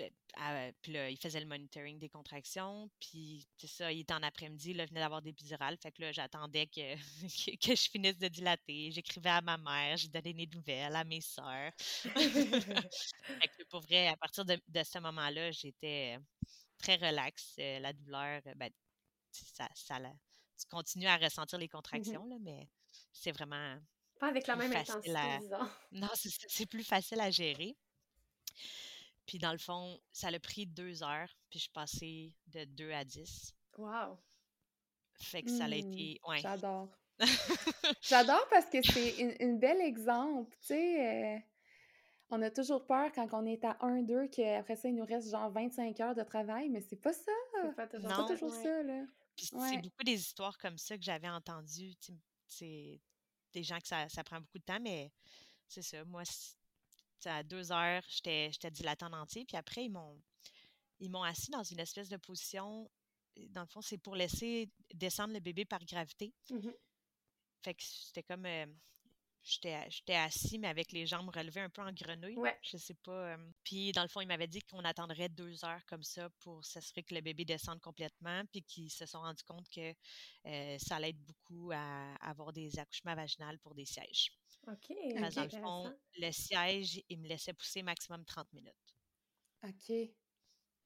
Euh, 0.00 0.72
puis 0.80 0.92
là, 0.92 1.10
il 1.10 1.16
faisait 1.16 1.40
le 1.40 1.46
monitoring 1.46 1.98
des 1.98 2.08
contractions. 2.08 2.90
Puis, 3.00 3.46
c'est 3.56 3.66
ça, 3.66 3.92
il 3.92 4.00
était 4.00 4.14
en 4.14 4.22
après-midi, 4.22 4.70
il 4.70 4.76
venait 4.76 5.00
d'avoir 5.00 5.22
des 5.22 5.30
épidurales. 5.30 5.76
Fait 5.82 5.92
que 5.92 6.02
là, 6.02 6.12
j'attendais 6.12 6.66
que, 6.74 6.94
que, 7.56 7.74
je 7.74 7.90
finisse 7.90 8.18
de 8.18 8.28
dilater. 8.28 8.90
J'écrivais 8.92 9.30
à 9.30 9.40
ma 9.40 9.56
mère, 9.58 9.96
j'ai 9.96 10.08
donné 10.08 10.32
des 10.32 10.46
nouvelles 10.46 10.94
à 10.94 11.04
mes 11.04 11.20
sœurs. 11.20 11.72
fait 11.78 13.48
que 13.48 13.64
pour 13.68 13.80
vrai, 13.80 14.08
à 14.08 14.16
partir 14.16 14.44
de, 14.44 14.58
ce 14.82 14.98
moment-là, 14.98 15.50
j'étais 15.50 16.18
très 16.78 16.96
relax. 16.96 17.54
Euh, 17.58 17.78
la 17.80 17.92
douleur, 17.92 18.40
euh, 18.46 18.54
ben, 18.56 18.70
ça, 19.30 19.68
ça, 19.74 19.98
tu 19.98 20.66
continues 20.68 21.06
à 21.06 21.16
ressentir 21.16 21.58
les 21.58 21.66
mmh 21.66 21.70
contractions, 21.70 22.24
là, 22.26 22.36
mais 22.40 22.68
c'est 23.12 23.32
vraiment. 23.32 23.78
Pas 24.18 24.28
avec 24.28 24.46
la 24.46 24.56
même 24.56 24.72
intensité, 24.72 25.14
Non, 25.92 26.08
c'est 26.14 26.66
plus 26.66 26.84
facile 26.84 27.20
à 27.20 27.30
gérer. 27.30 27.74
Puis 29.30 29.38
dans 29.38 29.52
le 29.52 29.58
fond, 29.58 29.96
ça 30.10 30.26
a 30.26 30.38
pris 30.40 30.66
deux 30.66 31.04
heures, 31.04 31.28
puis 31.50 31.60
je 31.60 31.62
suis 31.62 31.72
passée 31.72 32.34
de 32.48 32.64
2 32.64 32.90
à 32.90 33.04
10. 33.04 33.54
Wow! 33.78 34.18
Fait 35.22 35.44
que 35.44 35.50
ça 35.56 35.66
a 35.66 35.68
mmh, 35.68 35.72
été. 35.72 36.20
Ouais. 36.26 36.40
J'adore. 36.40 36.88
J'adore 38.02 38.44
parce 38.50 38.66
que 38.66 38.82
c'est 38.82 39.40
un 39.40 39.52
bel 39.52 39.80
exemple. 39.82 40.50
Tu 40.62 40.66
sais, 40.66 41.36
euh, 41.36 41.38
on 42.30 42.42
a 42.42 42.50
toujours 42.50 42.84
peur 42.84 43.12
quand 43.14 43.28
on 43.32 43.46
est 43.46 43.64
à 43.64 43.74
1-2 43.74 44.30
qu'après 44.30 44.74
ça, 44.74 44.88
il 44.88 44.96
nous 44.96 45.04
reste 45.04 45.30
genre 45.30 45.48
25 45.52 46.00
heures 46.00 46.16
de 46.16 46.24
travail, 46.24 46.68
mais 46.68 46.80
c'est 46.80 47.00
pas 47.00 47.12
ça. 47.12 47.30
C'est 47.54 47.76
pas 47.76 47.86
toujours, 47.86 48.52
ça, 48.52 48.82
là. 48.82 49.04
C'est 49.36 49.54
beaucoup 49.54 50.04
des 50.04 50.18
histoires 50.18 50.58
comme 50.58 50.76
ça 50.76 50.96
que 50.96 51.04
j'avais 51.04 51.28
entendues. 51.28 51.94
C'est 52.48 53.00
des 53.52 53.62
gens 53.62 53.78
que 53.78 53.86
ça, 53.86 54.08
ça, 54.08 54.24
prend 54.24 54.40
beaucoup 54.40 54.58
de 54.58 54.64
temps, 54.64 54.80
mais 54.80 55.12
c'est 55.68 55.82
ça. 55.82 56.04
Moi, 56.04 56.24
à 57.26 57.42
deux 57.42 57.72
heures, 57.72 58.02
j'étais 58.08 58.50
dilatée 58.70 59.04
en 59.04 59.12
entier. 59.12 59.44
Puis 59.44 59.56
après, 59.56 59.84
ils 59.84 59.90
m'ont 59.90 60.20
ils 61.00 61.10
m'ont 61.10 61.22
assis 61.22 61.50
dans 61.50 61.62
une 61.62 61.80
espèce 61.80 62.08
de 62.08 62.16
position. 62.16 62.90
Dans 63.50 63.62
le 63.62 63.66
fond, 63.66 63.80
c'est 63.80 63.98
pour 63.98 64.16
laisser 64.16 64.70
descendre 64.92 65.32
le 65.32 65.40
bébé 65.40 65.64
par 65.64 65.84
gravité. 65.84 66.32
Mmh 66.50 66.70
fait 67.62 67.74
que 67.74 67.82
c'était 67.82 68.22
comme. 68.22 68.46
Euh, 68.46 68.66
j'étais 69.42 70.14
assis, 70.14 70.58
mais 70.58 70.68
avec 70.68 70.92
les 70.92 71.06
jambes 71.06 71.30
relevées 71.34 71.60
un 71.60 71.70
peu 71.70 71.82
en 71.82 71.92
grenouille. 71.92 72.36
Ouais. 72.36 72.58
Je 72.62 72.76
sais 72.76 72.94
pas. 72.94 73.36
puis, 73.64 73.92
dans 73.92 74.02
le 74.02 74.08
fond, 74.08 74.20
il 74.20 74.28
m'avait 74.28 74.48
dit 74.48 74.60
qu'on 74.62 74.84
attendrait 74.84 75.28
deux 75.28 75.64
heures 75.64 75.84
comme 75.86 76.02
ça 76.02 76.28
pour 76.40 76.64
s'assurer 76.64 77.02
que 77.02 77.14
le 77.14 77.20
bébé 77.20 77.44
descende 77.44 77.80
complètement, 77.80 78.42
puis 78.52 78.62
qu'ils 78.62 78.90
se 78.90 79.06
sont 79.06 79.20
rendus 79.20 79.44
compte 79.44 79.68
que 79.70 79.94
ça 80.78 80.96
allait 80.96 81.10
être 81.10 81.24
beaucoup 81.24 81.70
à, 81.72 82.14
avoir 82.20 82.52
des 82.52 82.78
accouchements 82.78 83.14
vaginaux 83.14 83.58
pour 83.62 83.74
des 83.74 83.86
sièges. 83.86 84.32
OK. 84.66 84.92
Parce 85.18 85.34
dans 85.34 85.44
le 85.44 85.50
fond, 85.50 85.98
le 86.18 86.32
siège, 86.32 87.02
il 87.08 87.18
me 87.18 87.28
laissait 87.28 87.54
pousser 87.54 87.82
maximum 87.82 88.24
30 88.24 88.52
minutes. 88.52 88.74
OK. 89.62 90.10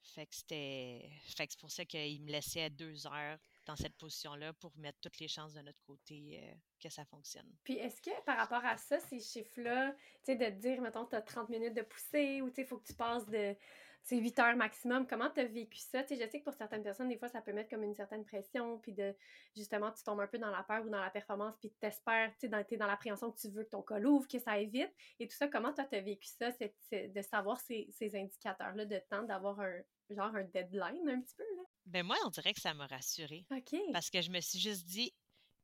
Fait 0.03 0.27
que 0.27 0.35
c'était. 0.35 1.11
Fait 1.37 1.47
que 1.47 1.53
c'est 1.53 1.61
pour 1.61 1.71
ça 1.71 1.85
qu'il 1.85 2.23
me 2.23 2.31
laissait 2.31 2.71
deux 2.71 3.07
heures 3.07 3.39
dans 3.67 3.77
cette 3.77 3.97
position-là 3.97 4.53
pour 4.55 4.77
mettre 4.77 4.99
toutes 5.01 5.19
les 5.19 5.29
chances 5.29 5.55
de 5.55 5.61
notre 5.61 5.83
côté 5.83 6.41
euh, 6.43 6.55
que 6.81 6.89
ça 6.89 7.05
fonctionne. 7.05 7.51
Puis 7.65 7.75
est-ce 7.75 8.01
que 8.01 8.11
par 8.25 8.37
rapport 8.37 8.65
à 8.65 8.77
ça, 8.77 8.99
ces 9.01 9.21
chiffres-là, 9.21 9.93
tu 9.93 9.99
sais, 10.25 10.37
de 10.37 10.45
te 10.45 10.61
dire, 10.61 10.81
mettons, 10.81 11.07
tu 11.07 11.17
as 11.17 11.23
30 11.23 11.49
minutes 11.49 11.75
de 11.75 11.83
poussée 11.83 12.43
ou 12.43 12.51
tu 12.51 12.57
sais, 12.57 12.63
il 12.63 12.67
faut 12.67 12.79
que 12.79 12.87
tu 12.87 12.95
passes 12.95 13.27
de 13.27 13.57
c'est 14.05 14.19
8 14.19 14.39
heures 14.39 14.57
maximum. 14.57 15.07
Comment 15.07 15.31
tu 15.31 15.41
as 15.41 15.47
vécu 15.47 15.79
ça? 15.79 16.03
Tu 16.03 16.15
sais, 16.15 16.23
je 16.23 16.31
sais 16.31 16.39
que 16.41 16.45
pour 16.45 16.53
certaines 16.53 16.83
personnes, 16.83 17.09
des 17.09 17.17
fois, 17.17 17.29
ça 17.29 17.41
peut 17.41 17.55
mettre 17.55 17.71
comme 17.71 17.83
une 17.83 17.95
certaine 17.95 18.25
pression, 18.25 18.79
puis 18.79 18.93
de 18.93 19.15
justement, 19.57 19.91
tu 19.93 20.05
tombes 20.05 20.21
un 20.21 20.27
peu 20.27 20.39
dans 20.39 20.51
la 20.51 20.63
peur 20.63 20.85
ou 20.85 20.91
dans 20.91 21.01
la 21.01 21.09
performance, 21.09 21.55
puis 21.59 21.73
tu 21.81 21.87
espères, 21.87 22.31
tu 22.39 22.49
sais, 22.49 22.65
tu 22.67 22.75
es 22.75 22.77
dans 22.77 22.87
l'appréhension 22.87 23.33
que 23.33 23.39
tu 23.39 23.49
veux 23.49 23.65
que 23.65 23.71
ton 23.71 23.83
col 23.83 24.07
ouvre, 24.07 24.29
que 24.29 24.39
ça 24.39 24.53
aille 24.53 24.67
vite. 24.67 24.93
Et 25.19 25.27
tout 25.27 25.35
ça, 25.35 25.49
comment 25.49 25.73
toi, 25.73 25.85
tu 25.85 25.97
as 25.97 26.03
vécu 26.03 26.29
ça, 26.29 26.51
de 26.51 27.23
savoir 27.23 27.59
ces, 27.61 27.89
ces 27.93 28.15
indicateurs-là 28.15 28.85
de 28.85 28.99
temps, 29.09 29.23
d'avoir 29.23 29.59
un 29.61 29.81
genre 30.11 30.35
un 30.37 30.45
deadline 30.45 31.09
un 31.09 31.21
petit 31.23 31.35
peu? 31.35 31.45
Là? 31.57 31.63
Ben 31.87 32.05
moi, 32.05 32.17
on 32.25 32.31
dirait 32.31 32.55
que 32.55 32.61
ça 32.61 32.75
m'a 32.75 32.87
rassurée. 32.87 33.45
OK. 33.51 33.77
Parce 33.93 34.11
que 34.11 34.23
je 34.23 34.31
me 34.31 34.41
suis 34.41 34.59
juste 34.59 34.85
dit, 34.87 35.13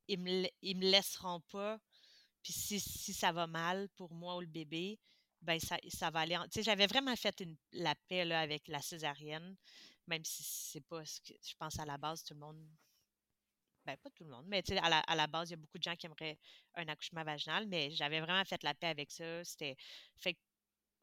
ils 0.08 0.18
me, 0.18 0.46
ils 0.62 0.76
me 0.76 0.90
laisseront 0.90 1.40
pas. 1.52 1.78
Puis 2.42 2.52
si, 2.52 2.80
si 2.80 3.12
ça 3.12 3.32
va 3.32 3.46
mal 3.46 3.88
pour 3.96 4.12
moi 4.14 4.36
ou 4.36 4.40
le 4.40 4.46
bébé, 4.46 4.98
ben 5.42 5.58
ça, 5.58 5.78
ça 5.88 6.10
va 6.10 6.20
aller. 6.20 6.36
Tu 6.44 6.48
sais, 6.52 6.62
j'avais 6.62 6.86
vraiment 6.86 7.16
fait 7.16 7.40
une, 7.40 7.56
la 7.72 7.94
paix 8.08 8.24
là, 8.24 8.40
avec 8.40 8.68
la 8.68 8.80
césarienne, 8.80 9.56
même 10.06 10.24
si 10.24 10.42
c'est 10.42 10.80
pas 10.82 11.04
ce 11.04 11.20
que 11.20 11.34
je 11.42 11.54
pense 11.58 11.78
à 11.78 11.84
la 11.84 11.96
base, 11.98 12.22
tout 12.24 12.34
le 12.34 12.40
monde. 12.40 12.60
Ben, 13.86 13.96
pas 13.96 14.10
tout 14.10 14.24
le 14.24 14.30
monde, 14.30 14.44
mais 14.46 14.62
tu 14.62 14.74
sais, 14.74 14.78
à 14.78 14.90
la, 14.90 14.98
à 15.00 15.14
la 15.16 15.26
base, 15.26 15.48
il 15.48 15.52
y 15.52 15.54
a 15.54 15.56
beaucoup 15.56 15.78
de 15.78 15.82
gens 15.82 15.96
qui 15.96 16.04
aimeraient 16.04 16.38
un 16.74 16.86
accouchement 16.88 17.24
vaginal, 17.24 17.66
mais 17.66 17.90
j'avais 17.90 18.20
vraiment 18.20 18.44
fait 18.44 18.62
la 18.62 18.74
paix 18.74 18.88
avec 18.88 19.10
ça. 19.10 19.42
C'était. 19.44 19.76
Fait 20.16 20.36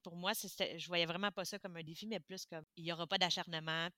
pour 0.04 0.16
moi, 0.16 0.32
je 0.34 0.88
voyais 0.88 1.06
vraiment 1.06 1.32
pas 1.32 1.44
ça 1.44 1.60
comme 1.60 1.76
un 1.76 1.84
défi, 1.84 2.08
mais 2.08 2.20
plus 2.20 2.46
comme 2.46 2.64
il 2.78 2.86
n'y 2.86 2.94
aura 2.94 3.08
pas 3.08 3.18
d'acharnement, 3.18 3.90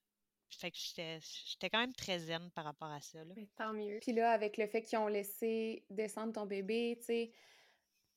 fait 0.55 0.71
que 0.71 0.77
j'étais 0.77 1.69
quand 1.69 1.79
même 1.79 1.93
très 1.93 2.19
zen 2.19 2.49
par 2.51 2.65
rapport 2.65 2.89
à 2.89 3.01
ça. 3.01 3.23
Là. 3.23 3.33
Mais 3.35 3.47
tant 3.55 3.73
mieux. 3.73 3.99
Puis 4.01 4.13
là, 4.13 4.31
avec 4.31 4.57
le 4.57 4.67
fait 4.67 4.81
qu'ils 4.81 4.97
ont 4.99 5.07
laissé 5.07 5.85
descendre 5.89 6.33
ton 6.33 6.45
bébé, 6.45 6.97
tu 6.99 7.05
sais, 7.05 7.31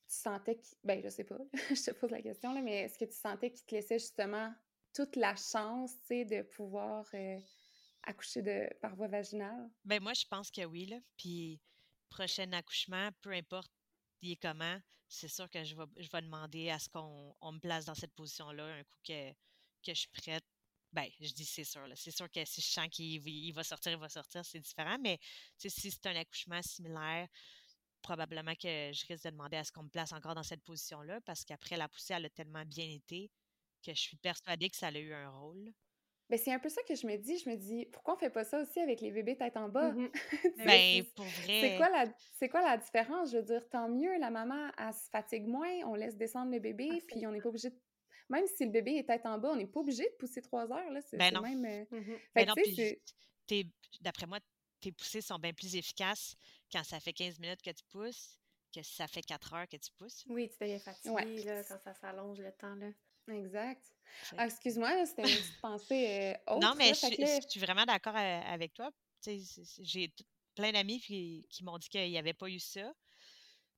tu 0.09 0.15
sentais 0.15 0.57
qu'ils. 0.57 0.79
Ben, 0.85 1.03
je 1.03 1.09
sais 1.09 1.25
pas, 1.25 1.39
je 1.71 1.83
te 1.83 1.91
pose 1.93 2.11
la 2.11 2.23
question, 2.23 2.53
là, 2.55 2.61
mais 2.63 2.83
est-ce 2.83 2.99
que 2.99 3.05
tu 3.05 3.17
sentais 3.17 3.51
qu'ils 3.51 3.67
te 3.67 3.75
laissaient 3.75 3.99
justement 3.99 4.53
toute 4.95 5.17
la 5.17 5.35
chance, 5.37 5.93
tu 6.03 6.07
sais, 6.09 6.25
de 6.25 6.43
pouvoir 6.43 7.07
euh, 7.15 7.39
accoucher 8.03 8.43
de, 8.43 8.69
par 8.81 8.95
voie 8.95 9.09
vaginale? 9.09 9.71
Ben, 9.85 10.03
moi, 10.03 10.13
je 10.15 10.27
pense 10.27 10.51
que 10.51 10.65
oui, 10.65 10.87
là. 10.87 10.99
Puis, 11.17 11.61
prochain 12.09 12.53
accouchement, 12.53 13.09
peu 13.23 13.31
importe 13.31 13.71
il 14.23 14.33
est 14.33 14.37
comment, 14.37 14.79
c'est 15.09 15.29
sûr 15.29 15.51
que 15.51 15.63
je 15.65 15.75
vais, 15.75 15.85
je 15.99 16.09
vais 16.09 16.23
demander 16.23 16.71
à 16.71 16.79
ce 16.79 16.89
qu'on 16.89 17.53
me 17.53 17.59
place 17.59 17.85
dans 17.85 17.95
cette 17.95 18.15
position-là 18.15 18.65
un 18.65 18.85
coup 18.85 18.99
que, 19.05 19.33
que 19.33 19.89
je 19.89 19.95
suis 19.95 20.09
prête 20.09 20.45
ben, 20.93 21.07
je 21.21 21.33
dis 21.33 21.45
c'est 21.45 21.65
sûr. 21.65 21.87
C'est 21.95 22.11
sûr 22.11 22.31
que 22.31 22.45
si 22.45 22.61
je 22.61 22.67
sens 22.67 22.89
qu'il 22.89 23.53
va 23.55 23.65
sortir, 23.65 23.93
il 23.93 23.99
va 23.99 24.09
sortir, 24.09 24.45
c'est 24.45 24.61
différent. 24.61 24.99
Mais 25.01 25.19
si 25.57 25.91
c'est 25.91 26.07
un 26.07 26.17
accouchement 26.17 26.61
similaire, 26.63 27.29
probablement 28.03 28.55
que 28.55 28.93
je 28.93 29.07
risque 29.07 29.25
de 29.25 29.31
demander 29.31 29.57
à 29.57 29.65
ce 29.65 29.73
qu'on 29.73 29.85
me 29.85 29.89
place 29.89 30.13
encore 30.13 30.35
dans 30.35 30.43
cette 30.43 30.63
position-là 30.63 31.21
parce 31.23 31.45
qu'après, 31.45 31.77
la 31.77 31.89
poussée, 31.89 32.15
elle 32.15 32.27
a 32.27 32.31
tellement 32.31 32.65
bien 32.65 32.91
été 32.91 33.31
que 33.85 33.95
je 33.95 34.01
suis 34.01 34.17
persuadée 34.17 34.69
que 34.69 34.77
ça 34.77 34.89
a 34.89 34.99
eu 34.99 35.13
un 35.13 35.31
rôle. 35.31 35.73
Ben, 36.29 36.39
c'est 36.39 36.53
un 36.53 36.59
peu 36.59 36.69
ça 36.69 36.83
que 36.89 36.95
je 36.95 37.07
me 37.07 37.17
dis. 37.17 37.39
Je 37.39 37.51
me 37.51 37.57
dis, 37.57 37.87
pourquoi 37.93 38.15
on 38.15 38.19
fait 38.19 38.31
pas 38.31 38.45
ça 38.45 38.61
aussi 38.61 38.81
avec 38.81 39.01
les 39.01 39.11
bébés 39.11 39.37
tête 39.37 39.57
en 39.57 39.69
bas? 39.69 39.93
Mmh 39.93 40.09
ben, 40.65 41.05
pour 41.15 41.27
vrai. 41.27 41.61
C'est 41.61 41.77
quoi, 41.77 41.91
la, 41.91 42.49
quoi 42.49 42.63
la 42.63 42.77
différence? 42.79 43.33
Je 43.33 43.37
veux 43.37 43.43
dire, 43.43 43.69
tant 43.69 43.89
mieux, 43.89 44.19
la 44.19 44.31
maman, 44.31 44.71
elle 44.79 44.95
se 44.95 45.11
fatigue 45.11 45.47
moins, 45.47 45.71
on 45.85 45.95
laisse 45.95 46.17
descendre 46.17 46.53
le 46.53 46.59
bébé, 46.59 47.03
puis 47.07 47.27
on 47.27 47.33
n'est 47.33 47.41
pas 47.41 47.49
obligé 47.49 47.71
de 47.71 47.79
même 48.29 48.47
si 48.57 48.65
le 48.65 48.71
bébé 48.71 48.97
est 48.97 49.07
tête 49.07 49.27
en 49.27 49.39
bas, 49.39 49.51
on 49.53 49.57
n'est 49.57 49.67
pas 49.67 49.81
obligé 49.81 50.05
de 50.05 50.15
pousser 50.19 50.43
trois 50.43 50.71
heures. 50.73 50.91
Là. 50.91 51.01
C'est, 51.03 51.17
ben 51.17 51.33
non. 51.33 51.43
Même, 51.43 51.65
euh, 51.65 51.99
mmh 51.99 52.19
ben 52.35 52.49
non, 52.49 52.55
d'après 54.01 54.27
moi, 54.27 54.39
tes 54.81 54.93
poussées 54.93 55.21
sont 55.21 55.39
bien 55.39 55.53
plus 55.53 55.77
efficaces 55.77 56.35
quand 56.73 56.83
ça 56.85 57.01
fait 57.01 57.13
15 57.13 57.39
minutes 57.39 57.63
que 57.63 57.71
tu 57.71 57.85
pousses 57.91 58.39
que 58.73 58.83
si 58.83 58.95
ça 58.95 59.07
fait 59.07 59.23
4 59.23 59.53
heures 59.53 59.69
que 59.69 59.77
tu 59.77 59.91
pousses. 59.99 60.25
Oui, 60.29 60.49
tu 60.49 60.57
deviens 60.61 60.79
fatigué 60.79 61.45
là, 61.45 61.63
quand 61.65 61.79
ça 61.79 61.95
s'allonge 61.95 62.41
le 62.41 62.53
temps. 62.53 62.75
Là. 62.75 62.89
Exact. 63.29 63.85
Ah, 64.37 64.47
excuse-moi, 64.47 65.07
c'était 65.07 65.23
une 65.23 65.29
petite 65.29 65.61
pensée 65.61 66.37
euh, 66.49 66.55
autre. 66.55 66.67
Non, 66.67 66.75
mais 66.77 66.93
je, 66.95 67.47
suis 67.49 67.61
vraiment 67.61 67.85
d'accord 67.85 68.17
euh, 68.17 68.41
avec 68.47 68.75
toi. 68.75 68.91
J'ai 69.81 70.13
plein 70.55 70.73
d'amis 70.73 71.01
qui, 71.01 71.47
qui 71.49 71.65
m'ont 71.65 71.79
dit 71.79 71.89
qu'il 71.89 72.11
n'y 72.11 72.19
avait 72.19 72.35
pas 72.35 72.49
eu 72.49 72.59
ça 72.59 72.93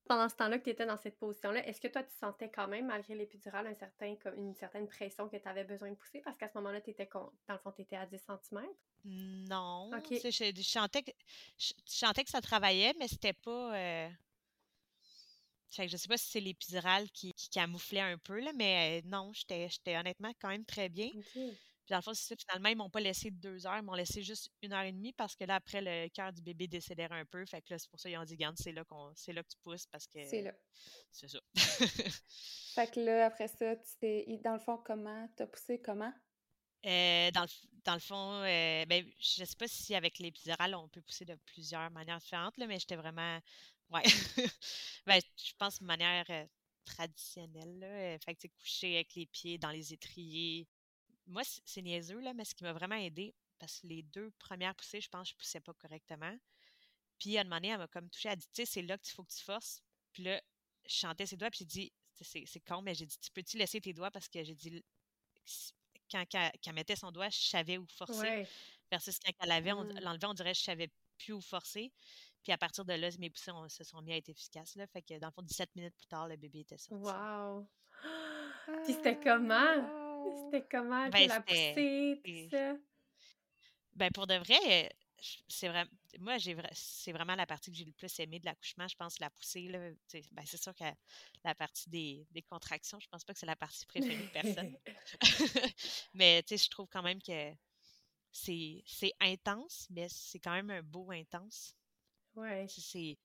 pendant 0.06 0.28
ce 0.28 0.36
temps-là 0.36 0.58
que 0.58 0.64
tu 0.64 0.70
étais 0.70 0.86
dans 0.86 0.96
cette 0.96 1.18
position-là, 1.18 1.66
est-ce 1.66 1.80
que 1.80 1.88
toi, 1.88 2.02
tu 2.02 2.14
sentais 2.14 2.50
quand 2.50 2.68
même, 2.68 2.86
malgré 2.86 3.14
l'épidurale, 3.14 3.66
un 3.66 3.74
certain, 3.74 4.16
comme 4.16 4.34
une 4.34 4.54
certaine 4.54 4.86
pression 4.86 5.28
que 5.28 5.36
tu 5.36 5.48
avais 5.48 5.64
besoin 5.64 5.90
de 5.90 5.94
pousser? 5.96 6.20
Parce 6.20 6.36
qu'à 6.36 6.48
ce 6.48 6.58
moment-là, 6.58 6.78
étais, 6.78 7.08
dans 7.12 7.32
le 7.48 7.58
fond, 7.58 7.72
tu 7.72 7.82
étais 7.82 7.96
à 7.96 8.06
10 8.06 8.18
cm? 8.18 8.66
Non. 9.04 9.90
Je, 10.10 10.30
je, 10.30 10.62
sentais 10.62 11.02
que, 11.02 11.10
je, 11.58 11.72
que 12.22 12.30
ça 12.30 12.40
travaillait, 12.40 12.94
mais 12.98 13.08
c'était 13.08 13.32
pas. 13.32 13.76
Euh... 13.76 14.08
je 15.70 15.96
sais 15.96 16.08
pas 16.08 16.16
si 16.16 16.30
c'est 16.30 16.40
l'épidurale 16.40 17.10
qui, 17.10 17.32
qui, 17.34 17.48
camouflait 17.48 18.00
un 18.00 18.18
peu, 18.18 18.40
là, 18.40 18.52
mais 18.54 19.02
euh, 19.02 19.08
non, 19.08 19.32
j'étais 19.32 19.96
honnêtement 19.96 20.32
quand 20.40 20.48
même 20.48 20.64
très 20.64 20.88
bien. 20.88 21.10
Puis 21.84 21.92
dans 21.92 21.98
le 21.98 22.02
fond, 22.02 22.14
c'est 22.14 22.40
finalement, 22.40 22.70
ils 22.70 22.76
m'ont 22.76 22.88
pas 22.88 23.00
laissé 23.00 23.30
deux 23.30 23.66
heures, 23.66 23.76
ils 23.76 23.82
m'ont 23.82 23.94
laissé 23.94 24.22
juste 24.22 24.50
une 24.62 24.72
heure 24.72 24.84
et 24.84 24.92
demie 24.92 25.12
parce 25.12 25.36
que 25.36 25.44
là, 25.44 25.56
après, 25.56 25.82
le 25.82 26.08
cœur 26.08 26.32
du 26.32 26.40
bébé 26.40 26.66
décédait 26.66 27.08
un 27.10 27.26
peu. 27.26 27.44
Fait 27.44 27.60
que 27.60 27.74
là, 27.74 27.78
c'est 27.78 27.90
pour 27.90 28.00
ça 28.00 28.08
qu'ils 28.08 28.18
ont 28.18 28.24
dit, 28.24 28.36
garde, 28.36 28.56
c'est 28.58 28.72
là, 28.72 28.84
qu'on, 28.84 29.12
c'est 29.14 29.34
là 29.34 29.42
que 29.42 29.48
tu 29.48 29.58
pousses 29.62 29.86
parce 29.86 30.06
que. 30.06 30.24
C'est 30.24 30.40
là. 30.40 30.52
C'est 31.12 31.28
ça. 31.28 31.38
fait 32.74 32.90
que 32.90 33.00
là, 33.00 33.26
après 33.26 33.48
ça, 33.48 33.76
tu 33.76 33.90
t'es. 34.00 34.40
Dans 34.42 34.54
le 34.54 34.60
fond, 34.60 34.78
comment? 34.78 35.28
T'as 35.36 35.46
poussé 35.46 35.80
comment? 35.80 36.12
Euh, 36.86 37.30
dans, 37.30 37.42
le, 37.42 37.68
dans 37.84 37.94
le 37.94 38.00
fond, 38.00 38.42
euh, 38.42 38.84
ben, 38.86 39.04
je 39.18 39.44
sais 39.44 39.56
pas 39.56 39.68
si 39.68 39.94
avec 39.94 40.18
l'épidural, 40.18 40.74
on 40.74 40.88
peut 40.88 41.00
pousser 41.00 41.24
de 41.24 41.34
plusieurs 41.46 41.90
manières 41.90 42.18
différentes, 42.18 42.56
là, 42.56 42.66
mais 42.66 42.78
j'étais 42.78 42.96
vraiment. 42.96 43.38
Ouais. 43.90 44.02
ben, 45.06 45.20
je 45.36 45.52
pense 45.58 45.80
de 45.80 45.84
manière 45.84 46.24
euh, 46.30 46.46
traditionnelle. 46.84 47.78
Là. 47.78 48.18
Fait 48.18 48.34
que 48.34 48.40
tu 48.40 48.48
couché 48.48 48.94
avec 48.96 49.14
les 49.14 49.26
pieds 49.26 49.58
dans 49.58 49.70
les 49.70 49.92
étriers, 49.92 50.66
moi, 51.26 51.42
c'est 51.44 51.82
niaiseux, 51.82 52.20
là, 52.20 52.34
mais 52.34 52.44
ce 52.44 52.54
qui 52.54 52.64
m'a 52.64 52.72
vraiment 52.72 52.96
aidé, 52.96 53.34
parce 53.58 53.80
que 53.80 53.86
les 53.86 54.02
deux 54.02 54.30
premières 54.38 54.74
poussées, 54.74 55.00
je 55.00 55.08
pense 55.08 55.28
que 55.28 55.32
je 55.32 55.38
poussais 55.38 55.60
pas 55.60 55.74
correctement. 55.74 56.36
Puis, 57.18 57.38
à 57.38 57.40
un 57.40 57.44
moment 57.44 57.56
donné, 57.56 57.68
elle 57.68 57.78
m'a 57.78 57.88
comme 57.88 58.10
touché. 58.10 58.28
Elle 58.28 58.38
dit, 58.38 58.46
tu 58.46 58.64
sais, 58.64 58.66
c'est 58.66 58.82
là 58.82 58.98
qu'il 58.98 59.14
faut 59.14 59.24
que 59.24 59.32
tu 59.32 59.42
forces. 59.42 59.82
Puis 60.12 60.24
là, 60.24 60.40
je 60.84 60.94
chantais 60.94 61.26
ses 61.26 61.36
doigts, 61.36 61.50
puis 61.50 61.60
j'ai 61.60 61.64
dit, 61.64 61.92
c'est 62.20 62.60
con, 62.60 62.82
mais 62.82 62.94
j'ai 62.94 63.06
dit, 63.06 63.18
tu 63.18 63.30
peux-tu 63.30 63.56
laisser 63.56 63.80
tes 63.80 63.92
doigts? 63.92 64.10
Parce 64.10 64.28
que 64.28 64.42
j'ai 64.44 64.54
dit, 64.54 64.84
quand, 66.10 66.24
elle 66.34 66.74
mettait 66.74 66.96
son 66.96 67.10
doigt, 67.10 67.28
je 67.28 67.38
savais 67.38 67.78
où 67.78 67.86
forcer. 67.86 68.20
Ouais. 68.20 68.48
Versus 68.90 69.18
quand 69.18 69.32
elle 69.40 69.52
avait, 69.52 69.72
mmh. 69.72 70.00
l'enlevait, 70.00 70.26
on 70.26 70.34
dirait 70.34 70.52
que 70.52 70.58
je 70.58 70.64
savais 70.64 70.90
plus 71.18 71.32
où 71.32 71.40
forcer. 71.40 71.92
Puis 72.42 72.52
à 72.52 72.58
partir 72.58 72.84
de 72.84 72.92
là, 72.92 73.08
mes 73.18 73.30
poussées 73.30 73.52
se 73.68 73.84
sont 73.84 74.02
mis 74.02 74.12
à 74.12 74.16
être 74.18 74.28
efficaces. 74.28 74.76
Là. 74.76 74.86
Fait 74.86 75.02
que 75.02 75.18
dans 75.18 75.28
le 75.28 75.32
fond, 75.32 75.42
17 75.42 75.74
minutes 75.76 75.96
plus 75.96 76.06
tard, 76.06 76.28
le 76.28 76.36
bébé 76.36 76.60
était 76.60 76.76
sorti. 76.76 77.02
Wow! 77.02 77.66
Puis 78.84 78.92
c'était 78.92 79.18
comment? 79.18 80.03
C'était 80.34 80.66
comment? 80.70 81.08
Ben, 81.08 81.28
la 81.28 81.40
poussée, 81.40 82.20
tout 82.24 82.50
ça? 82.50 82.74
Ben, 83.94 84.10
pour 84.12 84.26
de 84.26 84.34
vrai, 84.34 84.90
c'est 85.48 85.68
vraiment 85.68 85.90
moi 86.18 86.38
j'ai 86.38 86.56
c'est 86.72 87.12
vraiment 87.12 87.34
la 87.34 87.46
partie 87.46 87.70
que 87.70 87.76
j'ai 87.76 87.84
le 87.84 87.92
plus 87.92 88.18
aimé 88.20 88.38
de 88.38 88.44
l'accouchement 88.44 88.86
je 88.88 88.96
pense 88.96 89.18
la 89.20 89.30
poussée 89.30 89.68
là 89.68 89.78
ben 90.32 90.44
c'est 90.46 90.62
sûr 90.62 90.74
que 90.74 90.84
la 91.44 91.54
partie 91.54 91.88
des, 91.88 92.26
des, 92.30 92.42
contractions 92.42 92.98
je 93.00 93.08
pense 93.08 93.24
pas 93.24 93.32
que 93.32 93.38
c'est 93.38 93.46
la 93.46 93.56
partie 93.56 93.86
préférée 93.86 94.22
de 94.22 94.30
personne. 94.30 94.76
Mais 96.14 96.42
tu 96.42 96.56
sais 96.56 96.64
je 96.64 96.70
trouve 96.70 96.88
quand 96.88 97.02
même 97.02 97.22
que 97.22 97.52
c'est 98.32 98.82
c'est 98.86 99.12
intense 99.20 99.86
mais 99.90 100.08
c'est 100.08 100.40
quand 100.40 100.52
même 100.52 100.70
un 100.70 100.82
beau 100.82 101.10
intense. 101.10 101.76
Ouais. 102.34 102.66
C'est 102.68 103.16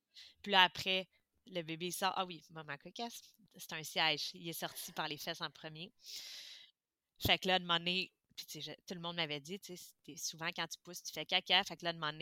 puis 0.42 0.52
là 0.52 0.64
après 0.64 1.08
le 1.48 1.62
bébé 1.64 1.92
sort 1.92 2.14
ah 2.16 2.26
oui 2.26 2.44
maman 2.52 2.78
cocasse 2.78 3.34
c'est 3.56 3.74
un 3.74 3.84
siège 3.84 4.32
il 4.36 4.48
est 4.48 4.54
sorti 4.54 4.92
par 4.94 5.08
les 5.08 5.18
fesses 5.18 5.42
en 5.42 5.50
premier 5.50 5.92
fait 7.20 7.40
que 7.40 7.48
là, 7.48 7.60
moment 7.60 7.78
donné, 7.80 8.12
puis 8.36 8.64
tout 8.88 8.94
le 8.94 9.00
monde 9.00 9.18
m'avait 9.18 9.40
dit, 9.40 9.60
tu 9.60 9.76
sais, 9.76 10.16
souvent 10.16 10.50
quand 10.56 10.68
tu 10.68 10.78
pousses, 10.84 11.04
tu 11.04 11.12
fais 11.14 11.26
caca. 11.26 11.64
Fait 11.64 11.76
que 11.76 11.84
là, 11.84 11.94
de 11.94 11.98
moment 11.98 12.14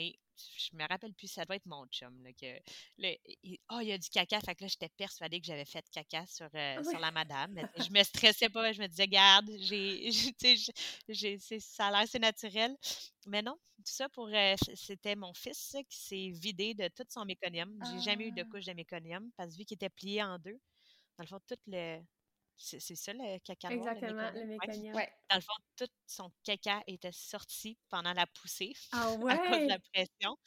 je 0.55 0.75
me 0.75 0.87
rappelle 0.87 1.13
plus, 1.13 1.27
ça 1.27 1.45
doit 1.45 1.55
être 1.55 1.65
mon 1.65 1.85
chum. 1.87 2.23
Là, 2.23 2.31
que, 2.33 2.59
il, 3.43 3.57
oh, 3.71 3.79
il 3.81 3.87
y 3.87 3.91
a 3.91 3.97
du 3.97 4.09
caca. 4.09 4.39
Fait 4.41 4.55
que 4.55 4.63
là, 4.63 4.67
j'étais 4.67 4.89
persuadée 4.89 5.39
que 5.39 5.47
j'avais 5.47 5.65
fait 5.65 5.85
caca 5.91 6.25
sur, 6.27 6.49
euh, 6.53 6.83
sur 6.83 6.99
la 6.99 7.11
madame. 7.11 7.53
Mais, 7.53 7.65
je 7.77 7.89
me 7.91 8.03
stressais 8.03 8.49
pas. 8.49 8.71
Je 8.71 8.81
me 8.81 8.87
disais, 8.87 9.07
garde, 9.07 9.49
j'ai, 9.59 10.11
j'ai, 11.09 11.39
ça 11.59 11.87
a 11.87 11.91
l'air, 11.91 12.07
c'est 12.07 12.19
naturel. 12.19 12.75
Mais 13.25 13.41
non, 13.41 13.57
tout 13.77 13.83
ça 13.85 14.09
pour. 14.09 14.27
Euh, 14.27 14.55
c'était 14.75 15.15
mon 15.15 15.33
fils 15.33 15.75
qui 15.89 15.97
s'est 15.97 16.29
vidé 16.33 16.73
de 16.73 16.87
tout 16.89 17.05
son 17.09 17.25
méconium. 17.25 17.77
J'ai 17.91 18.01
jamais 18.01 18.27
eu 18.27 18.31
de 18.31 18.41
ah. 18.41 18.49
couche 18.51 18.65
de 18.65 18.73
méconium 18.73 19.29
parce 19.35 19.53
que 19.53 19.57
vu 19.57 19.65
qu'il 19.65 19.75
était 19.75 19.89
plié 19.89 20.23
en 20.23 20.37
deux, 20.39 20.59
dans 21.17 21.23
le 21.23 21.27
fond, 21.27 21.39
tout 21.47 21.59
le, 21.67 21.99
c'est 22.57 22.95
ça 22.95 23.13
le 23.13 23.39
caca 23.39 23.69
noir, 23.71 23.93
Exactement, 23.93 24.31
le 24.31 24.45
mécanium. 24.45 24.95
Ouais. 24.95 25.09
Dans 25.29 25.35
le 25.37 25.41
fond, 25.41 25.53
tout 25.75 25.87
son 26.05 26.31
caca 26.43 26.83
était 26.87 27.11
sorti 27.11 27.77
pendant 27.89 28.13
la 28.13 28.27
poussée 28.27 28.73
ah 28.91 29.09
à 29.29 29.37
cause 29.37 29.61
de 29.61 29.67
la 29.67 29.79
pression. 29.93 30.37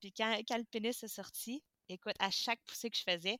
Puis 0.00 0.12
quand, 0.12 0.40
quand 0.48 0.58
le 0.58 0.64
pénis 0.64 1.02
est 1.02 1.08
sorti, 1.08 1.62
écoute, 1.88 2.16
à 2.18 2.30
chaque 2.30 2.62
poussée 2.64 2.90
que 2.90 2.96
je 2.96 3.02
faisais, 3.02 3.38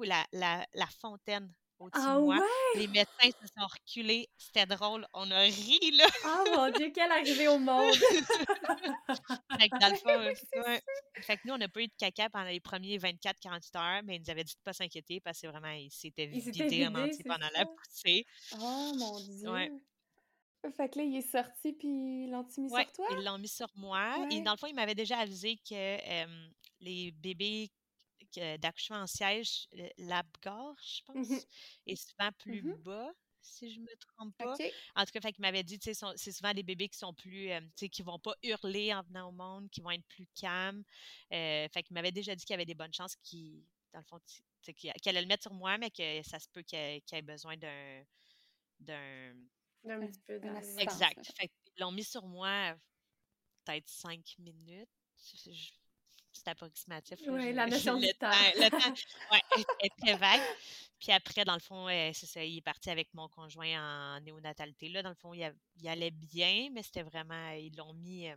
la, 0.00 0.26
la, 0.32 0.66
la 0.74 0.86
fontaine 0.86 1.52
au-dessus 1.80 2.04
ah 2.06 2.18
moi. 2.18 2.38
Les 2.76 2.86
médecins 2.86 3.30
se 3.40 3.46
sont 3.46 3.66
reculés. 3.66 4.28
C'était 4.36 4.66
drôle. 4.66 5.06
On 5.14 5.30
a 5.30 5.40
ri, 5.40 5.78
là. 5.92 6.06
Oh 6.24 6.44
mon 6.56 6.70
Dieu, 6.70 6.90
quelle 6.94 7.10
arrivée 7.10 7.48
au 7.48 7.58
monde! 7.58 7.92
fait 9.58 9.68
que 9.68 9.80
dans 9.80 9.88
le 9.88 9.96
fond, 9.96 10.50
Fait 11.22 11.36
que 11.36 11.42
nous, 11.44 11.54
on 11.54 11.58
n'a 11.58 11.68
pas 11.68 11.80
eu 11.80 11.88
de 11.88 11.92
caca 11.98 12.30
pendant 12.30 12.46
les 12.46 12.60
premiers 12.60 12.98
24-48 12.98 13.78
heures, 13.78 14.02
mais 14.04 14.16
ils 14.16 14.20
nous 14.20 14.30
avaient 14.30 14.44
dit 14.44 14.54
de 14.54 14.60
ne 14.60 14.64
pas 14.64 14.72
s'inquiéter 14.72 15.20
parce 15.20 15.40
que 15.40 15.46
vraiment, 15.48 15.70
il 15.70 15.90
s'était 15.90 16.26
vidé 16.26 16.86
en 16.86 16.94
entier 16.94 17.24
pendant 17.24 17.48
la 17.54 17.64
poussée. 17.64 18.24
Oh 18.60 18.92
mon 18.96 19.20
Dieu! 19.20 19.80
Fait 20.76 20.90
que 20.90 20.98
là, 20.98 21.04
il 21.04 21.16
est 21.16 21.30
sorti, 21.30 21.72
puis 21.72 21.88
ils 22.24 22.30
l'ont 22.30 22.46
mis 22.58 22.68
sur 22.68 22.92
toi? 22.92 23.06
ils 23.12 23.24
l'ont 23.24 23.38
mis 23.38 23.48
sur 23.48 23.68
moi. 23.76 24.26
Et 24.30 24.42
dans 24.42 24.52
le 24.52 24.58
fond, 24.58 24.66
il 24.66 24.74
m'avait 24.74 24.94
déjà 24.94 25.18
avisé 25.18 25.56
que 25.68 25.96
les 26.80 27.12
bébés 27.12 27.70
d'accouchement 28.58 28.98
en 29.02 29.06
siège, 29.06 29.68
l'abgorge, 29.98 30.98
je 30.98 31.02
pense, 31.04 31.28
mmh 31.30 31.36
est 31.86 31.96
souvent 31.96 32.30
plus 32.38 32.62
mmh 32.62 32.74
bas, 32.76 33.12
si 33.40 33.72
je 33.72 33.80
me 33.80 33.96
trompe 33.96 34.36
pas. 34.36 34.54
En 34.94 35.04
tout 35.04 35.12
cas, 35.12 35.20
fait, 35.20 35.34
il 35.36 35.40
m'avait 35.40 35.62
dit, 35.62 35.78
c'est 35.82 36.32
souvent 36.32 36.52
des 36.54 36.62
bébés 36.62 36.88
qui 36.88 36.98
sont 36.98 37.14
plus, 37.14 37.50
euh, 37.50 37.60
qui 37.76 38.02
vont 38.02 38.18
pas 38.18 38.34
hurler 38.42 38.94
en 38.94 39.02
venant 39.02 39.28
au 39.28 39.32
monde, 39.32 39.70
qui 39.70 39.80
vont 39.80 39.90
être 39.90 40.06
plus 40.08 40.26
calmes. 40.34 40.84
Euh, 41.32 41.68
fait 41.72 41.82
qu'il 41.82 41.94
m'avait 41.94 42.12
déjà 42.12 42.34
dit 42.34 42.44
qu'il 42.44 42.54
y 42.54 42.54
avait 42.54 42.66
des 42.66 42.74
bonnes 42.74 42.92
chances 42.92 43.16
qu'il, 43.16 43.64
dans 43.92 44.00
le 44.00 44.04
fond, 44.04 44.20
qu'il 44.76 44.92
allait 45.06 45.22
le 45.22 45.26
mettre 45.26 45.42
sur 45.42 45.54
moi, 45.54 45.78
mais 45.78 45.90
que 45.90 46.22
ça 46.22 46.38
se 46.38 46.48
peut 46.48 46.62
qu'il 46.62 46.78
ait 46.78 47.22
besoin 47.22 47.56
d'un, 47.56 48.04
d'un, 48.78 49.34
d'un 49.84 50.06
petit 50.06 50.20
peu 50.20 50.40
Exact. 50.78 51.32
Fait 51.36 51.48
qu'ils 51.48 51.80
l'ont 51.80 51.92
mis 51.92 52.04
sur 52.04 52.26
moi 52.26 52.76
peut-être 53.64 53.88
cinq 53.88 54.36
minutes 54.38 54.88
c'est 56.40 56.50
approximatif. 56.50 57.18
Oui, 57.26 57.52
la 57.52 57.66
notion 57.66 57.98
du 57.98 58.08
temps. 58.14 58.30
le 58.56 58.70
temps 58.70 58.94
est, 59.80 59.96
très 59.96 60.16
vague. 60.16 60.40
Puis 60.98 61.12
après, 61.12 61.44
dans 61.44 61.54
le 61.54 61.60
fond, 61.60 61.86
c'est 61.88 62.26
ça, 62.26 62.44
il 62.44 62.58
est 62.58 62.62
parti 62.62 62.90
avec 62.90 63.12
mon 63.14 63.28
conjoint 63.28 64.16
en 64.16 64.20
néonatalité. 64.20 64.88
Là, 64.88 65.02
dans 65.02 65.10
le 65.10 65.14
fond, 65.14 65.34
il, 65.34 65.88
allait 65.88 66.10
bien, 66.10 66.68
mais 66.72 66.82
c'était 66.82 67.02
vraiment, 67.02 67.50
ils 67.52 67.74
l'ont 67.76 67.94
mis, 67.94 68.28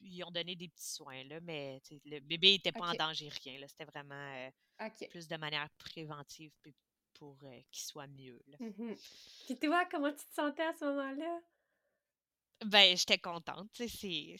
ils 0.00 0.24
ont 0.24 0.30
donné 0.30 0.56
des 0.56 0.68
petits 0.68 0.92
soins, 0.92 1.22
là, 1.24 1.40
mais 1.40 1.80
le 2.04 2.20
bébé 2.20 2.52
n'était 2.52 2.72
pas 2.72 2.90
en 2.90 2.94
danger, 2.94 3.28
rien. 3.44 3.60
C'était 3.68 3.84
vraiment 3.84 4.50
plus 5.10 5.28
de 5.28 5.36
manière 5.36 5.68
préventive 5.78 6.52
pour 7.14 7.38
qu'il 7.70 7.84
soit 7.84 8.08
mieux. 8.08 8.42
Là. 8.48 8.56
Mmh 8.60 8.94
Puis 9.46 9.58
toi, 9.58 9.86
comment 9.90 10.10
tu 10.10 10.26
te 10.26 10.34
sentais 10.34 10.64
à 10.64 10.72
ce 10.72 10.84
moment-là? 10.84 11.40
Ben, 12.64 12.96
j'étais 12.96 13.18
contente. 13.18 13.70
C'est 13.74 14.36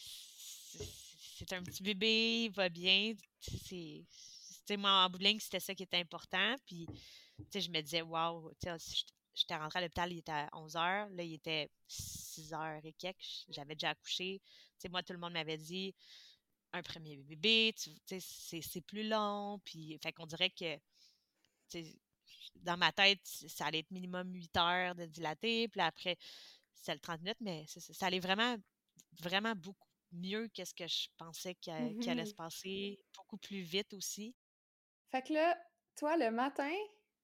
c'est 1.37 1.51
un 1.53 1.63
petit 1.63 1.83
bébé, 1.83 2.45
il 2.45 2.51
va 2.51 2.69
bien. 2.69 3.13
C'est, 3.41 4.77
moi, 4.77 5.05
en 5.05 5.09
bout 5.09 5.19
c'était 5.39 5.59
ça 5.59 5.75
qui 5.75 5.83
était 5.83 5.97
important. 5.97 6.55
Puis, 6.65 6.87
je 7.53 7.69
me 7.69 7.81
disais, 7.81 8.01
waouh, 8.01 8.51
j'étais 9.33 9.55
rentrée 9.55 9.79
à 9.79 9.81
l'hôpital, 9.81 10.13
il 10.13 10.19
était 10.19 10.31
à 10.31 10.49
11 10.53 10.73
h. 10.75 11.09
Là, 11.13 11.23
il 11.23 11.33
était 11.33 11.69
6 11.87 12.51
h 12.51 12.79
et 12.85 12.93
quelques. 12.93 13.45
J'avais 13.49 13.75
déjà 13.75 13.89
accouché. 13.89 14.41
sais, 14.77 14.87
moi, 14.87 15.03
tout 15.03 15.11
le 15.11 15.19
monde 15.19 15.33
m'avait 15.33 15.57
dit, 15.57 15.93
un 16.71 16.81
premier 16.81 17.17
bébé, 17.17 17.75
c'est 17.77 18.85
plus 18.85 19.07
long. 19.07 19.59
Puis, 19.65 19.99
fait 20.01 20.13
qu'on 20.13 20.25
dirait 20.25 20.51
que, 20.51 20.77
dans 22.55 22.77
ma 22.77 22.93
tête, 22.93 23.19
ça 23.25 23.65
allait 23.65 23.79
être 23.79 23.91
minimum 23.91 24.33
8 24.33 24.57
heures 24.57 24.95
de 24.95 25.05
dilaté. 25.05 25.67
Puis 25.67 25.81
après, 25.81 26.17
c'est 26.73 26.93
le 26.93 26.99
30 27.01 27.21
minutes, 27.21 27.41
mais 27.41 27.65
ça 27.67 28.05
allait 28.05 28.19
vraiment, 28.19 28.55
vraiment 29.19 29.53
beaucoup 29.53 29.84
mieux 30.15 30.47
qu'est-ce 30.49 30.73
que 30.73 30.87
je 30.87 31.07
pensais 31.17 31.55
qu'il 31.55 31.73
allait 31.73 32.23
mmh 32.23 32.25
se 32.25 32.33
passer, 32.33 32.99
beaucoup 33.15 33.37
plus 33.37 33.61
vite 33.61 33.93
aussi. 33.93 34.35
Fait 35.11 35.21
que 35.21 35.33
là, 35.33 35.57
toi, 35.95 36.17
le 36.17 36.31
matin, 36.31 36.73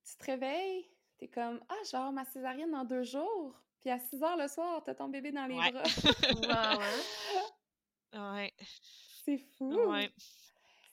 tu 0.05 0.15
te 0.17 0.25
réveilles, 0.25 0.89
t'es 1.17 1.27
comme 1.27 1.61
Ah, 1.69 1.75
avoir 1.93 2.11
ma 2.11 2.25
césarienne 2.25 2.71
dans 2.71 2.85
deux 2.85 3.03
jours. 3.03 3.61
Puis 3.81 3.89
à 3.89 3.99
6 3.99 4.21
heures 4.23 4.37
le 4.37 4.47
soir, 4.47 4.83
t'as 4.83 4.93
ton 4.93 5.09
bébé 5.09 5.31
dans 5.31 5.47
les 5.47 5.55
bras. 5.55 5.83
wow, 6.77 6.81
hein? 8.13 8.39
Ouais. 8.39 8.53
C'est 9.25 9.39
fou. 9.57 9.73
Ouais. 9.73 10.11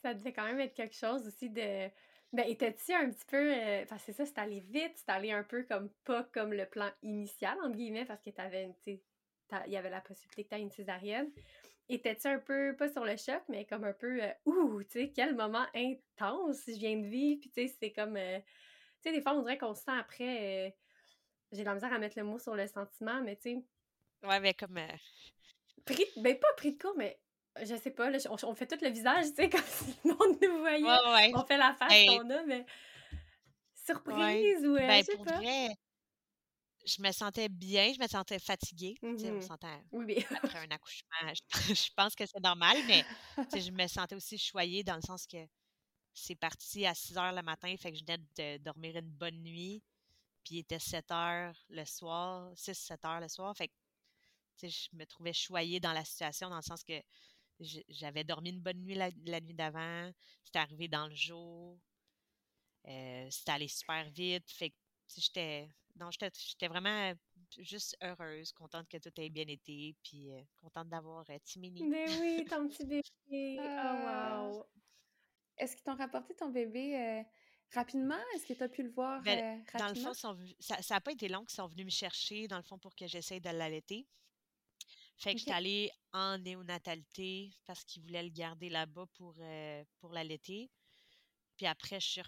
Ça 0.02 0.14
devait 0.14 0.32
quand 0.32 0.44
même 0.44 0.60
être 0.60 0.74
quelque 0.74 0.96
chose 0.96 1.26
aussi 1.26 1.50
de. 1.50 1.88
Ben, 2.32 2.46
étais-tu 2.46 2.92
un 2.92 3.10
petit 3.10 3.24
peu. 3.26 3.54
Euh, 3.54 3.82
enfin, 3.84 3.98
c'est 3.98 4.12
ça, 4.12 4.24
c'est 4.24 4.38
allé 4.38 4.60
vite, 4.60 4.92
c'est 4.96 5.10
allé 5.10 5.32
un 5.32 5.42
peu 5.42 5.64
comme 5.64 5.90
pas 6.04 6.24
comme 6.24 6.52
le 6.52 6.66
plan 6.66 6.90
initial, 7.02 7.58
entre 7.62 7.76
guillemets, 7.76 8.04
parce 8.04 8.22
que 8.22 8.30
t'avais 8.30 8.64
une. 8.64 8.98
Il 9.66 9.72
y 9.72 9.76
avait 9.76 9.90
la 9.90 10.02
possibilité 10.02 10.44
que 10.44 10.48
tu 10.50 10.54
aies 10.56 10.62
une 10.62 10.70
césarienne. 10.70 11.30
Étais-tu 11.90 12.26
un 12.26 12.38
peu, 12.38 12.76
pas 12.76 12.90
sur 12.90 13.04
le 13.04 13.16
choc, 13.16 13.42
mais 13.48 13.64
comme 13.64 13.84
un 13.84 13.94
peu, 13.94 14.22
euh, 14.22 14.30
ouh, 14.44 14.82
tu 14.82 15.00
sais, 15.00 15.12
quel 15.14 15.34
moment 15.34 15.64
intense 15.74 16.62
je 16.66 16.72
viens 16.78 16.96
de 16.96 17.06
vivre. 17.06 17.40
Puis, 17.40 17.50
tu 17.50 17.66
sais, 17.66 17.76
c'est 17.80 17.92
comme, 17.92 18.16
euh, 18.16 18.38
tu 18.38 19.08
sais, 19.08 19.12
des 19.12 19.22
fois, 19.22 19.32
on 19.32 19.42
dirait 19.42 19.56
qu'on 19.56 19.74
se 19.74 19.82
sent 19.82 19.98
après, 19.98 20.66
euh, 20.66 20.70
j'ai 21.52 21.60
de 21.60 21.64
la 21.64 21.74
misère 21.74 21.92
à 21.92 21.98
mettre 21.98 22.18
le 22.18 22.24
mot 22.24 22.38
sur 22.38 22.54
le 22.54 22.66
sentiment, 22.66 23.22
mais 23.22 23.36
tu 23.36 23.54
sais. 23.54 23.64
Ouais, 24.26 24.40
mais 24.40 24.52
comme. 24.52 24.78
Pris, 25.86 26.04
ben, 26.16 26.38
pas 26.38 26.52
pris 26.56 26.72
de 26.72 26.82
court, 26.82 26.94
mais 26.96 27.18
je 27.62 27.74
sais 27.76 27.90
pas, 27.90 28.10
là, 28.10 28.18
on, 28.30 28.54
fait 28.54 28.66
tout 28.66 28.78
le 28.82 28.90
visage, 28.90 29.26
tu 29.28 29.36
sais, 29.36 29.48
comme 29.48 29.60
si 29.62 29.96
le 30.04 30.10
monde 30.10 30.36
nous 30.42 30.58
voyait. 30.58 30.84
Ouais, 30.84 31.12
ouais. 31.14 31.32
On 31.34 31.44
fait 31.44 31.56
la 31.56 31.72
face 31.72 32.06
qu'on 32.06 32.28
a, 32.28 32.42
mais. 32.42 32.66
Surprise 33.74 34.66
ou. 34.66 34.74
ben, 34.74 35.00
je 35.00 35.06
sais 35.06 35.16
pour 35.16 35.24
pas. 35.24 35.36
Vrai, 35.36 35.68
je 36.88 37.02
me 37.02 37.12
sentais 37.12 37.48
bien, 37.48 37.92
je 37.92 38.00
me 38.00 38.08
sentais 38.08 38.38
fatiguée. 38.38 38.96
On 39.02 39.12
mmh 39.12 39.42
sentait 39.42 39.82
oui, 39.92 40.24
après 40.42 40.58
un 40.58 40.70
accouchement. 40.70 41.32
Je, 41.68 41.90
pense 41.94 42.14
que 42.14 42.26
c'est 42.26 42.40
normal, 42.40 42.76
mais 42.86 43.04
je 43.54 43.70
me 43.70 43.86
sentais 43.86 44.14
aussi 44.14 44.38
choyée 44.38 44.82
dans 44.82 44.96
le 44.96 45.02
sens 45.02 45.26
que 45.26 45.46
c'est 46.14 46.34
parti 46.34 46.86
à 46.86 46.94
6 46.94 47.16
heures 47.18 47.32
le 47.32 47.42
matin, 47.42 47.74
fait 47.78 47.92
que 47.92 47.98
je 47.98 48.04
venais 48.04 48.18
de 48.36 48.62
dormir 48.64 48.96
une 48.96 49.10
bonne 49.10 49.42
nuit. 49.42 49.82
Puis 50.44 50.56
il 50.56 50.58
était 50.60 50.78
7 50.78 51.10
heures 51.10 51.54
le 51.68 51.84
soir, 51.84 52.52
6-7 52.54 53.06
heures 53.06 53.20
le 53.20 53.28
soir. 53.28 53.56
Fait 53.56 53.68
que 53.68 54.68
je 54.68 54.88
me 54.94 55.04
trouvais 55.04 55.32
choyée 55.32 55.78
dans 55.78 55.92
la 55.92 56.04
situation, 56.04 56.48
dans 56.48 56.56
le 56.56 56.62
sens 56.62 56.82
que 56.82 57.00
j'avais 57.60 58.24
dormi 58.24 58.50
une 58.50 58.60
bonne 58.60 58.80
nuit 58.82 58.94
la, 58.94 59.10
nuit 59.40 59.54
d'avant. 59.54 60.10
C'était 60.44 60.60
arrivé 60.60 60.88
dans 60.88 61.06
le 61.06 61.14
jour. 61.14 61.78
Euh, 62.86 63.28
c'était 63.30 63.52
allé 63.52 63.68
super 63.68 64.08
vite. 64.10 64.50
Fait 64.50 64.70
que 64.70 64.76
j'étais 65.16 65.68
non, 65.98 66.10
j'étais 66.10 66.68
vraiment 66.68 67.12
juste 67.58 67.96
heureuse, 68.02 68.52
contente 68.52 68.88
que 68.88 68.98
tout 68.98 69.12
ait 69.20 69.28
bien 69.28 69.46
été, 69.46 69.94
puis 70.02 70.28
contente 70.56 70.88
d'avoir 70.88 71.24
Timini. 71.44 71.82
Mais 71.84 72.06
oui, 72.20 72.44
ton 72.48 72.68
petit 72.68 72.84
bébé! 73.28 73.56
oh, 73.58 73.64
ah! 73.66 74.48
wow! 74.50 74.64
Est-ce 75.56 75.74
qu'ils 75.74 75.84
t'ont 75.84 75.96
rapporté 75.96 76.34
ton 76.34 76.50
bébé 76.50 77.24
rapidement? 77.72 78.18
Est-ce 78.34 78.46
que 78.46 78.54
tu 78.54 78.62
as 78.62 78.68
pu 78.68 78.82
le 78.82 78.90
voir 78.90 79.22
ben, 79.22 79.64
rapidement? 79.72 79.78
Dans 79.78 79.94
le 79.94 80.34
fond, 80.34 80.36
ça 80.60 80.94
n'a 80.94 81.00
pas 81.00 81.12
été 81.12 81.28
long 81.28 81.44
qu'ils 81.44 81.56
sont 81.56 81.66
venus 81.66 81.86
me 81.86 81.90
chercher, 81.90 82.48
dans 82.48 82.56
le 82.56 82.62
fond, 82.62 82.78
pour 82.78 82.94
que 82.94 83.06
j'essaye 83.06 83.40
de 83.40 83.50
l'allaiter. 83.50 84.06
Fait 85.16 85.32
que 85.32 85.40
j'étais 85.40 85.52
allée 85.52 85.90
en 86.12 86.38
néonatalité 86.38 87.52
parce 87.66 87.82
qu'ils 87.84 88.02
voulaient 88.02 88.22
le 88.22 88.30
garder 88.30 88.68
là-bas 88.68 89.06
pour, 89.14 89.34
pour 89.98 90.12
l'allaiter. 90.12 90.70
Puis 91.56 91.66
après, 91.66 91.98
je 91.98 92.06
suis 92.06 92.22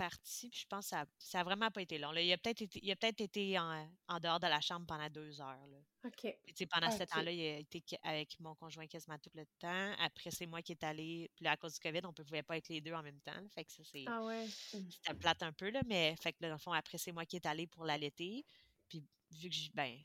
parti, 0.00 0.48
puis 0.48 0.60
je 0.60 0.66
pense 0.66 0.86
que 0.86 0.90
ça, 0.90 1.04
ça 1.18 1.40
a 1.40 1.44
vraiment 1.44 1.70
pas 1.70 1.82
été 1.82 1.98
long. 1.98 2.10
Il 2.14 2.32
a 2.32 2.38
peut-être 2.38 2.62
été, 2.62 2.80
il 2.82 2.90
a 2.90 2.96
peut-être 2.96 3.20
été 3.20 3.58
en, 3.58 3.86
dehors 4.18 4.40
de 4.40 4.46
la 4.46 4.60
chambre 4.62 4.86
pendant 4.86 5.10
deux 5.10 5.42
heures. 5.42 5.66
Là. 5.66 5.78
OK. 6.06 6.34
pendant 6.70 6.90
ce 6.90 7.02
temps-là, 7.04 7.30
il 7.30 7.40
a 7.40 7.58
été 7.58 7.84
avec 8.02 8.40
mon 8.40 8.54
conjoint 8.54 8.86
quasiment 8.86 9.18
tout 9.18 9.30
le 9.34 9.44
temps. 9.58 9.92
Après, 9.98 10.30
c'est 10.30 10.46
moi 10.46 10.62
qui 10.62 10.72
est 10.72 10.84
allé. 10.84 11.30
Puis 11.36 11.46
à 11.46 11.54
cause 11.58 11.74
du 11.74 11.80
COVID, 11.80 12.00
on 12.04 12.08
ne 12.08 12.24
pouvait 12.24 12.42
pas 12.42 12.56
être 12.56 12.70
les 12.70 12.80
deux 12.80 12.94
en 12.94 13.02
même 13.02 13.20
temps. 13.20 13.46
Fait 13.54 13.62
que 13.62 13.72
ça, 13.72 13.82
c'est. 13.84 14.04
Ah 14.06 14.22
ouais. 14.22 14.48
C'était 14.48 15.14
plate 15.18 15.42
un 15.42 15.52
peu, 15.52 15.68
là, 15.68 15.82
mais 15.84 16.16
fait 16.16 16.32
que 16.32 16.38
dans 16.40 16.48
le 16.48 16.58
fond, 16.58 16.72
après, 16.72 16.96
c'est 16.96 17.12
moi 17.12 17.26
qui 17.26 17.36
est 17.36 17.44
allé 17.44 17.66
pour 17.66 17.84
l'allaiter. 17.84 18.46
Puis 18.88 19.04
vu 19.32 19.50
que 19.50 19.54
je. 19.54 19.70
Ben, 19.74 19.98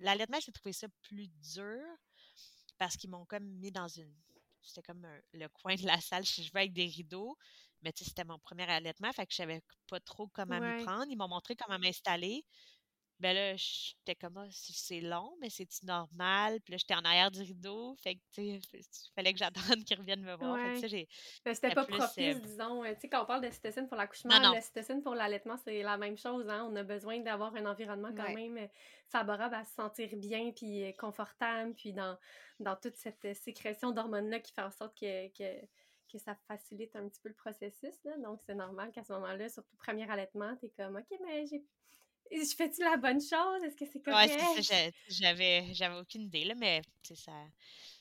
l'allaitement, 0.00 0.38
j'ai 0.38 0.52
trouvé 0.52 0.74
ça 0.74 0.86
plus 1.00 1.28
dur 1.28 1.80
parce 2.76 2.98
qu'ils 2.98 3.08
m'ont 3.08 3.24
comme 3.24 3.44
mis 3.44 3.72
dans 3.72 3.88
une. 3.88 4.14
C'était 4.64 4.82
comme 4.82 5.06
le 5.32 5.48
coin 5.48 5.74
de 5.76 5.86
la 5.86 6.00
salle. 6.00 6.24
Je 6.24 6.42
vais 6.52 6.60
avec 6.60 6.72
des 6.72 6.86
rideaux. 6.86 7.36
Mais 7.82 7.92
tu 7.92 8.02
sais, 8.02 8.10
c'était 8.10 8.24
mon 8.24 8.38
premier 8.38 8.64
allaitement, 8.64 9.12
fait 9.12 9.26
que 9.26 9.32
je 9.32 9.36
savais 9.36 9.62
pas 9.88 10.00
trop 10.00 10.28
comment 10.28 10.60
m'y 10.60 10.72
prendre. 10.72 11.06
Ils 11.10 11.16
m'ont 11.16 11.28
montré 11.28 11.54
comment 11.54 11.78
m'installer. 11.78 12.44
Ben 13.20 13.34
là, 13.34 13.54
j'étais 13.56 14.14
comme, 14.14 14.36
ah, 14.36 14.46
c'est 14.50 15.00
long, 15.00 15.36
mais 15.40 15.48
c'est-tu 15.48 15.86
normal? 15.86 16.60
Puis 16.60 16.72
là, 16.72 16.76
j'étais 16.78 16.94
en 16.94 17.04
arrière 17.04 17.30
du 17.30 17.40
rideau. 17.42 17.94
Fait 18.02 18.16
que, 18.16 18.20
tu 18.32 18.60
sais, 18.60 18.60
il 18.74 19.12
fallait 19.14 19.32
que 19.32 19.38
j'attende 19.38 19.54
qu'il 19.86 19.96
revienne 19.98 20.22
me 20.22 20.34
voir. 20.34 20.56
Fait 20.58 20.80
que, 20.80 20.92
Ouais. 20.94 21.08
Ben, 21.44 21.54
c'était 21.54 21.74
pas 21.74 21.84
propice, 21.84 22.40
disons. 22.40 22.82
Tu 22.84 23.00
sais, 23.00 23.08
quand 23.08 23.22
on 23.22 23.26
parle 23.26 23.42
de 23.46 23.50
cytocine 23.50 23.86
pour 23.88 23.96
l'accouchement, 23.96 24.54
le 24.54 24.60
cytocine 24.60 25.02
pour 25.02 25.14
l'allaitement, 25.14 25.56
c'est 25.56 25.82
la 25.82 25.96
même 25.96 26.16
chose. 26.18 26.48
Hein? 26.48 26.68
On 26.70 26.76
a 26.76 26.82
besoin 26.82 27.20
d'avoir 27.20 27.54
un 27.54 27.66
environnement 27.66 28.12
quand 28.14 28.24
Ouais. 28.24 28.34
même 28.34 28.58
euh, 28.58 28.68
favorable 29.08 29.54
à 29.54 29.64
se 29.64 29.74
sentir 29.74 30.08
bien, 30.16 30.50
puis 30.52 30.84
euh, 30.84 30.92
confortable, 30.98 31.74
puis 31.74 31.92
dans, 31.92 32.18
dans 32.60 32.76
toute 32.76 32.96
cette 32.96 33.24
euh, 33.24 33.34
sécrétion 33.34 33.92
d'hormones-là 33.92 34.40
qui 34.40 34.52
fait 34.52 34.62
en 34.62 34.70
sorte 34.70 34.98
que, 34.98 35.28
que, 35.28 35.66
que 36.10 36.18
ça 36.18 36.34
facilite 36.48 36.94
un 36.96 37.08
petit 37.08 37.20
peu 37.20 37.28
le 37.28 37.34
processus. 37.34 37.94
Là. 38.04 38.16
Donc, 38.18 38.40
c'est 38.44 38.54
normal 38.54 38.90
qu'à 38.92 39.04
ce 39.04 39.12
moment-là, 39.12 39.48
surtout 39.48 39.76
premier 39.76 40.08
allaitement, 40.10 40.56
t'es 40.56 40.70
comme, 40.70 40.96
OK, 40.96 41.18
mais 41.24 41.46
j'ai... 41.46 41.62
Je 42.30 42.54
fais-tu 42.56 42.82
la 42.82 42.96
bonne 42.96 43.20
chose? 43.20 43.62
Est-ce 43.64 43.76
que 43.76 43.86
c'est 43.86 44.02
Ouais, 44.06 44.28
correct? 44.28 44.34
c'est 44.40 44.62
ça. 44.62 44.62
j'ai- 44.62 44.92
J'avais, 45.08 45.72
j'avais 45.74 45.98
aucune 45.98 46.22
idée, 46.22 46.44
là, 46.44 46.54
mais 46.54 46.82
ça, 47.14 47.32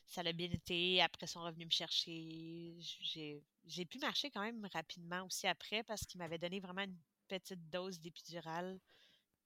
ça 0.07 0.23
l'a 0.23 0.33
bien 0.33 0.49
été. 0.51 1.01
Après, 1.01 1.25
ils 1.25 1.29
sont 1.29 1.43
revenus 1.43 1.67
me 1.67 1.71
chercher. 1.71 2.75
J'ai, 3.01 3.41
j'ai 3.65 3.85
pu 3.85 3.99
marcher 3.99 4.29
quand 4.31 4.41
même 4.41 4.67
rapidement 4.73 5.25
aussi 5.25 5.47
après 5.47 5.83
parce 5.83 6.01
qu'ils 6.05 6.19
m'avaient 6.19 6.37
donné 6.37 6.59
vraiment 6.59 6.83
une 6.83 6.97
petite 7.29 7.69
dose 7.69 7.99
d'épidurale 7.99 8.79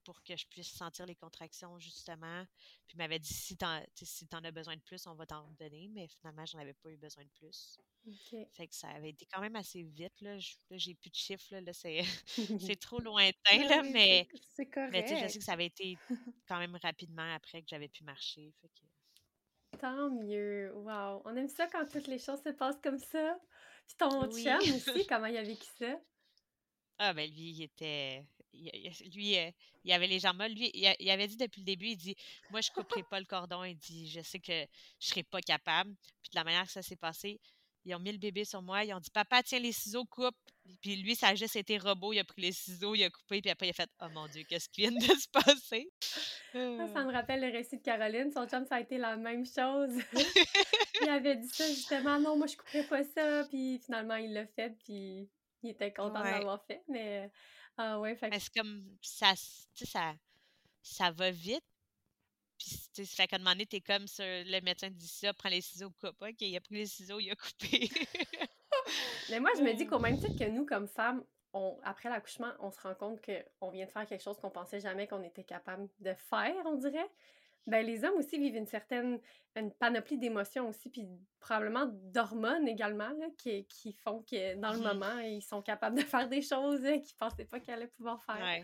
pour 0.07 0.23
que 0.23 0.37
je 0.37 0.45
puisse 0.47 0.71
sentir 0.71 1.05
les 1.05 1.15
contractions, 1.15 1.77
justement. 1.79 2.45
Puis 2.87 2.95
ils 2.95 2.97
m'avaient 2.97 3.19
dit 3.19 3.33
si 3.33 3.57
t'en, 3.57 3.83
si 3.93 4.25
t'en 4.25 4.41
as 4.45 4.51
besoin 4.51 4.77
de 4.77 4.81
plus, 4.81 5.05
on 5.05 5.15
va 5.15 5.25
t'en 5.25 5.51
donner. 5.59 5.89
Mais 5.89 6.07
finalement, 6.07 6.45
j'en 6.45 6.59
avais 6.59 6.73
pas 6.75 6.89
eu 6.91 6.95
besoin 6.95 7.25
de 7.25 7.29
plus. 7.31 7.77
OK. 8.07 8.37
Fait 8.53 8.67
que 8.69 8.73
ça 8.73 8.87
avait 8.87 9.09
été 9.09 9.25
quand 9.25 9.41
même 9.41 9.57
assez 9.57 9.83
vite. 9.83 10.13
Là, 10.21 10.39
Je- 10.39 10.55
là, 10.69 10.77
j'ai 10.77 10.95
plus 10.95 11.09
de 11.09 11.15
chiffres. 11.15 11.43
Là, 11.51 11.59
là, 11.59 11.73
c'est, 11.73 11.99
c'est 12.75 12.79
trop 12.79 13.01
lointain, 13.01 13.67
là, 13.67 13.81
Oui, 13.81 13.91
mais. 13.91 14.27
c'est- 14.31 14.41
c'est 14.55 14.75
Mais 14.91 15.03
tu 15.03 15.09
sais, 15.09 15.15
je 15.15 15.27
sais 15.27 15.27
correct. 15.27 15.37
que 15.39 15.43
ça 15.43 15.51
avait 15.51 15.65
été 15.65 15.97
quand 16.47 16.57
même 16.59 16.77
rapidement 16.81 17.33
après 17.33 17.61
que 17.61 17.67
j'avais 17.67 17.89
pu 17.89 18.05
marcher. 18.05 18.53
Fait 18.61 18.69
que... 18.69 19.77
Tant 19.79 20.09
mieux. 20.09 20.71
Wow. 20.73 21.21
On 21.25 21.35
aime 21.35 21.49
ça 21.49 21.67
quand 21.67 21.85
toutes 21.91 22.07
les 22.07 22.17
choses 22.19 22.41
se 22.41 22.49
passent 22.51 22.79
comme 22.81 22.97
ça. 22.97 23.37
Puis 23.87 23.97
ton 23.97 24.25
Oui. 24.31 24.41
chum 24.45 24.57
aussi, 24.73 25.05
comment 25.05 25.25
il 25.27 25.35
a 25.35 25.43
vécu 25.43 25.67
ça? 25.77 25.99
Ah, 26.97 27.13
ben 27.13 27.29
lui, 27.29 27.49
il 27.51 27.63
était. 27.63 28.25
Lui, 29.13 29.37
euh, 29.37 29.51
il 29.83 29.91
avait 29.91 30.07
les 30.07 30.19
jambes 30.19 30.37
molles. 30.37 30.53
Lui, 30.53 30.71
il, 30.73 31.09
avait 31.09 31.27
dit 31.27 31.37
depuis 31.37 31.61
le 31.61 31.65
début, 31.65 31.87
il 31.87 31.97
dit 31.97 32.15
Moi, 32.49 32.61
je 32.61 32.71
couperai 32.71 33.03
pas 33.03 33.19
le 33.19 33.25
cordon. 33.25 33.63
Il 33.63 33.77
dit 33.77 34.09
Je 34.09 34.21
sais 34.21 34.39
que 34.39 34.65
je 34.99 35.07
serai 35.07 35.23
pas 35.23 35.41
capable. 35.41 35.93
Puis 36.21 36.31
de 36.31 36.35
la 36.35 36.43
manière 36.43 36.65
que 36.65 36.71
ça 36.71 36.81
s'est 36.81 36.95
passé, 36.95 37.39
ils 37.85 37.95
ont 37.95 37.99
mis 37.99 38.11
le 38.11 38.17
bébé 38.17 38.43
sur 38.43 38.61
moi. 38.61 38.83
Ils 38.83 38.93
ont 38.93 38.99
dit 38.99 39.09
Papa, 39.11 39.43
tiens 39.43 39.59
les 39.59 39.71
ciseaux, 39.71 40.05
coupe. 40.05 40.35
Puis 40.81 40.97
lui, 40.97 41.15
ça 41.15 41.29
a 41.29 41.35
juste 41.35 41.55
été 41.55 41.77
robot. 41.77 42.11
Il 42.11 42.19
a 42.19 42.25
pris 42.25 42.41
les 42.41 42.51
ciseaux, 42.51 42.95
il 42.95 43.03
a 43.03 43.09
coupé. 43.09 43.41
Puis 43.41 43.49
après, 43.49 43.67
il 43.67 43.69
a 43.69 43.73
fait 43.73 43.89
Oh 44.01 44.09
mon 44.13 44.27
Dieu, 44.27 44.43
qu'est-ce 44.43 44.67
qui 44.69 44.81
vient 44.81 44.91
de 44.91 44.99
se 45.01 45.29
passer 45.29 45.89
ça 46.93 47.03
me 47.03 47.11
rappelle 47.11 47.41
le 47.41 47.51
récit 47.51 47.77
de 47.77 47.83
Caroline. 47.83 48.31
Son 48.31 48.47
chum, 48.47 48.65
ça 48.65 48.75
a 48.75 48.79
été 48.79 48.97
la 48.97 49.15
même 49.15 49.45
chose. 49.45 49.91
il 51.01 51.09
avait 51.09 51.35
dit 51.35 51.49
ça 51.49 51.67
justement. 51.67 52.19
Non, 52.19 52.37
moi, 52.37 52.47
je 52.47 52.57
couperais 52.57 52.83
pas 52.83 53.03
ça. 53.03 53.45
Puis 53.49 53.79
finalement, 53.85 54.15
il 54.15 54.33
l'a 54.33 54.47
fait. 54.47 54.75
Puis 54.83 55.29
il 55.63 55.69
était 55.69 55.93
content 55.93 56.19
de 56.19 56.25
Ouais. 56.25 56.31
l'avoir 56.31 56.63
fait. 56.65 56.81
Mais 56.87 57.31
ah 57.77 57.99
ouais, 57.99 58.15
fait 58.15 58.29
que 58.29 58.39
c'est 58.39 58.53
comme 58.53 58.97
ça, 59.01 59.31
s- 59.31 59.67
tu 59.73 59.85
sais, 59.85 59.91
ça, 59.91 60.15
ça 60.81 61.11
va 61.11 61.31
vite. 61.31 61.63
Puis, 62.57 62.71
tu 62.93 63.05
sais, 63.05 63.15
fait 63.15 63.27
qu'à 63.27 63.37
donné, 63.39 63.65
t'es 63.67 63.81
comme 63.81 64.07
sur 64.07 64.25
le 64.25 64.61
médecin 64.61 64.89
dit 64.89 65.07
ça, 65.07 65.33
prends 65.33 65.49
les 65.49 65.61
ciseaux, 65.61 65.91
coupe. 65.91 66.21
Ok, 66.21 66.41
il 66.41 66.55
a 66.57 66.61
pris 66.61 66.75
les 66.75 66.87
ciseaux, 66.87 67.19
il 67.19 67.31
a 67.31 67.35
coupé. 67.35 67.89
Mais 69.29 69.39
moi, 69.39 69.51
je 69.57 69.61
me 69.63 69.73
dis 69.73 69.85
qu'au 69.87 69.99
même 69.99 70.17
titre 70.19 70.37
que 70.37 70.49
nous, 70.49 70.65
comme 70.65 70.87
femmes, 70.87 71.23
on, 71.53 71.79
après 71.83 72.09
l'accouchement, 72.09 72.51
on 72.59 72.71
se 72.71 72.79
rend 72.81 72.95
compte 72.95 73.19
qu'on 73.23 73.69
vient 73.71 73.85
de 73.85 73.91
faire 73.91 74.05
quelque 74.07 74.23
chose 74.23 74.37
qu'on 74.39 74.51
pensait 74.51 74.79
jamais 74.79 75.07
qu'on 75.07 75.23
était 75.23 75.43
capable 75.43 75.89
de 75.99 76.13
faire, 76.13 76.55
on 76.65 76.75
dirait. 76.75 77.09
Ben, 77.67 77.85
les 77.85 78.03
hommes 78.03 78.15
aussi 78.15 78.39
vivent 78.39 78.55
une 78.55 78.65
certaine 78.65 79.19
une 79.57 79.71
panoplie 79.73 80.17
d'émotions 80.17 80.69
aussi, 80.69 80.89
puis 80.89 81.07
probablement 81.39 81.85
d'hormones 81.85 82.67
également, 82.67 83.09
là, 83.09 83.27
qui, 83.37 83.65
qui 83.65 83.93
font 83.93 84.23
que 84.23 84.55
dans 84.55 84.73
le 84.73 84.79
moment, 84.79 85.19
ils 85.19 85.41
sont 85.41 85.61
capables 85.61 85.97
de 85.97 86.03
faire 86.03 86.29
des 86.29 86.41
choses 86.41 86.85
hein, 86.85 86.99
qu'ils 86.99 87.15
pensaient 87.17 87.45
pas 87.45 87.59
qu'ils 87.59 87.73
allaient 87.73 87.87
pouvoir 87.87 88.23
faire. 88.23 88.39
Ouais. 88.39 88.63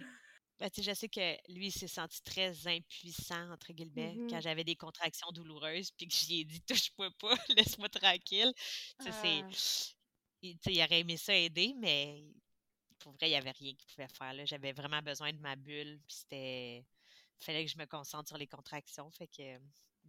Ben, 0.59 0.69
je 0.75 0.93
sais 0.93 1.09
que 1.09 1.51
lui, 1.51 1.67
il 1.67 1.71
s'est 1.71 1.87
senti 1.87 2.23
très 2.23 2.67
impuissant, 2.67 3.51
entre 3.51 3.73
guillemets, 3.73 4.15
quand 4.29 4.39
j'avais 4.39 4.63
des 4.63 4.75
contractions 4.75 5.31
douloureuses, 5.31 5.91
puis 5.91 6.07
que 6.07 6.13
j'y 6.13 6.41
ai 6.41 6.43
dit, 6.45 6.61
touche-moi 6.61 7.09
pas, 7.19 7.33
laisse-moi 7.57 7.89
tranquille. 7.89 8.53
Ah. 8.99 9.11
Il, 10.41 10.57
il 10.65 10.83
aurait 10.83 10.99
aimé 10.99 11.17
ça 11.17 11.33
aider, 11.35 11.73
mais 11.79 12.23
pour 12.99 13.13
vrai, 13.13 13.27
il 13.27 13.31
n'y 13.31 13.35
avait 13.35 13.51
rien 13.51 13.73
qu'il 13.73 13.87
pouvait 13.87 14.07
faire. 14.07 14.33
J'avais 14.45 14.71
vraiment 14.73 15.01
besoin 15.01 15.33
de 15.33 15.39
ma 15.39 15.55
bulle, 15.55 15.99
puis 16.07 16.17
c'était. 16.17 16.85
Il 17.41 17.45
fallait 17.45 17.65
que 17.65 17.71
je 17.71 17.77
me 17.77 17.85
concentre 17.85 18.27
sur 18.29 18.37
les 18.37 18.47
contractions. 18.47 19.09
Fait 19.11 19.27
que. 19.27 19.59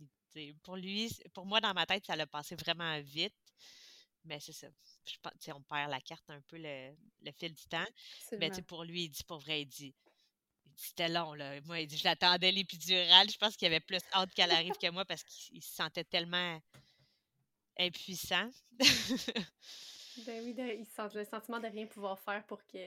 il- 0.01 0.09
sais, 0.33 0.55
Pour 0.63 0.77
lui, 0.77 1.11
pour 1.33 1.47
moi, 1.47 1.61
dans 1.61 1.75
ma 1.75 1.87
tête, 1.87 2.05
ça 2.07 2.17
l'a 2.17 2.27
passé 2.27 2.55
vraiment 2.57 3.01
vite. 3.01 3.35
Mais 4.25 4.41
c'est 4.41 4.53
ça. 4.53 4.69
Je 5.05 5.17
pense, 5.23 5.33
on 5.55 5.61
perd 5.63 5.91
la 5.91 6.01
carte 6.01 6.25
un 6.31 6.41
peu 6.43 6.57
le, 6.57 6.95
le 7.23 7.33
fil 7.33 7.53
du 7.55 7.65
temps. 7.67 7.85
Mais 8.33 8.47
Absolument. 8.47 8.67
pour 8.67 8.85
lui, 8.85 9.05
il 9.05 9.09
dit 9.11 9.25
pour 9.25 9.39
vrai, 9.39 9.63
il 9.63 9.67
dit. 9.67 9.95
il 10.67 10.73
C'était 10.77 11.09
long, 11.09 11.35
là. 11.35 11.61
Moi, 11.63 11.81
il 11.81 11.87
dit, 11.87 11.99
je 11.99 12.05
l'attendais 12.05 12.51
l'épidurale. 12.51 13.29
Je 13.31 13.37
pense 13.37 13.57
qu'il 13.57 13.67
avait 13.67 13.81
plus 13.81 14.01
hâte 14.15 14.33
qu'elle 14.35 14.51
arrive 14.51 14.73
que 14.81 14.91
moi 14.91 15.05
parce 15.05 15.23
qu'il 15.25 15.57
il 15.59 15.63
se 15.63 15.75
sentait 15.75 16.05
tellement 16.05 16.61
impuissant. 17.79 18.49
Ben 20.27 20.45
oui, 20.45 20.55
de- 20.55 20.79
ils 20.81 20.87
sentent 20.87 21.15
le 21.15 21.25
sentiment 21.25 21.59
de 21.59 21.67
rien 21.67 21.87
pouvoir 21.87 22.19
faire 22.21 22.47
pour 22.47 22.65
que 22.67 22.79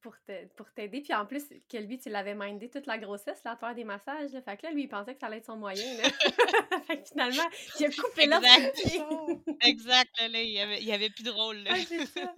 pour 0.00 0.14
te- 0.26 0.46
pour 0.56 0.70
t'aider. 0.72 1.00
Puis 1.00 1.14
en 1.14 1.26
plus, 1.26 1.44
que 1.68 1.76
lui, 1.78 1.98
tu 1.98 2.08
l'avais 2.10 2.34
mindé 2.34 2.68
toute 2.70 2.86
la 2.86 2.98
grossesse, 2.98 3.42
là, 3.44 3.52
à 3.52 3.56
faire 3.56 3.74
des 3.74 3.84
massages. 3.84 4.32
Là. 4.32 4.42
Fait 4.42 4.56
que 4.56 4.66
là, 4.66 4.72
lui, 4.72 4.84
il 4.84 4.88
pensait 4.88 5.14
que 5.14 5.20
ça 5.20 5.26
allait 5.26 5.38
être 5.38 5.46
son 5.46 5.56
moyen. 5.56 5.94
Là. 5.96 6.04
fait 6.86 7.02
que 7.02 7.08
finalement, 7.08 7.48
il 7.80 7.86
a 7.86 7.90
coupé 8.02 8.26
l'offre. 8.26 8.46
Exact. 8.46 9.06
exact, 9.62 10.20
là, 10.20 10.28
là, 10.28 10.42
il 10.42 10.50
y 10.52 10.60
avait, 10.60 10.92
avait 10.92 11.10
plus 11.10 11.24
de 11.24 11.30
rôle. 11.30 11.58
là. 11.58 11.74
Ça. 12.06 12.34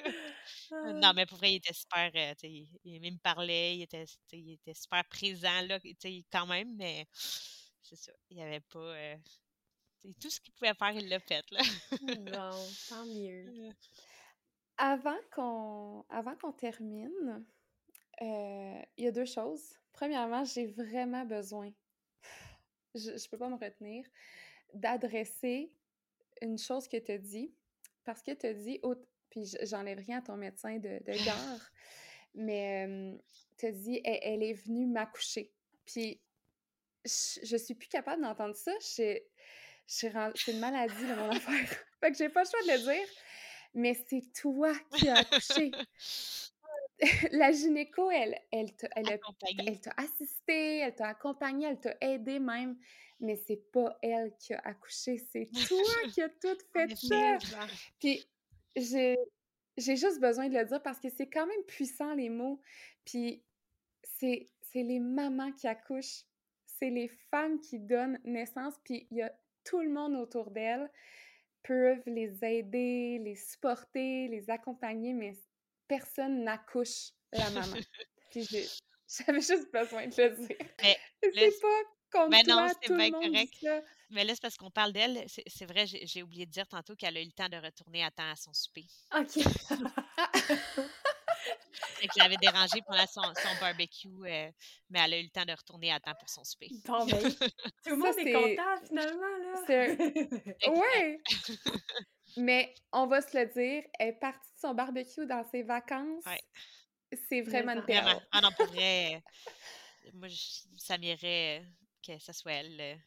Ah. 0.72 0.92
Non, 0.94 1.12
mais 1.14 1.26
pour 1.26 1.38
vrai, 1.38 1.52
il 1.52 1.56
était 1.56 1.72
super. 1.74 2.10
euh, 2.14 2.34
il, 2.44 2.68
il 2.84 3.00
me 3.12 3.18
parlait, 3.18 3.76
il 3.76 3.82
était, 3.82 4.04
il 4.32 4.52
était 4.54 4.74
super 4.74 5.04
présent, 5.06 5.60
là, 5.62 5.78
quand 6.32 6.46
même, 6.46 6.74
mais 6.76 7.06
c'est 7.82 7.96
ça. 7.96 8.12
Il 8.30 8.36
n'y 8.36 8.42
avait 8.42 8.60
pas. 8.60 8.78
euh, 8.78 9.16
tout 10.20 10.30
ce 10.30 10.40
qu'il 10.40 10.52
pouvait 10.54 10.74
faire, 10.74 10.92
il 10.92 11.08
l'a 11.08 11.20
fait, 11.20 11.44
là. 11.50 11.60
Bon, 12.00 12.66
tant 12.88 13.04
mieux. 13.06 13.70
Avant 14.82 15.18
qu'on 15.34 16.04
avant 16.08 16.34
qu'on 16.36 16.52
termine, 16.52 17.44
euh, 18.22 18.82
il 18.96 19.04
y 19.04 19.06
a 19.06 19.12
deux 19.12 19.26
choses. 19.26 19.74
Premièrement, 19.92 20.42
j'ai 20.44 20.66
vraiment 20.68 21.24
besoin, 21.26 21.70
je 22.94 23.10
ne 23.10 23.28
peux 23.30 23.36
pas 23.36 23.48
me 23.50 23.56
retenir, 23.56 24.06
d'adresser 24.72 25.70
une 26.40 26.56
chose 26.58 26.88
que 26.88 26.96
tu 26.96 27.12
as 27.12 27.18
dit, 27.18 27.52
parce 28.04 28.22
que 28.22 28.32
tu 28.32 28.46
as 28.46 28.54
dit, 28.54 28.80
au- 28.82 28.94
puis 29.28 29.44
j'enlève 29.62 29.98
rien 29.98 30.18
à 30.18 30.22
ton 30.22 30.36
médecin 30.36 30.78
de, 30.78 30.98
de 31.04 31.24
gare, 31.26 31.70
mais 32.34 33.18
tu 33.58 33.66
as 33.66 33.72
dit, 33.72 34.00
elle, 34.02 34.18
elle 34.22 34.42
est 34.42 34.54
venue 34.54 34.86
m'accoucher. 34.86 35.52
Puis 35.84 36.22
je, 37.04 37.40
je 37.42 37.56
suis 37.56 37.74
plus 37.74 37.88
capable 37.88 38.22
d'entendre 38.22 38.56
ça. 38.56 38.72
C'est 38.80 39.26
une 40.48 40.60
maladie, 40.60 41.06
là, 41.06 41.16
mon 41.16 41.30
affaire. 41.36 41.68
fait 42.00 42.12
que 42.12 42.16
j'ai 42.16 42.28
pas 42.30 42.44
le 42.44 42.48
choix 42.48 42.62
de 42.62 42.78
le 42.78 42.94
dire. 42.94 43.08
Mais 43.74 43.94
c'est 44.08 44.32
toi 44.32 44.72
qui 44.92 45.08
as 45.08 45.18
accouché. 45.18 45.70
La 47.32 47.52
gynéco, 47.52 48.10
elle, 48.10 48.38
elle 48.52 48.74
t'a 48.76 48.88
elle 48.94 49.18
elle 49.66 49.80
t'a 49.80 49.94
assisté, 49.96 50.78
elle 50.78 50.94
t'a 50.94 51.08
accompagné, 51.08 51.66
elle 51.66 51.80
t'a 51.80 51.96
aidé 52.00 52.38
même. 52.38 52.76
Mais 53.20 53.36
c'est 53.36 53.70
pas 53.72 53.98
elle 54.02 54.34
qui 54.38 54.54
a 54.54 54.60
accouché, 54.60 55.18
c'est 55.18 55.48
toi 55.68 56.08
qui 56.12 56.22
as 56.22 56.28
tout 56.28 56.56
fait 56.72 56.94
ça. 56.96 57.38
Puis 57.98 58.26
j'ai 58.76 59.16
j'ai 59.76 59.96
juste 59.96 60.20
besoin 60.20 60.48
de 60.48 60.58
le 60.58 60.64
dire 60.64 60.82
parce 60.82 61.00
que 61.00 61.08
c'est 61.08 61.28
quand 61.28 61.46
même 61.46 61.62
puissant 61.66 62.14
les 62.14 62.28
mots. 62.28 62.60
Puis 63.04 63.42
c'est 64.18 64.46
c'est 64.72 64.82
les 64.82 65.00
mamans 65.00 65.52
qui 65.52 65.68
accouchent, 65.68 66.24
c'est 66.66 66.90
les 66.90 67.08
femmes 67.30 67.60
qui 67.60 67.78
donnent 67.78 68.20
naissance, 68.24 68.74
puis 68.84 69.06
il 69.10 69.18
y 69.18 69.22
a 69.22 69.32
tout 69.64 69.80
le 69.80 69.90
monde 69.90 70.14
autour 70.16 70.50
d'elles 70.50 70.90
peuvent 71.62 72.02
les 72.06 72.44
aider, 72.44 73.20
les 73.22 73.36
supporter, 73.36 74.28
les 74.28 74.48
accompagner, 74.50 75.12
mais 75.12 75.36
personne 75.86 76.44
n'accouche 76.44 77.10
la 77.32 77.50
maman. 77.50 77.76
puis 78.30 78.46
j'avais 79.08 79.40
juste 79.40 79.72
besoin 79.72 80.06
de 80.06 80.22
le 80.22 80.46
dire. 80.46 80.56
Mais 80.82 80.98
c'est 81.22 81.32
là, 81.32 81.50
pas 81.60 82.18
contre 82.18 82.30
ben 82.30 82.42
non, 82.46 82.68
c'est 82.82 82.88
le 82.88 82.96
bien 82.96 83.10
correct. 83.10 83.54
ça. 83.60 83.80
Mais 84.10 84.24
là, 84.24 84.34
c'est 84.34 84.42
parce 84.42 84.56
qu'on 84.56 84.70
parle 84.70 84.92
d'elle. 84.92 85.24
C'est 85.28 85.66
vrai, 85.66 85.86
j'ai 85.86 86.06
j'ai 86.06 86.22
oublié 86.22 86.46
de 86.46 86.50
dire 86.50 86.66
tantôt 86.66 86.96
qu'elle 86.96 87.16
a 87.16 87.20
eu 87.20 87.24
le 87.24 87.32
temps 87.32 87.48
de 87.48 87.56
retourner 87.56 88.04
à 88.04 88.10
temps 88.10 88.30
à 88.30 88.36
son 88.36 88.52
souper. 88.52 88.86
OK. 89.16 89.38
Fait 91.96 92.06
que 92.06 92.12
je 92.16 92.22
l'avais 92.22 92.36
dérangée 92.36 92.80
pendant 92.86 93.06
son, 93.06 93.22
son 93.22 93.60
barbecue, 93.60 94.08
euh, 94.08 94.50
mais 94.90 95.00
elle 95.00 95.14
a 95.14 95.18
eu 95.18 95.22
le 95.22 95.30
temps 95.30 95.44
de 95.44 95.52
retourner 95.52 95.92
à 95.92 96.00
temps 96.00 96.14
pour 96.18 96.28
son 96.28 96.44
souper. 96.44 96.68
bon, 96.86 97.06
ben, 97.06 97.18
tout 97.84 97.90
le 97.90 97.96
monde 97.96 98.18
est 98.18 98.24
c'est- 98.24 98.32
content, 98.32 98.86
finalement, 98.86 99.38
là. 99.38 99.62
c'est 99.66 100.68
Ouais! 100.68 101.20
Mais 102.36 102.72
on 102.92 103.06
va 103.06 103.20
se 103.22 103.36
le 103.36 103.46
dire, 103.46 103.82
elle 103.98 104.08
est 104.08 104.12
partie 104.20 104.38
de 104.54 104.60
son 104.60 104.72
barbecue 104.74 105.26
dans 105.26 105.42
ses 105.50 105.62
vacances. 105.64 106.24
Ouais. 106.26 106.40
C'est 107.28 107.40
vraiment 107.40 107.72
une. 107.72 107.80
Vraiment. 107.80 108.22
Ah 108.30 108.40
non, 108.40 108.50
pour 108.52 108.66
vrai. 108.66 109.16
euh, 109.16 110.10
moi, 110.14 110.28
ça 110.78 110.96
m'irait 110.96 111.64
que 112.06 112.16
ce 112.20 112.32
soit 112.32 112.52
elle 112.52 113.00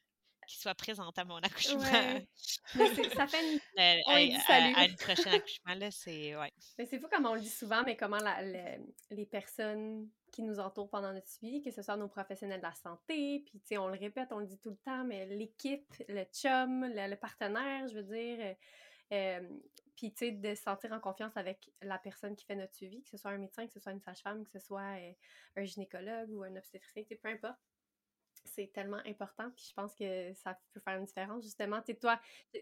qui 0.53 0.59
soit 0.59 0.75
présente 0.75 1.17
à 1.17 1.25
mon 1.25 1.37
accouchement. 1.43 1.81
ça 1.81 3.27
fait 3.27 3.53
une... 3.53 3.59
à, 3.75 4.85
une 4.85 4.95
prochaine 4.95 5.33
accouchement, 5.33 5.73
là, 5.75 5.89
c'est... 5.91 6.35
Ouais. 6.35 6.51
c'est 6.77 6.99
fou 6.99 7.07
comme 7.11 7.25
on 7.25 7.33
le 7.33 7.41
dit 7.41 7.49
souvent, 7.49 7.83
mais 7.83 7.97
comment 7.97 8.19
les 9.09 9.25
personnes 9.25 10.07
qui 10.31 10.43
nous 10.43 10.59
entourent 10.59 10.89
pendant 10.89 11.11
notre 11.11 11.29
suivi, 11.29 11.61
que 11.61 11.71
ce 11.71 11.81
soit 11.81 11.97
nos 11.97 12.07
professionnels 12.07 12.59
de 12.59 12.65
la 12.65 12.73
santé, 12.73 13.43
puis, 13.45 13.59
tu 13.59 13.67
sais, 13.67 13.77
on 13.77 13.87
le 13.87 13.97
répète, 13.97 14.29
on 14.31 14.39
le 14.39 14.47
dit 14.47 14.59
tout 14.59 14.71
le 14.71 14.77
temps, 14.77 15.03
mais 15.03 15.25
l'équipe, 15.25 15.93
le 16.07 16.23
chum, 16.25 16.85
le, 16.85 17.15
partenaire, 17.15 17.87
je 17.87 17.95
veux 17.95 18.03
dire... 18.03 18.37
Euh, 18.39 18.53
euh, 19.11 19.49
puis, 19.95 20.11
tu 20.11 20.25
sais, 20.25 20.31
de 20.31 20.55
se 20.55 20.63
sentir 20.63 20.91
en 20.91 20.99
confiance 20.99 21.37
avec 21.37 21.71
la 21.83 21.99
personne 21.99 22.35
qui 22.35 22.45
fait 22.45 22.55
notre 22.55 22.73
suivi, 22.73 23.03
que 23.03 23.09
ce 23.09 23.17
soit 23.17 23.29
un 23.29 23.37
médecin, 23.37 23.67
que 23.67 23.73
ce 23.73 23.79
soit 23.79 23.91
une 23.91 24.01
sage-femme, 24.01 24.43
que 24.43 24.49
ce 24.49 24.59
soit 24.59 24.97
euh, 24.97 25.13
un 25.55 25.63
gynécologue 25.65 26.31
ou 26.31 26.41
un 26.41 26.55
obstétricien, 26.55 27.03
peu 27.21 27.29
importe 27.29 27.59
c'est 28.45 28.71
tellement 28.73 29.01
important. 29.05 29.49
Puis 29.51 29.65
je 29.69 29.73
pense 29.73 29.93
que 29.95 30.33
ça 30.33 30.57
peut 30.73 30.79
faire 30.79 30.97
une 30.97 31.05
différence. 31.05 31.43
Justement, 31.43 31.81
tu 31.81 31.95
toi, 31.95 32.19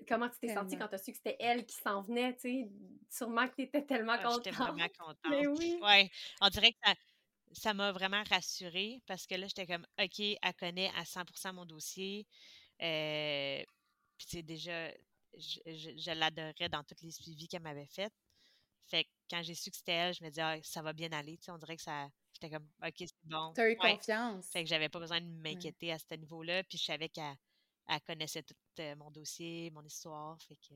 comment 0.08 0.30
tu 0.30 0.40
t'es 0.40 0.54
sentie 0.54 0.78
quand 0.78 0.88
tu 0.88 0.96
as 0.96 0.98
su 0.98 1.12
que 1.12 1.18
c'était 1.18 1.38
elle 1.40 1.66
qui 1.66 1.76
s'en 1.76 2.02
venait? 2.02 2.34
Tu 2.36 2.42
sais, 2.42 2.72
sûrement 3.10 3.48
que 3.48 3.56
tu 3.56 3.62
étais 3.64 3.86
tellement 3.86 4.14
ah, 4.14 4.24
contente. 4.24 4.44
J'étais 4.46 4.56
vraiment 4.56 4.88
contente. 5.00 5.18
Mais 5.30 5.48
oui. 5.48 5.80
Ouais. 5.82 6.10
On 6.42 6.50
dirait 6.50 6.74
que 6.74 6.90
ça, 7.54 7.74
m'a 7.74 7.92
vraiment 7.92 8.24
rassurée 8.30 9.02
parce 9.08 9.26
que 9.28 9.36
là, 9.36 9.48
j'étais 9.48 9.68
comme, 9.68 9.86
OK, 10.02 10.20
elle 10.20 10.54
connaît 10.60 10.92
à 10.96 11.04
100% 11.04 11.54
mon 11.54 11.66
dossier. 11.66 12.28
Euh, 12.82 13.64
puis, 14.18 14.28
c'est 14.30 14.44
déjà, 14.44 14.92
je, 15.38 15.60
je, 15.66 16.12
l'adorais 16.12 16.70
dans 16.70 16.84
tous 16.84 17.02
les 17.04 17.12
suivis 17.12 17.48
qu'elle 17.48 17.62
m'avait 17.62 17.88
fait. 17.88 18.12
Fait 18.88 19.06
que 19.06 19.10
quand 19.30 19.42
j'ai 19.44 19.56
su 19.56 19.72
que 19.72 19.78
c'était 19.78 19.94
elle, 19.94 20.14
je 20.14 20.24
me 20.24 20.30
disais, 20.30 20.42
ah, 20.42 20.58
ça 20.64 20.82
va 20.82 20.94
bien 20.94 21.12
aller. 21.12 21.38
Tu 21.38 21.46
sais, 21.46 21.52
on 21.52 21.58
dirait 21.58 21.78
que 21.78 21.82
ça, 21.82 22.10
J'étais 22.42 22.56
comme, 22.56 22.68
OK, 22.84 22.96
c'est 22.98 23.14
bon. 23.24 23.54
T'as 23.54 23.70
eu 23.70 23.76
confiance. 23.76 24.50
Fait 24.52 24.64
que 24.64 24.70
j'avais 24.70 24.90
pas 24.90 25.00
besoin 25.00 25.22
de 25.22 25.28
m'inquiéter 25.28 25.92
à 25.92 26.00
ce 26.00 26.16
niveau-là. 26.16 26.64
Puis 26.64 26.78
je 26.78 26.86
savais 26.86 27.10
qu'elle 27.10 27.36
connaissait 28.08 28.44
tout 28.44 28.56
euh, 28.80 28.96
mon 28.96 29.12
dossier, 29.12 29.70
mon 29.72 29.84
histoire. 29.84 30.42
Fait 30.42 30.56
que, 30.56 30.74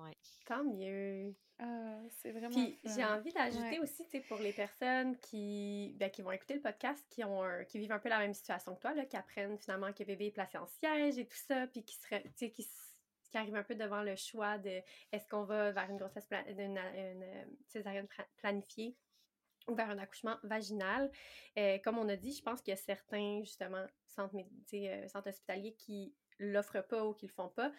ouais. 0.00 0.16
Tant 0.46 0.62
mieux. 0.62 1.34
Ah, 1.58 2.00
c'est 2.10 2.30
vraiment. 2.30 2.50
Puis 2.50 2.78
j'ai 2.84 3.04
envie 3.04 3.32
d'ajouter 3.32 3.80
aussi, 3.80 4.04
tu 4.04 4.10
sais, 4.10 4.20
pour 4.20 4.38
les 4.38 4.52
personnes 4.52 5.18
qui, 5.18 5.94
ben, 5.96 6.08
qui 6.08 6.22
vont 6.22 6.30
écouter 6.30 6.54
le 6.54 6.60
podcast, 6.60 7.04
qui, 7.10 7.24
ont 7.24 7.42
qui 7.68 7.80
vivent 7.80 7.92
un 7.92 7.98
peu 7.98 8.08
la 8.08 8.20
même 8.20 8.34
situation 8.34 8.76
que 8.76 8.80
toi, 8.80 8.94
là, 8.94 9.04
qui 9.04 9.16
apprennent 9.16 9.58
finalement 9.58 9.92
que 9.92 10.04
bébé 10.04 10.26
est 10.26 10.30
placé 10.30 10.56
en 10.56 10.66
siège 10.66 11.18
et 11.18 11.26
tout 11.26 11.36
ça, 11.48 11.66
puis 11.66 11.82
qui 11.82 11.96
serait, 11.96 12.22
tu 12.22 12.30
sais, 12.36 12.50
qui 12.50 12.68
qui 13.30 13.36
arrivent 13.36 13.56
un 13.56 13.62
peu 13.62 13.74
devant 13.74 14.02
le 14.02 14.16
choix 14.16 14.56
de 14.56 14.80
est-ce 15.12 15.28
qu'on 15.28 15.44
va 15.44 15.70
vers 15.70 15.90
une 15.90 15.98
grossesse, 15.98 16.26
une, 16.48 16.78
une, 16.78 17.26
césarienne 17.66 18.08
planifiée? 18.38 18.96
Vers 19.74 19.90
un 19.90 19.98
accouchement 19.98 20.36
vaginal. 20.42 21.10
Euh, 21.58 21.78
comme 21.78 21.98
on 21.98 22.08
a 22.08 22.16
dit, 22.16 22.32
je 22.32 22.42
pense 22.42 22.60
qu'il 22.60 22.72
y 22.72 22.76
a 22.76 22.80
certains, 22.80 23.40
justement, 23.42 23.84
centres, 24.06 24.36
euh, 24.74 25.08
centres 25.08 25.28
hospitaliers 25.28 25.74
qui 25.74 26.14
l'offrent 26.38 26.86
pas 26.86 27.04
ou 27.04 27.14
qui 27.14 27.26
le 27.26 27.32
font 27.32 27.48
pas. 27.48 27.72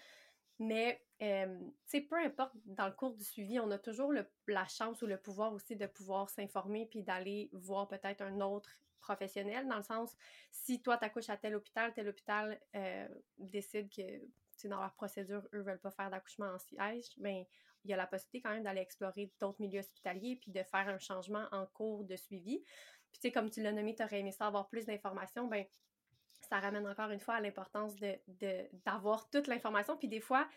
Mais, 0.60 1.02
euh, 1.22 1.58
tu 1.58 1.74
sais, 1.86 2.02
peu 2.02 2.18
importe, 2.18 2.54
dans 2.66 2.88
le 2.88 2.94
cours 2.94 3.16
du 3.16 3.24
suivi, 3.24 3.60
on 3.60 3.72
a 3.72 3.80
toujours 3.80 4.14
la 4.48 4.68
chance 4.68 5.02
ou 5.02 5.08
le 5.08 5.18
pouvoir 5.18 5.54
aussi 5.54 5.76
de 5.76 5.88
pouvoir 5.88 6.30
s'informer 6.30 6.86
puis 6.86 7.02
d'aller 7.02 7.50
voir 7.54 7.88
peut-être 7.88 8.22
un 8.22 8.42
autre 8.42 8.70
professionnel, 9.00 9.68
dans 9.68 9.78
le 9.78 9.84
sens, 9.84 10.16
si 10.52 10.82
toi, 10.82 10.98
t'accouches 10.98 11.30
à 11.30 11.38
tel 11.38 11.56
hôpital, 11.56 11.94
tel 11.94 12.10
hôpital 12.10 12.60
décide 13.38 13.90
que, 13.90 14.68
dans 14.68 14.82
leur 14.82 14.94
procédure, 14.94 15.48
eux 15.54 15.62
veulent 15.62 15.80
pas 15.80 15.92
faire 15.92 16.10
d'accouchement 16.10 16.48
en 16.48 16.60
siège, 16.60 17.06
bien, 17.18 17.46
il 17.90 17.92
y 17.92 17.96
a 17.96 17.98
la 17.98 18.08
possibilité 18.08 18.42
quand 18.42 18.54
même 18.54 18.64
d'aller 18.64 18.82
explorer 18.82 19.34
d'autres 19.40 19.60
milieux 19.60 19.80
hospitaliers 19.80 20.36
puis 20.36 20.52
de 20.52 20.62
faire 20.62 20.88
un 20.88 21.00
changement 21.00 21.48
en 21.52 21.66
cours 21.66 22.04
de 22.04 22.16
suivi. 22.16 22.64
Puis, 23.12 23.20
tu 23.20 23.22
sais, 23.22 23.32
comme 23.32 23.50
tu 23.50 23.64
l'as 23.64 23.72
nommé, 23.72 23.96
tu 23.96 24.04
aurais 24.04 24.20
aimé 24.20 24.32
ça 24.32 24.46
avoir 24.46 24.70
plus 24.70 24.86
d'informations, 24.86 25.48
ben 25.48 25.66
ça 26.42 26.60
ramène 26.60 26.88
encore 26.88 27.10
une 27.10 27.20
fois 27.20 27.36
à 27.36 27.42
l'importance 27.42 27.96
d'avoir 28.86 29.26
de, 29.26 29.30
toute 29.32 29.48
l'information. 29.48 29.98
Puis 29.98 30.08
des 30.08 30.22
fois, 30.22 30.48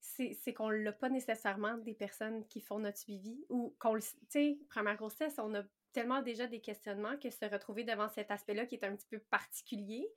c'est 0.00 0.52
qu'on 0.52 0.70
l'a 0.70 0.92
pas 0.92 1.08
nécessairement 1.08 1.78
des 1.78 1.94
personnes 1.94 2.44
qui 2.46 2.60
font 2.60 2.80
notre 2.80 2.98
suivi 2.98 3.44
ou 3.48 3.76
qu'on 3.78 3.94
le. 3.94 4.02
Tu 4.02 4.18
sais, 4.28 4.58
première 4.68 4.96
grossesse, 4.96 5.38
on 5.38 5.54
a 5.54 5.62
tellement 5.92 6.22
déjà 6.22 6.46
des 6.46 6.60
questionnements 6.60 7.16
que 7.16 7.30
se 7.30 7.44
retrouver 7.44 7.84
devant 7.84 8.08
cet 8.08 8.30
aspect-là 8.30 8.66
qui 8.66 8.76
est 8.76 8.84
un 8.84 8.94
petit 8.94 9.06
peu 9.08 9.18
particulier, 9.18 10.08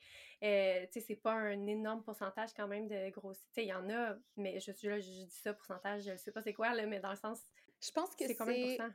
euh, 0.43 0.86
tu 0.91 0.99
sais, 0.99 1.05
c'est 1.07 1.15
pas 1.15 1.34
un 1.34 1.67
énorme 1.67 2.03
pourcentage 2.03 2.53
quand 2.55 2.67
même 2.67 2.88
de 2.88 3.09
grossesse. 3.11 3.47
Tu 3.47 3.53
sais, 3.53 3.63
il 3.65 3.69
y 3.69 3.74
en 3.74 3.89
a, 3.89 4.15
mais 4.38 4.59
je, 4.59 4.72
je, 4.72 4.99
je 4.99 5.07
dis 5.07 5.30
ça, 5.30 5.53
pourcentage, 5.53 6.03
je 6.03 6.15
sais 6.17 6.32
pas 6.32 6.41
c'est 6.41 6.53
quoi, 6.53 6.74
là, 6.74 6.86
mais 6.86 6.99
dans 6.99 7.11
le 7.11 7.17
sens... 7.17 7.41
Je 7.82 7.91
pense 7.91 8.15
que 8.15 8.28
c'est... 8.28 8.36
combien 8.36 8.55
de 8.55 8.93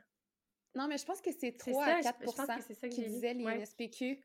Non, 0.75 0.87
mais 0.87 0.97
je 0.97 1.05
pense 1.05 1.21
que 1.21 1.31
c'est 1.31 1.57
3 1.57 1.83
à 1.83 2.01
4 2.01 2.17
je, 2.21 2.73
que 2.73 2.87
qui 2.87 3.05
disaient 3.05 3.33
les 3.33 3.45
ouais. 3.45 3.57
NSPQ. 3.57 4.21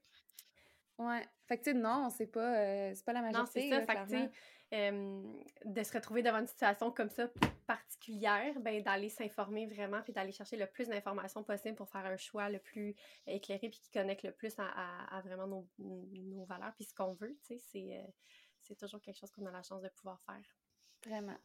Ouais. 0.98 1.26
Fait 1.46 1.59
que, 1.59 1.64
tu 1.64 1.72
sais, 1.72 1.76
non, 1.76 2.11
c'est 2.11 2.26
pas, 2.26 2.59
euh, 2.59 2.94
pas 3.05 3.12
la 3.12 3.22
majorité. 3.22 3.70
Non, 3.70 3.76
c'est 3.76 3.86
ça. 3.86 4.07
fait 4.07 4.30
que, 4.70 5.68
de 5.68 5.82
se 5.82 5.92
retrouver 5.92 6.22
devant 6.22 6.38
une 6.38 6.46
situation 6.46 6.90
comme 6.90 7.11
ça 7.11 7.28
particulière, 7.72 8.60
ben, 8.60 8.82
d'aller 8.82 9.08
s'informer 9.08 9.66
vraiment 9.66 10.02
puis 10.02 10.12
d'aller 10.12 10.32
chercher 10.32 10.56
le 10.56 10.66
plus 10.66 10.88
d'informations 10.88 11.42
possible 11.42 11.74
pour 11.74 11.88
faire 11.88 12.04
un 12.04 12.18
choix 12.18 12.50
le 12.50 12.58
plus 12.58 12.94
éclairé 13.26 13.70
puis 13.70 13.80
qui 13.80 13.90
connecte 13.90 14.24
le 14.24 14.32
plus 14.32 14.54
à, 14.58 15.22
vraiment 15.24 15.46
nos, 15.46 15.66
nos, 15.78 16.44
valeurs 16.44 16.74
puis 16.74 16.84
ce 16.84 16.94
qu'on 16.94 17.14
veut, 17.14 17.34
tu 17.46 17.54
sais, 17.54 17.58
c'est, 17.58 17.96
euh, 17.96 18.10
c'est 18.60 18.78
toujours 18.78 19.00
quelque 19.00 19.18
chose 19.18 19.30
qu'on 19.30 19.46
a 19.46 19.50
la 19.50 19.62
chance 19.62 19.80
de 19.80 19.88
pouvoir 19.88 20.20
faire. 20.20 20.42
Vraiment. 21.06 21.38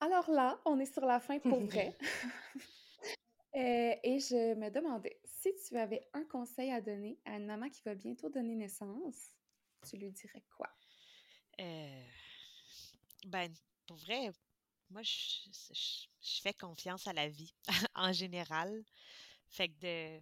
Alors 0.00 0.30
là, 0.30 0.60
on 0.66 0.78
est 0.78 0.92
sur 0.92 1.06
la 1.06 1.20
fin 1.20 1.38
pour 1.38 1.60
vrai. 1.70 1.96
Euh, 3.54 3.94
et 4.02 4.18
je 4.18 4.54
me 4.54 4.68
demandais 4.68 5.18
si 5.24 5.50
tu 5.66 5.78
avais 5.78 6.06
un 6.12 6.24
conseil 6.24 6.70
à 6.72 6.82
donner 6.82 7.18
à 7.24 7.36
une 7.38 7.46
maman 7.46 7.70
qui 7.70 7.80
va 7.86 7.94
bientôt 7.94 8.28
donner 8.28 8.54
naissance, 8.54 9.30
tu 9.88 9.96
lui 9.96 10.10
dirais 10.10 10.44
quoi? 10.54 10.68
Euh, 11.58 12.04
ben, 13.24 13.50
pour 13.86 13.96
vrai, 13.96 14.30
moi, 14.90 15.02
je, 15.02 16.40
fais 16.42 16.54
confiance 16.54 17.06
à 17.06 17.12
la 17.12 17.28
vie 17.28 17.54
en 17.94 18.12
général. 18.12 18.84
Fait 19.48 19.68
que 19.68 20.18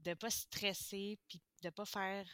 de 0.00 0.10
ne 0.10 0.14
pas 0.14 0.30
stresser 0.30 1.18
puis 1.28 1.40
de 1.62 1.70
pas 1.70 1.84
faire 1.84 2.26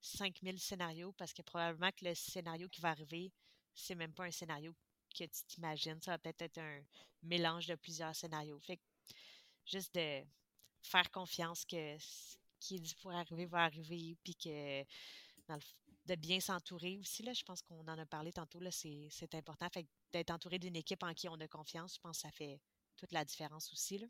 5000 0.00 0.58
scénarios 0.58 1.12
parce 1.12 1.32
que 1.32 1.42
probablement 1.42 1.90
que 1.92 2.04
le 2.04 2.14
scénario 2.14 2.68
qui 2.68 2.80
va 2.80 2.90
arriver, 2.90 3.32
c'est 3.74 3.94
même 3.94 4.12
pas 4.12 4.24
un 4.24 4.30
scénario 4.30 4.74
que 5.16 5.24
tu 5.24 5.44
t'imagines. 5.46 6.00
Ça 6.00 6.12
va 6.12 6.18
peut-être 6.18 6.42
être 6.42 6.58
un 6.58 6.82
mélange 7.22 7.66
de 7.66 7.74
plusieurs 7.74 8.14
scénarios. 8.14 8.58
Fait 8.60 8.76
que 8.76 8.82
juste 9.64 9.94
de 9.94 10.22
faire 10.82 11.10
confiance 11.10 11.64
que 11.64 11.96
ce 11.98 12.36
qui 12.58 12.76
est 12.76 12.80
dit 12.80 12.94
pour 12.96 13.12
arriver 13.12 13.46
va 13.46 13.64
arriver 13.64 14.16
puis 14.22 14.34
que 14.34 14.82
dans 15.46 15.56
le, 15.56 15.62
de 16.16 16.20
bien 16.20 16.40
s'entourer 16.40 16.98
aussi. 16.98 17.22
Là, 17.22 17.32
je 17.32 17.42
pense 17.44 17.62
qu'on 17.62 17.80
en 17.80 17.98
a 17.98 18.06
parlé 18.06 18.32
tantôt. 18.32 18.60
Là, 18.60 18.70
c'est, 18.70 19.34
important. 19.34 19.68
Fait 19.72 19.86
d'être 20.12 20.30
entouré 20.30 20.58
d'une 20.58 20.76
équipe 20.76 21.02
en 21.02 21.14
qui 21.14 21.28
on 21.28 21.34
a 21.40 21.48
confiance, 21.48 21.94
je 21.94 22.00
pense 22.00 22.18
que 22.18 22.22
ça 22.22 22.30
fait 22.30 22.60
toute 22.96 23.12
la 23.12 23.24
différence 23.24 23.72
aussi. 23.72 23.98
Là. 23.98 24.06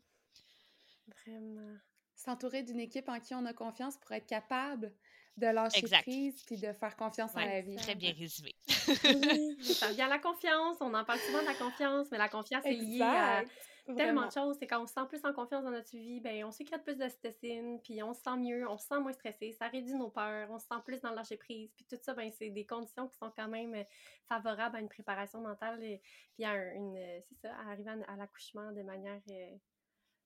Vraiment. 1.25 1.77
S'entourer 2.15 2.63
d'une 2.63 2.79
équipe 2.79 3.09
en 3.09 3.19
qui 3.19 3.33
on 3.33 3.45
a 3.45 3.53
confiance 3.53 3.97
pour 3.97 4.11
être 4.11 4.27
capable 4.27 4.93
de 5.37 5.47
lâcher 5.47 5.81
prise 5.81 6.43
puis 6.45 6.57
de 6.57 6.71
faire 6.73 6.95
confiance 6.95 7.35
à 7.35 7.45
la 7.45 7.61
vie. 7.61 7.75
Très 7.75 7.95
bien 7.95 8.13
résumé. 8.13 8.52
ça 9.61 9.91
vient 9.91 10.07
la 10.07 10.19
confiance. 10.19 10.77
On 10.81 10.93
en 10.93 11.03
parle 11.03 11.19
souvent 11.19 11.41
de 11.41 11.47
la 11.47 11.55
confiance, 11.55 12.07
mais 12.11 12.17
la 12.17 12.29
confiance 12.29 12.65
est 12.65 12.73
liée 12.73 13.01
à 13.01 13.43
tellement 13.85 14.27
de 14.27 14.31
choses. 14.31 14.57
C'est 14.59 14.67
quand 14.67 14.81
on 14.81 14.87
se 14.87 14.93
sent 14.93 15.05
plus 15.09 15.23
en 15.25 15.33
confiance 15.33 15.63
dans 15.63 15.71
notre 15.71 15.89
vie, 15.91 16.19
ben 16.19 16.43
on 16.45 16.51
sécrète 16.51 16.83
plus 16.83 16.95
d'ocytocine, 16.95 17.79
puis 17.81 18.01
on 18.03 18.13
se 18.13 18.21
sent 18.21 18.37
mieux, 18.37 18.67
on 18.67 18.77
se 18.77 18.87
sent 18.87 18.99
moins 18.99 19.13
stressé, 19.13 19.51
ça 19.51 19.67
réduit 19.67 19.95
nos 19.95 20.09
peurs, 20.09 20.49
on 20.51 20.59
se 20.59 20.67
sent 20.67 20.81
plus 20.85 21.01
dans 21.01 21.09
le 21.09 21.15
lâcher 21.15 21.37
prise, 21.37 21.71
puis 21.75 21.85
tout 21.85 21.97
ça, 22.01 22.13
ben 22.13 22.31
c'est 22.31 22.49
des 22.49 22.65
conditions 22.65 23.07
qui 23.07 23.17
sont 23.17 23.31
quand 23.35 23.47
même 23.47 23.73
euh, 23.73 23.83
favorables 24.27 24.77
à 24.77 24.79
une 24.79 24.89
préparation 24.89 25.41
mentale, 25.41 25.83
et, 25.83 26.01
puis 26.33 26.45
à 26.45 26.55
une, 26.73 26.97
euh, 26.97 27.19
c'est 27.27 27.47
ça, 27.47 27.53
à 27.55 27.71
arriver 27.71 27.91
à, 28.07 28.15
l'accouchement 28.15 28.71
de 28.71 28.83
manière 28.83 29.21
euh, 29.29 29.55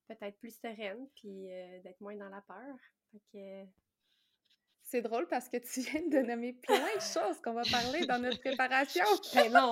peut-être 0.07 0.37
plus 0.37 0.55
sereine, 0.55 1.07
puis 1.15 1.47
d'être 1.83 1.99
moins 1.99 2.15
dans 2.15 2.29
la 2.29 2.41
peur. 2.41 2.77
C'est 4.89 5.01
drôle 5.01 5.27
parce 5.27 5.49
que 5.49 5.57
tu 5.57 5.81
viens 5.81 6.07
de 6.07 6.25
nommer 6.25 6.53
plein 6.53 6.95
de 6.95 7.01
choses 7.01 7.41
qu'on 7.43 7.51
va 7.51 7.63
parler 7.69 8.05
dans 8.05 8.19
notre 8.19 8.39
préparation. 8.39 9.03
Mais 9.35 9.49
non! 9.49 9.71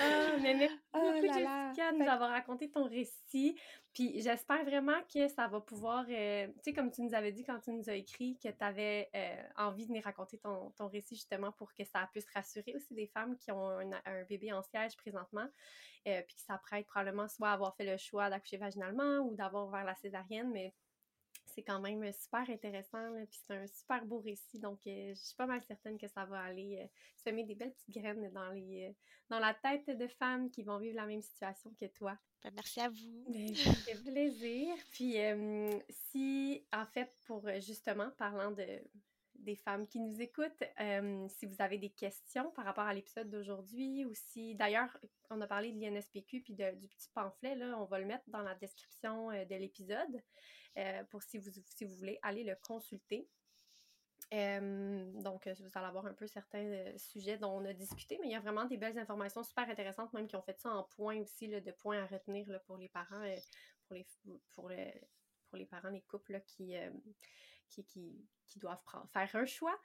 Ah, 0.00 0.36
mais 0.40 0.54
merci 0.54 0.76
oh 0.94 1.00
beaucoup, 1.00 1.26
Jessica, 1.26 1.90
de 1.90 1.96
nous 1.96 2.08
avoir 2.08 2.30
raconté 2.30 2.70
ton 2.70 2.84
récit. 2.84 3.58
Puis 3.92 4.22
j'espère 4.22 4.64
vraiment 4.64 5.00
que 5.12 5.26
ça 5.26 5.48
va 5.48 5.60
pouvoir, 5.60 6.06
euh, 6.08 6.46
tu 6.46 6.52
sais, 6.62 6.72
comme 6.72 6.92
tu 6.92 7.02
nous 7.02 7.14
avais 7.14 7.32
dit 7.32 7.42
quand 7.42 7.58
tu 7.58 7.72
nous 7.72 7.90
as 7.90 7.94
écrit 7.94 8.38
que 8.38 8.48
tu 8.48 8.64
avais 8.64 9.10
euh, 9.16 9.42
envie 9.56 9.88
de 9.88 9.92
nous 9.92 10.00
raconter 10.00 10.38
ton, 10.38 10.70
ton, 10.76 10.86
récit 10.86 11.16
justement 11.16 11.50
pour 11.50 11.74
que 11.74 11.82
ça 11.82 12.08
puisse 12.12 12.30
rassurer 12.32 12.76
aussi 12.76 12.94
des 12.94 13.08
femmes 13.08 13.36
qui 13.38 13.50
ont 13.50 13.70
un, 13.70 14.22
bébé 14.28 14.52
en 14.52 14.62
siège 14.62 14.96
présentement, 14.96 15.48
euh, 16.06 16.22
puis 16.28 16.36
qui 16.36 16.44
s'apprêtent 16.44 16.86
probablement 16.86 17.26
soit 17.26 17.50
à 17.50 17.54
avoir 17.54 17.74
fait 17.74 17.86
le 17.90 17.96
choix 17.96 18.30
d'accoucher 18.30 18.58
vaginalement 18.58 19.18
ou 19.26 19.34
d'avoir 19.34 19.68
vers 19.68 19.84
la 19.84 19.96
césarienne, 19.96 20.52
mais 20.52 20.72
c'est 21.58 21.64
quand 21.64 21.80
même 21.80 22.04
super 22.12 22.48
intéressant, 22.48 23.12
puis 23.28 23.40
c'est 23.44 23.54
un 23.56 23.66
super 23.66 24.04
beau 24.04 24.20
récit, 24.20 24.60
donc 24.60 24.78
euh, 24.86 25.12
je 25.12 25.20
suis 25.20 25.34
pas 25.34 25.46
mal 25.46 25.60
certaine 25.64 25.98
que 25.98 26.06
ça 26.06 26.24
va 26.24 26.38
aller 26.38 26.78
euh, 26.80 26.86
semer 27.16 27.42
des 27.42 27.56
belles 27.56 27.72
petites 27.72 27.90
graines 27.90 28.30
dans, 28.32 28.52
les, 28.52 28.94
dans 29.28 29.40
la 29.40 29.54
tête 29.54 29.90
de 29.90 30.06
femmes 30.06 30.50
qui 30.50 30.62
vont 30.62 30.78
vivre 30.78 30.94
la 30.94 31.06
même 31.06 31.20
situation 31.20 31.74
que 31.74 31.86
toi. 31.86 32.16
Ben, 32.44 32.52
merci 32.54 32.80
à 32.80 32.88
vous. 32.88 33.24
Ben, 33.28 33.52
ça 33.56 33.72
fait 33.72 34.00
plaisir. 34.04 34.72
Puis, 34.92 35.16
si, 35.90 36.64
en 36.72 36.86
fait, 36.86 37.12
pour 37.26 37.42
justement, 37.60 38.08
parlant 38.16 38.52
de, 38.52 38.80
des 39.38 39.56
femmes 39.56 39.86
qui 39.86 40.00
nous 40.00 40.20
écoutent, 40.20 40.62
si 41.28 41.46
vous 41.46 41.56
avez 41.60 41.78
des 41.78 41.90
questions 41.90 42.50
par 42.52 42.64
rapport 42.64 42.84
à 42.84 42.94
l'épisode 42.94 43.30
d'aujourd'hui 43.30 44.04
ou 44.04 44.12
si, 44.14 44.54
d'ailleurs, 44.54 44.96
on 45.30 45.40
a 45.40 45.46
parlé 45.46 45.72
de 45.72 45.80
l'INSPQ 45.80 46.42
puis 46.42 46.54
du 46.54 46.88
petit 46.88 47.08
pamphlet, 47.14 47.54
là, 47.54 47.78
on 47.78 47.84
va 47.84 47.98
le 47.98 48.06
mettre 48.06 48.24
dans 48.28 48.42
la 48.42 48.54
description 48.56 49.28
de 49.30 49.54
l'épisode 49.54 50.22
pour 51.10 51.22
si 51.22 51.38
vous, 51.38 51.50
si 51.64 51.84
vous 51.84 51.94
voulez 51.94 52.18
aller 52.22 52.44
le 52.44 52.56
consulter. 52.56 53.28
Donc, 54.30 55.48
vous 55.48 55.70
allez 55.74 55.86
avoir 55.86 56.06
un 56.06 56.14
peu 56.14 56.26
certains 56.26 56.96
sujets 56.96 57.38
dont 57.38 57.52
on 57.52 57.64
a 57.64 57.72
discuté, 57.72 58.18
mais 58.20 58.28
il 58.28 58.32
y 58.32 58.36
a 58.36 58.40
vraiment 58.40 58.64
des 58.64 58.76
belles 58.76 58.98
informations 58.98 59.42
super 59.42 59.68
intéressantes, 59.68 60.12
même 60.12 60.26
qui 60.26 60.36
ont 60.36 60.42
fait 60.42 60.58
ça 60.58 60.70
en 60.70 60.82
points 60.82 61.18
aussi, 61.20 61.48
de 61.48 61.70
points 61.72 62.02
à 62.02 62.06
retenir 62.06 62.46
pour 62.66 62.76
les 62.76 62.88
parents, 62.88 63.24
pour 63.86 63.94
les, 63.94 64.06
pour, 64.50 64.70
pour 65.48 65.56
les 65.58 65.66
parents, 65.66 65.90
les 65.90 66.02
couples 66.02 66.42
qui, 66.46 66.76
qui, 67.68 68.26
doivent 68.56 68.82
faire 69.12 69.36
un 69.36 69.44
choix. 69.44 69.78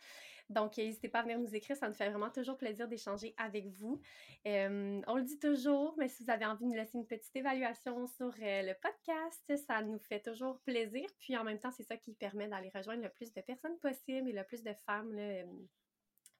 Donc, 0.49 0.77
n'hésitez 0.77 1.07
pas 1.07 1.19
à 1.19 1.21
venir 1.23 1.38
nous 1.38 1.55
écrire, 1.55 1.75
ça 1.75 1.88
nous 1.88 1.93
fait 1.93 2.09
vraiment 2.09 2.29
toujours 2.29 2.57
plaisir 2.57 2.88
d'échanger 2.88 3.36
avec 3.38 3.67
vous. 3.67 4.01
on 4.45 5.15
le 5.15 5.23
dit 5.23 5.38
toujours, 5.39 5.95
mais 5.97 6.07
si 6.07 6.23
vous 6.23 6.31
avez 6.31 6.45
envie 6.45 6.63
de 6.63 6.69
nous 6.69 6.75
laisser 6.75 6.97
une 6.97 7.05
petite 7.05 7.36
évaluation 7.36 8.07
sur 8.07 8.34
le 8.39 8.73
podcast, 8.73 9.65
ça 9.67 9.81
nous 9.81 9.99
fait 9.99 10.21
toujours 10.21 10.59
plaisir. 10.61 11.05
Puis 11.19 11.38
en 11.38 11.43
même 11.43 11.59
temps, 11.59 11.71
c'est 11.71 11.84
ça 11.84 11.97
qui 11.97 12.13
permet 12.13 12.47
d'aller 12.47 12.71
rejoindre 12.73 13.03
le 13.03 13.09
plus 13.09 13.34
de 13.34 13.41
personnes 13.41 13.77
possible 13.79 14.29
et 14.29 14.34
le 14.34 14.43
plus 14.43 14.63
de 14.63 14.73
femmes 14.86 15.15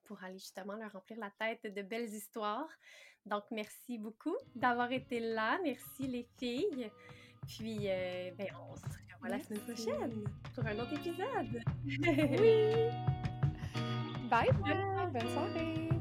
pour 0.04 0.22
aller 0.22 0.38
justement 0.38 0.74
leur 0.74 0.92
remplir 0.92 1.18
la 1.18 1.30
tête 1.38 1.72
de 1.72 1.82
belles 1.82 2.12
histoires. 2.12 2.68
Donc, 3.26 3.44
merci 3.50 3.98
beaucoup 3.98 4.36
d'avoir 4.54 4.92
été 4.92 5.18
là. 5.20 5.58
Merci 5.62 6.06
les 6.06 6.28
filles. 6.38 6.90
Puis, 7.46 7.86
ben, 8.36 8.48
on 8.70 8.76
se 8.76 9.03
la 9.28 9.38
semaine 9.40 9.60
prochaine 9.60 10.24
pour 10.54 10.66
un 10.66 10.78
autre 10.78 10.92
épisode. 10.94 11.62
oui! 11.84 12.90
Bye 14.30 14.50
bye! 14.62 15.10
Bonne 15.12 15.28
soirée! 15.30 15.93